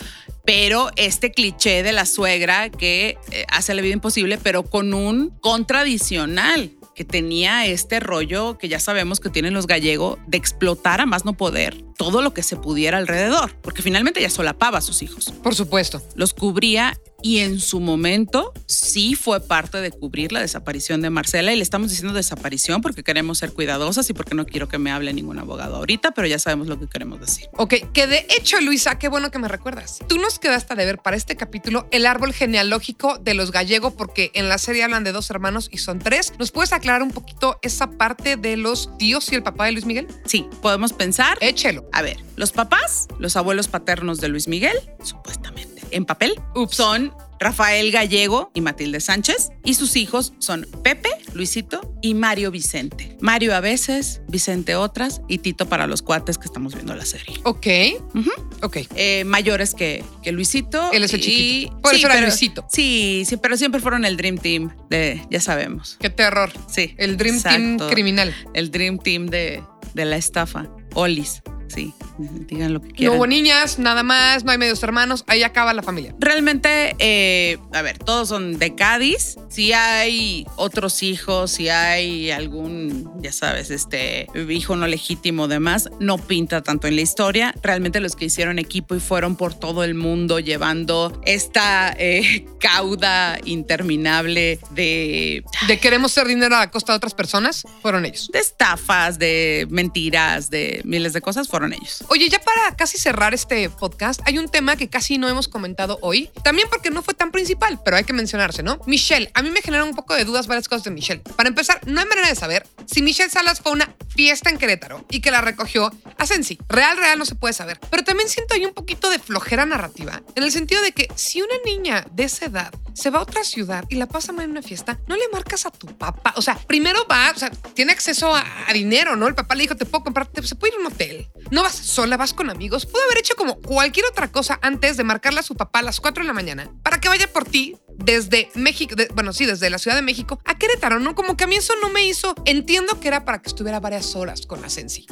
Pero 0.45 0.91
este 0.97 1.33
cliché 1.33 1.83
de 1.83 1.93
la 1.93 2.07
suegra 2.07 2.71
que 2.71 3.19
eh, 3.31 3.45
hace 3.49 3.75
la 3.75 3.83
vida 3.83 3.95
imposible, 3.95 4.39
pero 4.39 4.63
con 4.63 4.95
un 4.95 5.31
contradicional 5.41 6.73
que 6.95 7.05
tenía 7.05 7.67
este 7.67 8.01
rollo 8.01 8.57
que 8.57 8.69
ya 8.69 8.81
sabemos 8.81 9.21
que 9.21 9.29
tienen 9.29 9.53
los 9.53 9.67
gallegos 9.67 10.19
de 10.27 10.39
explotar 10.39 11.01
a 11.01 11.07
más 11.07 11.27
no 11.27 11.35
poder 11.35 11.85
todo 11.99 12.23
lo 12.23 12.33
que 12.33 12.43
se 12.43 12.57
pudiera 12.57 12.97
alrededor, 12.97 13.55
porque 13.61 13.83
finalmente 13.83 14.21
ella 14.21 14.31
solapaba 14.31 14.79
a 14.79 14.81
sus 14.81 15.03
hijos 15.03 15.33
Por 15.43 15.55
supuesto. 15.55 16.03
los 16.15 16.33
cubría 16.33 16.99
y 17.23 17.39
en 17.39 17.61
su 17.61 17.81
momento 17.81 18.53
sí 18.67 19.15
fue 19.15 19.41
parte 19.41 19.79
de 19.79 19.91
cubrir 19.91 20.33
la 20.33 20.41
desaparición 20.41 21.03
de 21.03 21.11
Marcela 21.11 21.53
y 21.53 21.57
le 21.57 21.63
estamos 21.63 21.91
diciendo 21.91 22.15
desaparición 22.15 22.81
porque 22.81 23.03
queremos 23.03 23.39
ser 23.39 23.53
cuidadosas 23.53 24.09
y 24.11 24.13
porque 24.13 24.35
no 24.35 24.47
quiero 24.47 24.69
que 24.69 24.79
me 24.79 24.91
hable 24.91 25.13
ningún 25.13 25.39
abogado 25.39 25.77
ahorita, 25.77 26.13
pero 26.13 26.27
ya 26.27 26.39
sabemos 26.39 26.69
lo 26.69 26.79
que 26.79 26.87
queremos 26.87 27.21
decir. 27.21 27.49
Ok, 27.57 27.75
que 27.93 28.07
de 28.07 28.27
hecho, 28.37 28.61
Luisa, 28.61 28.99
qué 28.99 29.09
bueno 29.09 29.31
que 29.31 29.39
me 29.39 29.49
recuerdas. 29.49 29.99
Tú 30.09 30.19
nos 30.19 30.39
quedaste 30.39 30.75
de 30.75 30.85
ver 30.85 30.99
para 30.99 31.17
este 31.17 31.37
capítulo 31.37 31.87
el 31.91 32.07
árbol 32.07 32.33
genealógico 32.33 33.19
de 33.19 33.35
los 33.35 33.51
gallegos, 33.51 33.93
porque 33.95 34.31
en 34.35 34.49
la 34.49 34.59
serie 34.59 34.85
hablan 34.85 35.05
de 35.05 35.13
dos 35.13 35.31
hermanos 35.31 35.69
y 35.71 35.79
son 35.79 35.99
tres. 35.99 36.33
¿Nos 36.39 36.51
puedes 36.51 36.73
aclarar 36.73 37.03
un 37.03 37.11
poquito 37.11 37.59
esa 37.63 37.91
parte 37.91 38.37
de 38.37 38.57
los 38.57 38.97
tíos 38.99 39.31
y 39.33 39.35
el 39.35 39.43
papá 39.43 39.67
de 39.67 39.73
Luis 39.73 39.85
Miguel? 39.85 40.07
Sí, 40.25 40.47
podemos 40.63 40.93
pensar. 40.93 41.39
Échelo. 41.41 41.89
A 41.93 42.03
ver, 42.03 42.19
los 42.37 42.53
papás, 42.53 43.09
los 43.19 43.37
abuelos 43.37 43.69
paternos 43.69 44.21
de 44.21 44.29
Luis 44.29 44.49
Miguel, 44.49 44.77
supuestamente, 45.03 45.76
en 45.91 46.05
papel, 46.05 46.35
Ups. 46.55 46.77
son 46.77 47.13
Rafael 47.39 47.91
Gallego 47.93 48.51
y 48.55 48.63
Matilde 48.63 48.99
Sánchez, 48.99 49.51
y 49.63 49.75
sus 49.75 49.97
hijos 49.97 50.33
son 50.39 50.67
Pepe, 50.83 51.11
Luisito 51.35 51.95
y 52.01 52.15
Mario 52.15 52.51
Vicente. 52.51 53.19
Mario 53.21 53.55
a 53.55 53.61
veces, 53.61 54.23
Vicente 54.27 54.75
otras 54.75 55.21
y 55.29 55.39
Tito 55.39 55.69
para 55.69 55.87
los 55.87 56.01
cuates 56.01 56.39
que 56.39 56.47
estamos 56.47 56.73
viendo 56.75 56.95
la 56.97 57.05
serie. 57.05 57.39
Ok. 57.45 57.67
Ujú. 58.15 58.31
Ok. 58.63 58.79
eh, 58.95 59.25
mayores 59.27 59.75
que, 59.75 60.03
que 60.23 60.33
Luisito. 60.33 60.91
Él 60.93 61.05
es 61.05 61.13
el 61.13 61.21
y- 61.21 61.23
chiquito. 61.23 61.79
Por 61.83 61.95
eso 61.95 62.07
era 62.07 62.15
pero- 62.15 62.27
Luisito. 62.29 62.67
Sí, 62.73 63.25
sí, 63.27 63.37
pero 63.37 63.59
siempre 63.59 63.83
fueron 63.83 64.07
el 64.07 64.17
Dream 64.17 64.39
Team 64.39 64.75
de, 64.89 65.21
ya 65.31 65.41
sabemos. 65.41 65.99
Qué 66.01 66.09
terror. 66.09 66.51
Sí. 66.71 66.95
El 66.97 67.19
Dream 67.19 67.43
Team 67.43 67.77
criminal. 67.91 68.35
El 68.55 68.71
Dream 68.71 68.99
Team 68.99 69.27
de, 69.27 69.63
de 69.93 70.05
la 70.07 70.17
estafa. 70.17 70.71
Olis, 70.95 71.43
sí. 71.69 71.93
Digan 72.19 72.73
lo 72.73 72.81
que 72.81 72.89
No 72.89 72.95
quieran. 72.95 73.17
hubo 73.17 73.27
niñas, 73.27 73.79
nada 73.79 74.03
más, 74.03 74.45
no 74.45 74.53
hay 74.53 74.59
medios 74.59 74.83
hermanos, 74.83 75.25
ahí 75.27 75.43
acaba 75.43 75.75
la 75.75 75.83
familia. 75.83 76.15
Realmente, 76.19 76.97
eh, 76.99 77.59
a 77.73 77.83
ver, 77.83 77.99
todos 77.99 78.29
son 78.29 78.59
de 78.59 78.75
Cádiz. 78.75 79.37
Si 79.49 79.73
hay 79.73 80.47
otros 80.57 81.03
hijos, 81.03 81.51
si 81.51 81.69
hay 81.69 82.31
algún, 82.31 83.11
ya 83.23 83.33
sabes, 83.33 83.71
este 83.71 84.29
hijo 84.49 84.77
no 84.77 84.87
legítimo, 84.87 85.49
demás, 85.49 85.91
no 86.01 86.19
pinta 86.19 86.63
tanto 86.63 86.87
en 86.87 86.97
la 86.97 87.03
historia. 87.03 87.55
Realmente 87.63 88.01
los 88.01 88.17
que 88.17 88.27
hicieron 88.27 88.59
equipo 88.59 88.95
y 88.95 89.01
fueron 89.01 89.37
por 89.37 89.55
todo 89.55 89.85
el 89.85 89.95
mundo 89.95 90.39
llevando 90.41 91.21
esta 91.25 91.95
eh, 91.99 92.47
cauda 92.61 93.39
interminable 93.45 94.59
de, 94.71 95.45
De 95.67 95.79
queremos 95.79 96.13
ser 96.13 96.27
dinero 96.27 96.57
a 96.57 96.61
la 96.61 96.71
costa 96.71 96.93
de 96.93 96.97
otras 96.97 97.15
personas, 97.15 97.65
fueron 97.83 98.05
ellos. 98.05 98.31
de 98.33 98.39
estafas, 98.39 99.19
de 99.19 99.67
mentiras, 99.71 100.51
de 100.51 100.81
miles 100.85 101.13
de 101.13 101.21
cosas, 101.21 101.49
fueron 101.49 101.73
ellos. 101.73 102.05
Oye, 102.09 102.29
ya 102.29 102.39
para 102.41 102.75
casi 102.77 102.99
cerrar 102.99 103.35
este 103.35 103.69
podcast, 103.69 104.21
hay 104.25 104.39
un 104.39 104.49
tema 104.49 104.77
que 104.77 104.89
casi 104.89 105.19
no 105.19 105.29
hemos 105.29 105.49
comentado 105.49 105.99
hoy, 106.03 106.31
también 106.45 106.69
porque 106.71 106.91
no 106.91 107.03
fue 107.03 107.15
tan 107.15 107.31
principal, 107.33 107.81
pero 107.85 107.97
hay 107.97 108.05
que 108.05 108.13
mencionarse, 108.13 108.63
¿no? 108.63 108.79
Michelle, 108.87 109.31
a 109.35 109.43
mí 109.43 109.51
me 109.51 109.61
generan 109.61 109.89
un 109.89 109.95
poco 109.97 110.15
de 110.15 110.25
dudas 110.25 110.47
varias 110.47 110.69
cosas 110.69 110.85
de 110.85 110.93
Michelle. 110.93 111.21
Para 111.37 111.49
empezar, 111.49 111.81
no 111.87 112.01
hay 112.01 112.07
manera 112.07 112.29
de 112.29 112.35
saber 112.37 112.67
si 112.87 113.03
Michelle 113.03 113.29
Salas 113.31 113.61
fue 113.61 113.73
a 113.73 113.75
una 113.75 113.95
fiesta 114.09 114.49
en 114.51 114.57
Querétaro 114.59 115.05
y 115.11 115.21
que 115.21 115.31
la 115.31 115.41
recogió 115.41 115.91
a 116.17 116.27
Sensi. 116.27 116.59
Real, 116.69 116.97
real 116.97 117.19
no 117.19 117.25
se 117.27 117.35
puede 117.35 117.53
saber. 117.53 117.79
Pero 117.91 118.05
también 118.05 118.29
siento 118.31 118.55
ahí 118.55 118.65
un 118.65 118.73
poquito 118.73 119.11
de 119.11 119.19
flojera 119.19 119.67
narrativa, 119.67 120.23
en 120.37 120.43
el 120.45 120.53
sentido 120.53 120.81
de 120.83 120.93
que 120.93 121.09
si 121.17 121.43
una 121.43 121.55
niña 121.67 122.07
de 122.13 122.25
esa 122.25 122.47
edad 122.47 122.73
se 122.95 123.11
va 123.11 123.19
a 123.19 123.23
otra 123.23 123.45
ciudad 123.45 123.85
y 123.91 123.97
la 123.97 124.07
pasa 124.07 124.33
mal 124.33 124.45
en 124.47 124.53
una 124.53 124.63
fiesta, 124.63 124.99
no 125.07 125.17
le 125.17 125.29
marcas 125.33 125.67
a 125.67 125.71
tu 125.71 125.87
papá. 125.99 126.33
O 126.37 126.43
sea, 126.43 126.57
primero 126.67 127.05
va, 127.11 127.33
o 127.35 127.39
sea, 127.39 127.51
tiene 127.51 127.93
acceso 127.93 128.35
a, 128.35 128.45
a 128.69 128.73
dinero, 128.73 129.17
¿no? 129.17 129.27
El 129.27 129.35
papá 129.35 129.55
le 129.55 129.63
dijo, 129.63 129.77
te 129.77 129.85
puedo 129.85 130.03
comprar, 130.05 130.27
te- 130.29 130.43
se 130.47 130.55
puede 130.55 130.73
ir 130.73 130.79
a 130.79 130.81
un 130.81 130.87
hotel. 130.93 131.29
No 131.51 131.63
vas 131.63 131.75
sola, 131.97 132.17
vas 132.17 132.33
con 132.35 132.51
amigos. 132.51 132.87
Pudo 132.87 133.03
haber 133.05 133.19
hecho 133.19 133.35
como 133.37 133.61
cualquier 133.61 134.07
otra 134.07 134.31
cosa 134.31 134.59
antes 134.63 134.97
de 134.97 135.05
marcarle 135.05 135.41
a 135.41 135.43
su 135.43 135.55
papá 135.57 135.81
a 135.81 135.83
las 135.83 135.99
4 136.01 136.23
de 136.23 136.27
la 136.29 136.33
mañana 136.35 136.71
para 136.83 137.01
que 137.01 137.09
vaya 137.09 137.33
por 137.33 137.45
ti 137.45 137.77
desde 137.99 138.51
México, 138.55 138.95
de- 138.95 139.09
bueno, 139.15 139.33
sí, 139.33 139.47
desde 139.47 139.71
la 139.71 139.79
Ciudad 139.79 139.97
de 139.97 140.03
México 140.03 140.39
a 140.45 140.57
Querétaro, 140.59 141.01
¿no? 141.01 141.15
Como 141.15 141.37
que 141.37 141.45
a 141.45 141.47
mí 141.47 141.57
eso 141.57 141.73
no 141.81 141.89
me 141.89 142.07
hizo. 142.07 142.35
Entiendo 142.45 143.01
que 143.01 143.09
era 143.09 143.25
para 143.25 143.41
que 143.41 143.49
estuviera 143.49 143.81
varias 143.81 144.15
horas 144.15 144.47
con 144.47 144.61
la 144.61 144.69
Sensi, 144.69 145.07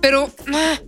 pero 0.00 0.30
ah, 0.54 0.80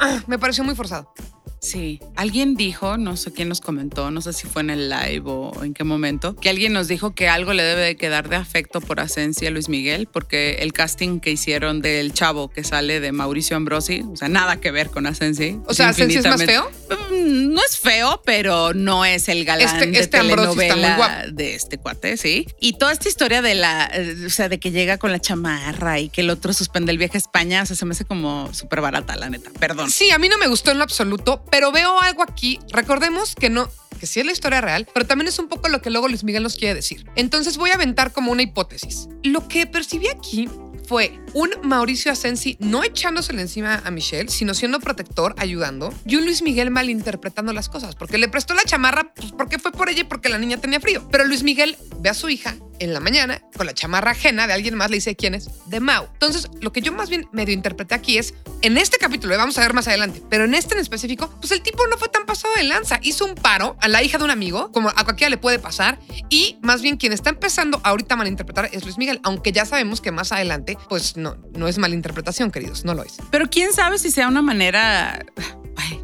ah, 0.00 0.22
me 0.28 0.38
pareció 0.38 0.62
muy 0.64 0.74
forzado. 0.76 1.12
Sí, 1.60 2.00
alguien 2.16 2.54
dijo, 2.54 2.96
no 2.98 3.16
sé 3.16 3.32
quién 3.32 3.48
nos 3.48 3.60
comentó, 3.60 4.10
no 4.10 4.20
sé 4.20 4.32
si 4.32 4.46
fue 4.46 4.62
en 4.62 4.70
el 4.70 4.88
live 4.90 5.22
o 5.26 5.64
en 5.64 5.74
qué 5.74 5.84
momento, 5.84 6.36
que 6.36 6.48
alguien 6.48 6.72
nos 6.72 6.88
dijo 6.88 7.14
que 7.14 7.28
algo 7.28 7.52
le 7.52 7.62
debe 7.62 7.82
de 7.82 7.96
quedar 7.96 8.28
de 8.28 8.36
afecto 8.36 8.80
por 8.80 9.00
Asencia 9.00 9.48
a 9.48 9.50
Luis 9.50 9.68
Miguel, 9.68 10.06
porque 10.12 10.56
el 10.60 10.72
casting 10.72 11.20
que 11.20 11.30
hicieron 11.30 11.80
del 11.82 12.12
chavo 12.12 12.48
que 12.48 12.62
sale 12.64 13.00
de 13.00 13.12
Mauricio 13.12 13.56
Ambrosi, 13.56 14.02
o 14.10 14.16
sea, 14.16 14.28
nada 14.28 14.60
que 14.60 14.70
ver 14.70 14.90
con 14.90 15.06
Asensi. 15.06 15.58
O 15.66 15.74
sea, 15.74 15.88
¿Asensi 15.88 16.18
es 16.18 16.24
más 16.26 16.44
feo? 16.44 16.70
Mm, 17.10 17.52
No 17.54 17.60
es 17.64 17.76
feo, 17.78 18.22
pero 18.24 18.72
no 18.74 19.04
es 19.04 19.28
el 19.28 19.44
galán 19.44 19.66
Este- 19.66 19.86
de 19.90 19.98
este 19.98 20.16
Ambrosi 20.18 20.42
está 20.50 20.54
muy 20.54 20.68
telenovela 20.68 20.96
guapo. 20.96 21.32
de 21.32 21.54
este 21.54 21.78
cuate, 21.78 22.16
sí. 22.16 22.46
Y 22.60 22.74
toda 22.74 22.92
esta 22.92 23.08
historia 23.08 23.42
de 23.42 23.54
la, 23.56 23.90
eh, 23.92 24.16
o 24.26 24.30
sea, 24.30 24.48
de 24.48 24.58
que 24.60 24.70
llega 24.70 24.98
con 24.98 25.10
la 25.12 25.18
chamarra 25.18 25.98
y 25.98 26.08
que 26.08 26.20
el 26.20 26.30
otro 26.30 26.52
suspende 26.52 26.92
el 26.92 26.98
viaje 26.98 27.16
a 27.16 27.18
España, 27.18 27.62
o 27.62 27.66
sea, 27.66 27.74
se 27.76 27.84
me 27.84 27.92
hace 27.92 28.04
como 28.04 28.52
súper 28.54 28.80
barata, 28.80 29.16
la 29.16 29.28
neta. 29.28 29.50
Perdón. 29.58 29.90
Sí, 29.90 30.10
a 30.10 30.18
mí 30.18 30.28
no 30.28 30.38
me 30.38 30.46
gustó 30.46 30.70
en 30.70 30.78
lo 30.78 30.84
absoluto, 30.84 31.42
pero 31.50 31.72
veo 31.72 32.00
algo 32.00 32.22
aquí. 32.22 32.58
Recordemos 32.70 33.34
que 33.34 33.50
no, 33.50 33.68
que 33.98 34.06
sí 34.06 34.20
es 34.20 34.26
la 34.26 34.32
historia 34.32 34.60
real, 34.60 34.86
pero 34.92 35.06
también 35.06 35.28
es 35.28 35.38
un 35.38 35.48
poco 35.48 35.68
lo 35.68 35.82
que 35.82 35.90
luego 35.90 36.08
Luis 36.08 36.24
Miguel 36.24 36.42
nos 36.42 36.56
quiere 36.56 36.74
decir. 36.74 37.04
Entonces 37.16 37.56
voy 37.56 37.70
a 37.70 37.74
aventar 37.74 38.12
como 38.12 38.32
una 38.32 38.42
hipótesis. 38.42 39.08
Lo 39.22 39.48
que 39.48 39.66
percibí 39.66 40.08
aquí 40.08 40.48
fue 40.88 41.20
un 41.34 41.50
Mauricio 41.62 42.10
Asensi 42.10 42.56
no 42.60 42.82
echándosele 42.82 43.42
encima 43.42 43.82
a 43.84 43.90
Michelle, 43.90 44.30
sino 44.30 44.54
siendo 44.54 44.80
protector, 44.80 45.34
ayudando, 45.36 45.92
y 46.06 46.16
un 46.16 46.24
Luis 46.24 46.40
Miguel 46.40 46.70
malinterpretando 46.70 47.52
las 47.52 47.68
cosas, 47.68 47.94
porque 47.94 48.16
le 48.16 48.28
prestó 48.28 48.54
la 48.54 48.62
chamarra, 48.62 49.12
pues 49.12 49.32
porque 49.32 49.58
fue 49.58 49.70
por 49.70 49.90
ella 49.90 50.00
y 50.00 50.04
porque 50.04 50.30
la 50.30 50.38
niña 50.38 50.56
tenía 50.56 50.80
frío. 50.80 51.06
Pero 51.10 51.26
Luis 51.26 51.42
Miguel 51.42 51.76
ve 52.00 52.08
a 52.08 52.14
su 52.14 52.30
hija 52.30 52.56
en 52.78 52.92
la 52.92 53.00
mañana 53.00 53.42
con 53.56 53.66
la 53.66 53.74
chamarra 53.74 54.12
ajena 54.12 54.46
de 54.46 54.52
alguien 54.52 54.74
más, 54.74 54.90
le 54.90 54.96
dice 54.96 55.16
quién 55.16 55.34
es, 55.34 55.48
de 55.66 55.80
Mau. 55.80 56.08
Entonces, 56.12 56.48
lo 56.60 56.72
que 56.72 56.80
yo 56.80 56.92
más 56.92 57.10
bien 57.10 57.28
medio 57.32 57.54
interpreté 57.54 57.94
aquí 57.94 58.18
es, 58.18 58.34
en 58.62 58.78
este 58.78 58.98
capítulo, 58.98 59.34
lo 59.34 59.38
vamos 59.38 59.58
a 59.58 59.60
ver 59.62 59.74
más 59.74 59.88
adelante, 59.88 60.22
pero 60.28 60.44
en 60.44 60.54
este 60.54 60.74
en 60.74 60.80
específico, 60.80 61.32
pues 61.40 61.52
el 61.52 61.62
tipo 61.62 61.86
no 61.88 61.96
fue 61.98 62.08
tan 62.08 62.26
pasado 62.26 62.54
de 62.54 62.64
lanza, 62.64 62.98
hizo 63.02 63.24
un 63.24 63.34
paro 63.34 63.76
a 63.80 63.88
la 63.88 64.02
hija 64.02 64.18
de 64.18 64.24
un 64.24 64.30
amigo, 64.30 64.70
como 64.72 64.88
a 64.88 65.04
cualquiera 65.04 65.30
le 65.30 65.38
puede 65.38 65.58
pasar, 65.58 65.98
y 66.28 66.58
más 66.62 66.82
bien 66.82 66.96
quien 66.96 67.12
está 67.12 67.30
empezando 67.30 67.80
ahorita 67.84 68.14
a 68.14 68.18
malinterpretar 68.18 68.68
es 68.72 68.84
Luis 68.84 68.98
Miguel, 68.98 69.20
aunque 69.22 69.52
ya 69.52 69.64
sabemos 69.64 70.00
que 70.00 70.12
más 70.12 70.32
adelante, 70.32 70.76
pues 70.88 71.16
no, 71.16 71.36
no 71.54 71.68
es 71.68 71.78
malinterpretación, 71.78 72.50
queridos, 72.50 72.84
no 72.84 72.94
lo 72.94 73.02
es. 73.02 73.16
Pero 73.30 73.48
quién 73.50 73.72
sabe 73.72 73.98
si 73.98 74.10
sea 74.10 74.28
una 74.28 74.42
manera, 74.42 75.24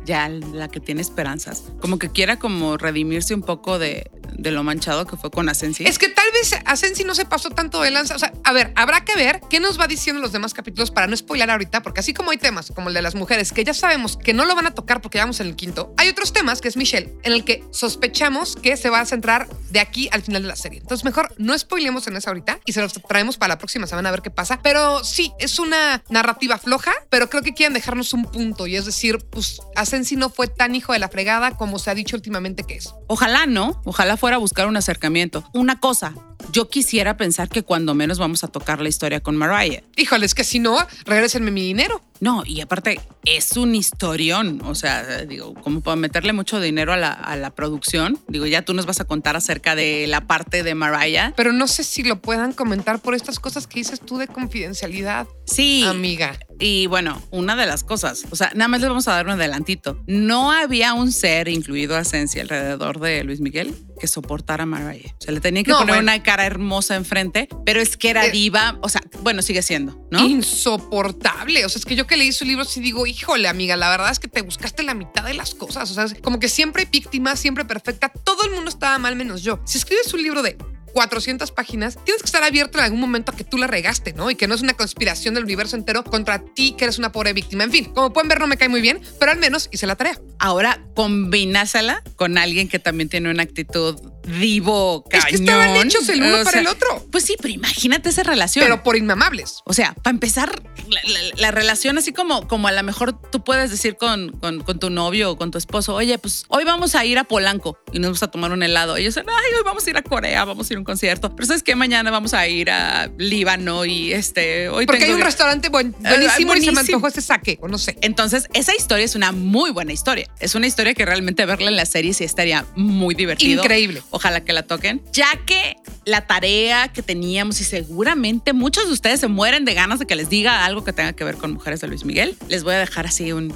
ya 0.05 0.29
la 0.29 0.69
que 0.69 0.81
tiene 0.81 1.01
esperanzas, 1.01 1.65
como 1.81 1.99
que 1.99 2.11
quiera 2.11 2.39
como 2.39 2.77
redimirse 2.77 3.35
un 3.35 3.43
poco 3.43 3.79
de, 3.79 4.11
de 4.37 4.51
lo 4.51 4.63
manchado 4.63 5.07
que 5.07 5.17
fue 5.17 5.31
con 5.31 5.49
Asensi. 5.49 5.85
Es 5.85 5.99
que 5.99 6.09
tal 6.09 6.27
vez 6.33 6.55
a 6.65 6.77
Sensi 6.77 7.05
no 7.05 7.15
se 7.15 7.25
pasó 7.25 7.51
tanto 7.51 7.81
de 7.83 7.91
lanza. 7.91 8.15
O 8.15 8.19
sea, 8.19 8.33
a 8.45 8.53
ver, 8.53 8.73
habrá 8.77 9.05
que 9.05 9.15
ver 9.17 9.41
qué 9.49 9.61
nos 9.61 9.79
va 9.79 9.87
diciendo 9.87 10.21
los 10.21 10.33
demás 10.33 10.55
capítulos 10.55 10.91
para 10.91 11.07
no 11.07 11.17
spoilar 11.17 11.51
ahorita, 11.51 11.83
porque 11.83 12.01
así 12.01 12.15
como 12.15 12.31
hay 12.31 12.39
temas 12.39 12.73
como 12.75 12.89
el 12.89 12.95
de 12.95 13.03
las 13.03 13.15
mujeres 13.15 13.53
que 13.53 13.65
ya 13.65 13.75
sabemos 13.75 14.17
que 14.17 14.35
no 14.35 14.45
lo 14.45 14.55
van 14.55 14.67
a 14.67 14.75
tocar 14.75 15.01
porque 15.01 15.19
vamos 15.19 15.41
en 15.41 15.49
el 15.49 15.57
quinto, 15.57 15.95
hay 15.97 16.09
otros 16.09 16.33
temas 16.33 16.61
que 16.61 16.69
es 16.69 16.77
Michelle, 16.77 17.15
en 17.23 17.33
el 17.33 17.45
que 17.45 17.65
sospechamos 17.71 18.57
que 18.57 18.77
se 18.77 18.91
va 18.91 19.01
a 19.01 19.07
centrar 19.07 19.49
de 19.71 19.81
aquí 19.81 20.09
al 20.13 20.23
final 20.23 20.43
de 20.43 20.49
la 20.49 20.57
serie. 20.57 20.81
Entonces, 20.81 21.05
mejor 21.05 21.35
no 21.39 21.57
spoilemos 21.59 22.07
en 22.07 22.17
eso 22.17 22.31
ahorita 22.31 22.61
y 22.65 22.73
se 22.73 22.81
los 22.81 22.93
traemos 22.93 23.37
para 23.37 23.55
la 23.55 23.59
próxima 23.59 23.87
semana 23.87 24.09
a 24.09 24.13
ver 24.13 24.23
qué 24.23 24.31
pasa. 24.31 24.61
Pero 24.63 25.05
sí, 25.05 25.33
es 25.39 25.59
una 25.59 26.03
narrativa 26.09 26.59
floja, 26.59 26.93
pero 27.11 27.29
creo 27.29 27.43
que 27.43 27.55
quieren 27.55 27.75
dejarnos 27.75 28.13
un 28.13 28.25
punto 28.25 28.67
y 28.67 28.77
es 28.77 28.87
decir, 28.87 29.19
pues 29.31 29.61
Asensi 29.77 30.17
no 30.17 30.31
fue 30.31 30.47
tan 30.47 30.75
hijo 30.75 30.93
de 30.93 30.99
la 30.99 31.09
fregada 31.09 31.53
como 31.57 31.79
se 31.79 31.91
ha 31.91 31.95
dicho 31.95 32.17
últimamente 32.17 32.65
que 32.65 32.77
es. 32.77 32.95
Ojalá 33.07 33.47
no, 33.47 33.81
ojalá 33.85 34.17
fuera 34.17 34.37
a 34.37 34.39
buscar 34.39 34.67
un 34.69 34.77
acercamiento. 34.77 35.45
Una 35.53 35.81
cosa, 35.81 36.15
yo 36.53 36.69
quisiera 36.69 37.17
pensar 37.17 37.49
que 37.49 37.63
cuando 37.63 37.95
menos 37.95 38.19
vamos 38.19 38.45
a 38.45 38.49
tocar 38.49 38.81
la 38.81 38.89
historia 38.89 39.21
con 39.21 39.37
Mariah. 39.37 39.83
Híjole, 39.97 40.27
es 40.27 40.35
que 40.35 40.45
si 40.45 40.59
no, 40.59 40.77
regrésenme 41.05 41.51
mi 41.51 41.63
dinero. 41.63 42.03
No, 42.21 42.43
y 42.47 42.61
aparte 42.61 43.01
es 43.25 43.57
un 43.57 43.75
historión, 43.75 44.63
o 44.65 44.75
sea, 44.75 45.25
digo, 45.27 45.53
como 45.55 45.81
para 45.81 45.97
meterle 45.97 46.33
mucho 46.33 46.61
dinero 46.61 46.93
a 46.93 46.97
la, 46.97 47.11
a 47.11 47.37
la, 47.37 47.51
producción, 47.51 48.19
digo, 48.29 48.47
ya 48.47 48.63
tú 48.63 48.73
nos 48.73 48.87
vas 48.87 49.01
a 49.01 49.05
contar 49.05 49.37
acerca 49.37 49.75
de 49.75 50.07
la 50.07 50.23
parte 50.27 50.63
de 50.63 50.75
Mariah. 50.75 51.35
Pero 51.37 51.53
no 51.53 51.67
sé 51.67 51.85
si 51.85 52.03
lo 52.03 52.23
puedan 52.23 52.53
comentar 52.53 53.01
por 53.01 53.15
estas 53.15 53.41
cosas 53.41 53.67
que 53.67 53.81
dices 53.81 54.01
tú 54.01 54.17
de 54.17 54.29
confidencialidad. 54.29 55.27
Sí. 55.47 55.85
Amiga. 55.87 56.39
Y 56.61 56.87
bueno, 56.87 57.21
una 57.31 57.57
de 57.57 57.67
las 57.67 57.83
cosas, 57.85 58.25
o 58.31 58.37
sea, 58.37 58.51
nada 58.55 58.69
más 58.69 58.81
les 58.81 58.89
vamos 58.89 59.09
a 59.09 59.13
dar 59.13 59.27
un 59.27 59.33
adelantito. 59.33 60.01
No 60.07 60.53
había 60.53 60.95
un 60.95 61.11
ser, 61.13 61.49
incluido 61.49 61.97
a 61.97 62.05
Sensi, 62.05 62.41
alrededor 62.41 63.01
de 63.01 63.25
Luis 63.25 63.41
Miguel, 63.41 63.75
que 64.01 64.07
soportara 64.07 64.63
a 64.63 64.67
Mariah. 64.67 65.15
O 65.19 65.21
sea, 65.21 65.35
le 65.35 65.41
tenía 65.41 65.65
que 65.65 65.71
No, 65.73 65.79
poner 65.79 65.97
bueno. 65.97 66.13
una 66.13 66.23
cara 66.23 66.34
hermosa 66.43 66.97
enfrente, 66.97 67.49
pero 67.65 67.81
es 67.81 67.97
que 67.97 68.11
era 68.11 68.27
Eh, 68.27 68.31
diva, 68.31 68.79
o 68.83 68.89
sea, 68.89 69.01
bueno, 69.21 69.43
sigue 69.43 69.63
siendo, 69.63 70.07
¿no? 70.11 70.27
Insoportable. 70.27 71.65
O 71.65 71.69
sea, 71.69 71.79
es 71.79 71.85
que 71.85 71.95
yo 71.95 72.07
que 72.07 72.17
leí 72.17 72.33
su 72.33 72.45
libro 72.45 72.65
sí 72.65 72.81
digo, 72.81 73.07
híjole, 73.07 73.49
amiga, 73.49 73.77
la 73.77 73.91
verdad 73.91 74.11
es 74.11 74.19
que 74.19 74.29
te 74.29 74.43
buscaste 74.43 74.83
la 74.83 74.95
mitad 74.95 75.25
de 75.25 75.35
las 75.35 75.55
cosas. 75.55 75.91
O 75.91 75.95
sea, 75.95 76.05
es 76.05 76.15
como 76.23 76.41
que 76.41 76.49
siempre 76.49 76.83
hay 76.83 76.89
víctima, 76.91 77.37
siempre 77.37 77.65
perfecta. 77.65 78.09
Todo 78.09 78.45
el 78.45 78.53
mundo 78.53 78.71
estaba 78.71 78.99
mal 78.99 79.17
menos 79.17 79.43
yo. 79.43 79.61
Si 79.65 79.79
escribes 79.79 80.13
un 80.15 80.23
libro 80.23 80.43
de 80.43 80.57
400 80.95 81.51
páginas, 81.51 81.99
tienes 82.05 82.23
que 82.23 82.27
estar 82.27 82.45
abierto 82.45 82.79
en 82.79 82.85
algún 82.85 83.01
momento 83.01 83.33
a 83.33 83.37
que 83.37 83.45
tú 83.45 83.59
la 83.59 83.67
regaste, 83.67 84.13
¿no? 84.13 84.31
Y 84.31 84.37
que 84.37 84.47
no 84.47 84.55
es 84.55 84.63
una 84.63 84.75
conspiración 84.75 85.35
del 85.35 85.45
universo 85.45 85.77
entero 85.77 86.05
contra 86.05 86.39
ti, 86.39 86.73
que 86.79 86.85
eres 86.85 86.99
una 86.99 87.11
pobre 87.13 87.33
víctima. 87.33 87.65
En 87.65 87.73
fin, 87.73 87.87
como 87.87 88.13
pueden 88.13 88.29
ver, 88.29 88.39
no 88.39 88.47
me 88.47 88.57
cae 88.57 88.69
muy 88.69 88.81
bien, 88.81 89.01
pero 89.19 89.33
al 89.33 89.39
menos 89.39 89.69
hice 89.73 89.87
la 89.87 89.97
tarea. 89.97 90.19
Ahora 90.39 90.81
combinásela 90.95 92.03
con 92.17 92.39
alguien 92.39 92.69
que 92.69 92.79
también 92.79 93.09
tiene 93.09 93.31
una 93.31 93.43
actitud 93.43 93.97
divo, 94.27 95.05
Es 95.11 95.25
que 95.27 95.35
estaban 95.37 95.69
cañón. 95.69 95.87
hechos 95.87 96.09
el 96.09 96.23
uno 96.23 96.35
O 96.41 96.45
para 96.45 96.51
sea, 96.53 96.61
el 96.61 96.67
otro. 96.67 97.07
Pues 97.11 97.25
sí, 97.25 97.37
pero 97.41 97.53
imagínate 97.55 98.09
esa 98.09 98.23
relación. 98.23 98.65
Pero 98.65 98.83
por 98.83 98.97
inmamables. 98.97 99.59
O 99.65 99.73
sea, 99.73 99.95
para 100.03 100.15
empezar, 100.15 100.63
la, 100.89 101.01
la- 101.11 101.21
la 101.37 101.51
relación 101.51 101.99
así 101.99 102.13
como, 102.13 102.47
como 102.49 102.69
a 102.69 102.73
lo 102.73 102.83
mejor 102.83 103.19
tú 103.31 103.43
puedes 103.45 103.71
decir 103.71 103.97
con, 103.97 104.31
con, 104.39 104.63
con 104.63 104.79
tu 104.79 104.91
novio 104.91 105.31
o 105.31 105.37
con 105.37 105.51
tu 105.51 105.59
esposo, 105.59 105.95
oye, 105.95 106.19
pues 106.19 106.45
hoy 106.49 106.65
vamos 106.65 106.95
a 106.95 107.05
ir 107.05 107.19
a 107.19 107.25
Polanco 107.25 107.79
y 107.93 107.99
nos 107.99 108.09
vamos 108.09 108.23
a 108.23 108.29
tomar 108.29 108.53
un 108.53 108.63
helado. 108.63 108.97
Y 108.99 109.03
ellos 109.03 109.15
dicen, 109.15 109.29
ay, 109.29 109.55
hoy 109.57 109.63
vamos 109.65 109.87
a 109.87 109.91
ir 109.91 109.97
a 109.97 110.03
Corea, 110.03 110.45
vamos 110.45 110.69
a 110.69 110.73
ir 110.73 110.77
a 110.77 110.81
un 110.81 110.85
concierto. 110.85 111.35
Pero 111.35 111.47
sabes 111.47 111.63
que 111.63 111.75
mañana 111.77 112.11
vamos 112.11 112.35
a 112.35 112.47
ir 112.49 112.71
a 112.71 113.11
Líbano 113.19 113.85
y 113.85 114.13
este, 114.13 114.69
hoy 114.69 114.87
Porque 114.87 115.05
hay 115.05 115.11
un 115.13 115.19
que-". 115.19 115.25
restaurante 115.25 115.69
buen- 115.69 115.93
buenísimo 116.01 116.55
y 116.55 116.63
se 116.65 116.73
me 116.73 116.81
antojó 116.81 117.09
ese 117.09 117.21
saque, 117.21 117.59
o 117.63 117.69
no 117.69 117.79
sé. 117.79 117.97
Entonces, 118.03 118.49
esa 118.55 118.75
historia 118.77 119.05
es 119.05 119.15
una 119.15 119.33
muy 119.33 119.71
buena 119.71 119.93
historia. 119.93 120.29
Es 120.41 120.55
una 120.55 120.67
historia 120.67 120.95
que 120.95 121.05
realmente 121.05 121.45
verla 121.47 121.69
en 121.71 121.77
la 121.77 121.87
serie 121.87 122.15
sí 122.15 122.25
estaría 122.25 122.65
muy 122.77 123.15
divertido. 123.15 123.63
Increíble. 123.63 124.03
Ojalá 124.15 124.45
que 124.45 124.53
la 124.53 124.63
toquen. 124.63 125.03
Ya 125.13 125.27
que 125.45 125.75
la 126.05 126.25
tarea 126.29 126.87
que 126.87 127.03
teníamos 127.03 127.61
y 127.61 127.65
seguramente 127.65 128.53
muchos 128.53 128.87
de 128.87 128.93
ustedes 128.93 129.19
se 129.19 129.27
mueren 129.27 129.65
de 129.65 129.75
ganas 129.75 129.99
de 129.99 130.07
que 130.07 130.15
les 130.15 130.29
diga 130.29 130.65
algo 130.65 130.85
que 130.85 130.93
tenga 130.93 131.15
que 131.15 131.25
ver 131.25 131.35
con 131.35 131.53
mujeres 131.53 131.81
de 131.81 131.89
Luis 131.89 132.05
Miguel, 132.05 132.37
les 132.47 132.63
voy 132.63 132.75
a 132.75 132.79
dejar 132.79 133.07
así 133.07 133.33
un, 133.33 133.53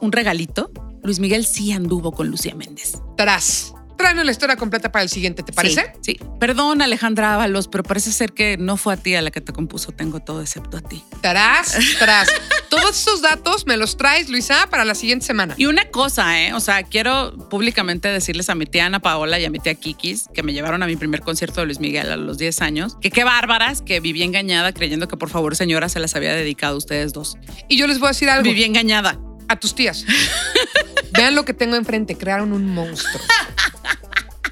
un, 0.00 0.12
regalito. 0.12 0.70
Luis 1.02 1.20
Miguel 1.20 1.44
sí 1.44 1.72
anduvo 1.72 2.12
con 2.12 2.28
Lucía 2.28 2.54
Méndez. 2.54 2.94
Tras. 3.18 3.75
Tráenos 3.96 4.24
la 4.24 4.32
historia 4.32 4.56
completa 4.56 4.92
para 4.92 5.02
el 5.02 5.08
siguiente, 5.08 5.42
¿te 5.42 5.52
parece? 5.52 5.92
Sí. 6.02 6.16
sí. 6.18 6.20
Perdón, 6.38 6.82
Alejandra 6.82 7.34
Ábalos, 7.34 7.68
pero 7.68 7.82
parece 7.82 8.12
ser 8.12 8.32
que 8.32 8.56
no 8.58 8.76
fue 8.76 8.94
a 8.94 8.96
ti 8.96 9.14
a 9.14 9.22
la 9.22 9.30
que 9.30 9.40
te 9.40 9.52
compuso 9.52 9.92
Tengo 9.92 10.20
todo 10.20 10.42
excepto 10.42 10.76
a 10.76 10.80
ti. 10.80 11.02
Tras, 11.22 11.76
tras. 11.98 12.28
Todos 12.68 12.98
esos 12.98 13.22
datos 13.22 13.66
me 13.66 13.76
los 13.76 13.96
traes, 13.96 14.28
Luisa, 14.28 14.66
para 14.68 14.84
la 14.84 14.94
siguiente 14.94 15.24
semana. 15.24 15.54
Y 15.56 15.66
una 15.66 15.88
cosa, 15.90 16.42
¿eh? 16.42 16.52
O 16.52 16.60
sea, 16.60 16.82
quiero 16.82 17.32
públicamente 17.48 18.08
decirles 18.08 18.50
a 18.50 18.54
mi 18.54 18.66
tía 18.66 18.86
Ana 18.86 19.00
Paola 19.00 19.38
y 19.38 19.44
a 19.44 19.50
mi 19.50 19.58
tía 19.60 19.74
Kikis, 19.74 20.28
que 20.34 20.42
me 20.42 20.52
llevaron 20.52 20.82
a 20.82 20.86
mi 20.86 20.96
primer 20.96 21.20
concierto 21.20 21.60
de 21.60 21.66
Luis 21.66 21.80
Miguel 21.80 22.10
a 22.10 22.16
los 22.16 22.38
10 22.38 22.60
años, 22.62 22.96
que 23.00 23.10
qué 23.10 23.24
bárbaras, 23.24 23.82
que 23.82 24.00
viví 24.00 24.22
engañada 24.22 24.72
creyendo 24.72 25.08
que 25.08 25.16
por 25.16 25.30
favor, 25.30 25.56
señora, 25.56 25.88
se 25.88 26.00
las 26.00 26.14
había 26.16 26.34
dedicado 26.34 26.74
a 26.74 26.78
ustedes 26.78 27.12
dos. 27.12 27.38
Y 27.68 27.76
yo 27.78 27.86
les 27.86 27.98
voy 27.98 28.08
a 28.08 28.10
decir 28.10 28.28
algo 28.28 28.44
Viví 28.44 28.64
engañada. 28.64 29.18
a 29.48 29.56
tus 29.56 29.74
tías. 29.74 30.04
Vean 31.12 31.34
lo 31.34 31.44
que 31.44 31.54
tengo 31.54 31.76
enfrente, 31.76 32.16
crearon 32.16 32.52
un 32.52 32.74
monstruo. 32.74 33.20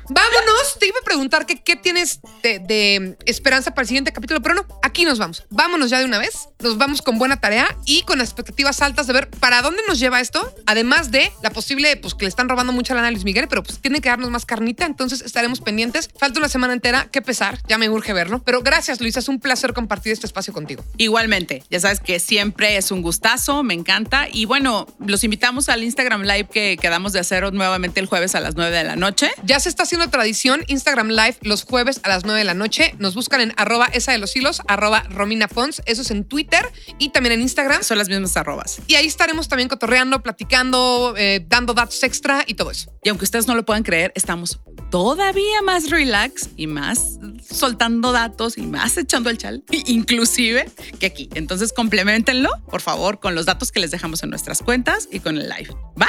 Vámonos, 0.08 0.78
te 0.78 0.86
iba 0.86 0.98
a 1.00 1.04
preguntar 1.04 1.46
que, 1.46 1.62
qué 1.62 1.76
tienes 1.76 2.20
de, 2.42 2.58
de 2.58 3.16
esperanza 3.26 3.72
para 3.72 3.82
el 3.82 3.88
siguiente 3.88 4.12
capítulo, 4.12 4.40
pero 4.42 4.54
no, 4.54 4.66
aquí 4.82 5.04
nos 5.04 5.18
vamos. 5.18 5.44
Vámonos 5.50 5.90
ya 5.90 5.98
de 5.98 6.04
una 6.04 6.18
vez, 6.18 6.48
nos 6.60 6.78
vamos 6.78 7.02
con 7.02 7.18
buena 7.18 7.40
tarea 7.40 7.76
y 7.84 8.02
con 8.02 8.20
expectativas 8.20 8.82
altas 8.82 9.06
de 9.06 9.12
ver 9.12 9.30
para 9.30 9.62
dónde 9.62 9.82
nos 9.88 9.98
lleva 9.98 10.20
esto, 10.20 10.54
además 10.66 11.10
de 11.10 11.32
la 11.42 11.50
posible, 11.50 11.96
pues 11.96 12.14
que 12.14 12.24
le 12.24 12.28
están 12.28 12.48
robando 12.48 12.72
mucha 12.72 12.94
lana 12.94 13.08
a 13.08 13.10
Luis 13.10 13.24
Miguel, 13.24 13.48
pero 13.48 13.62
pues 13.62 13.78
tiene 13.78 14.00
que 14.00 14.08
darnos 14.08 14.30
más 14.30 14.46
carnita, 14.46 14.86
entonces 14.86 15.22
estaremos 15.22 15.60
pendientes. 15.60 16.10
Falta 16.18 16.38
una 16.38 16.48
semana 16.48 16.72
entera, 16.72 17.08
qué 17.10 17.22
pesar, 17.22 17.58
ya 17.68 17.78
me 17.78 17.88
urge 17.88 18.12
verlo, 18.12 18.42
pero 18.44 18.62
gracias 18.62 19.00
Luisa, 19.00 19.20
es 19.20 19.28
un 19.28 19.40
placer 19.40 19.72
compartir 19.72 20.12
este 20.12 20.26
espacio 20.26 20.52
contigo. 20.52 20.84
Igualmente, 20.96 21.62
ya 21.70 21.80
sabes 21.80 22.00
que 22.00 22.20
siempre 22.20 22.76
es 22.76 22.90
un 22.90 23.02
gustazo, 23.02 23.62
me 23.62 23.74
encanta. 23.74 24.28
Y 24.30 24.44
bueno, 24.44 24.86
los 24.98 25.24
invitamos 25.24 25.68
al 25.68 25.82
Instagram 25.82 26.22
Live 26.22 26.48
que 26.52 26.76
quedamos 26.80 27.12
de 27.12 27.20
hacer 27.20 27.52
nuevamente 27.52 28.00
el 28.00 28.06
jueves 28.06 28.34
a 28.34 28.40
las 28.40 28.54
9 28.54 28.76
de 28.76 28.84
la 28.84 28.96
noche. 28.96 29.30
Ya 29.44 29.60
se 29.60 29.68
está 29.68 29.82
haciendo 29.84 30.03
tradición 30.08 30.64
Instagram 30.68 31.08
Live 31.08 31.36
los 31.42 31.64
jueves 31.64 32.00
a 32.02 32.08
las 32.08 32.24
9 32.24 32.38
de 32.38 32.44
la 32.44 32.54
noche. 32.54 32.94
Nos 32.98 33.14
buscan 33.14 33.40
en 33.40 33.52
arroba 33.56 33.86
esa 33.86 34.12
de 34.12 34.18
los 34.18 34.34
hilos, 34.36 34.62
arroba 34.66 35.04
Romina 35.10 35.48
Pons. 35.48 35.82
Eso 35.86 36.02
es 36.02 36.10
en 36.10 36.24
Twitter 36.24 36.70
y 36.98 37.10
también 37.10 37.34
en 37.34 37.42
Instagram. 37.42 37.82
Son 37.82 37.98
las 37.98 38.08
mismas 38.08 38.36
arrobas. 38.36 38.80
Y 38.86 38.94
ahí 38.94 39.06
estaremos 39.06 39.48
también 39.48 39.68
cotorreando, 39.68 40.22
platicando, 40.22 41.14
eh, 41.16 41.44
dando 41.48 41.74
datos 41.74 42.02
extra 42.02 42.44
y 42.46 42.54
todo 42.54 42.70
eso. 42.70 42.92
Y 43.02 43.08
aunque 43.08 43.24
ustedes 43.24 43.46
no 43.46 43.54
lo 43.54 43.64
puedan 43.64 43.82
creer, 43.82 44.12
estamos 44.14 44.60
todavía 44.90 45.62
más 45.62 45.90
relax 45.90 46.50
y 46.56 46.66
más 46.66 47.18
soltando 47.48 48.12
datos 48.12 48.58
y 48.58 48.62
más 48.62 48.96
echando 48.96 49.30
el 49.30 49.38
chal, 49.38 49.64
inclusive 49.86 50.70
que 50.98 51.06
aquí. 51.06 51.28
Entonces 51.34 51.72
complementenlo, 51.72 52.50
por 52.70 52.80
favor, 52.80 53.20
con 53.20 53.34
los 53.34 53.46
datos 53.46 53.72
que 53.72 53.80
les 53.80 53.90
dejamos 53.90 54.22
en 54.22 54.30
nuestras 54.30 54.62
cuentas 54.62 55.08
y 55.10 55.20
con 55.20 55.36
el 55.36 55.48
live. 55.48 55.74
¿Va? 56.00 56.08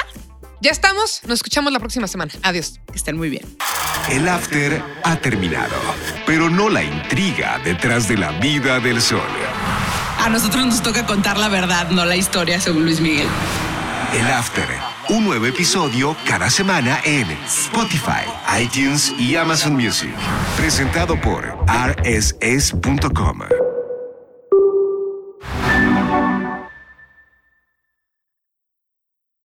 Ya 0.60 0.70
estamos, 0.70 1.20
nos 1.24 1.34
escuchamos 1.34 1.72
la 1.72 1.78
próxima 1.78 2.06
semana. 2.06 2.32
Adiós. 2.42 2.80
Que 2.90 2.96
estén 2.96 3.16
muy 3.16 3.28
bien. 3.28 3.44
El 4.10 4.28
after 4.28 4.82
ha 5.04 5.16
terminado, 5.16 5.74
pero 6.26 6.48
no 6.48 6.68
la 6.68 6.82
intriga 6.82 7.60
detrás 7.64 8.08
de 8.08 8.16
la 8.16 8.30
vida 8.32 8.80
del 8.80 9.02
sol. 9.02 9.20
A 10.18 10.28
nosotros 10.28 10.64
nos 10.64 10.82
toca 10.82 11.06
contar 11.06 11.36
la 11.38 11.48
verdad, 11.48 11.90
no 11.90 12.04
la 12.04 12.16
historia 12.16 12.60
según 12.60 12.84
Luis 12.84 13.00
Miguel. 13.00 13.28
El 14.14 14.26
after, 14.28 14.66
un 15.08 15.24
nuevo 15.24 15.46
episodio 15.46 16.16
cada 16.26 16.48
semana 16.48 17.00
en 17.04 17.30
Spotify, 17.46 18.24
iTunes 18.60 19.12
y 19.18 19.36
Amazon 19.36 19.74
Music. 19.74 20.14
Presentado 20.56 21.20
por 21.20 21.44
rss.com. 21.68 23.40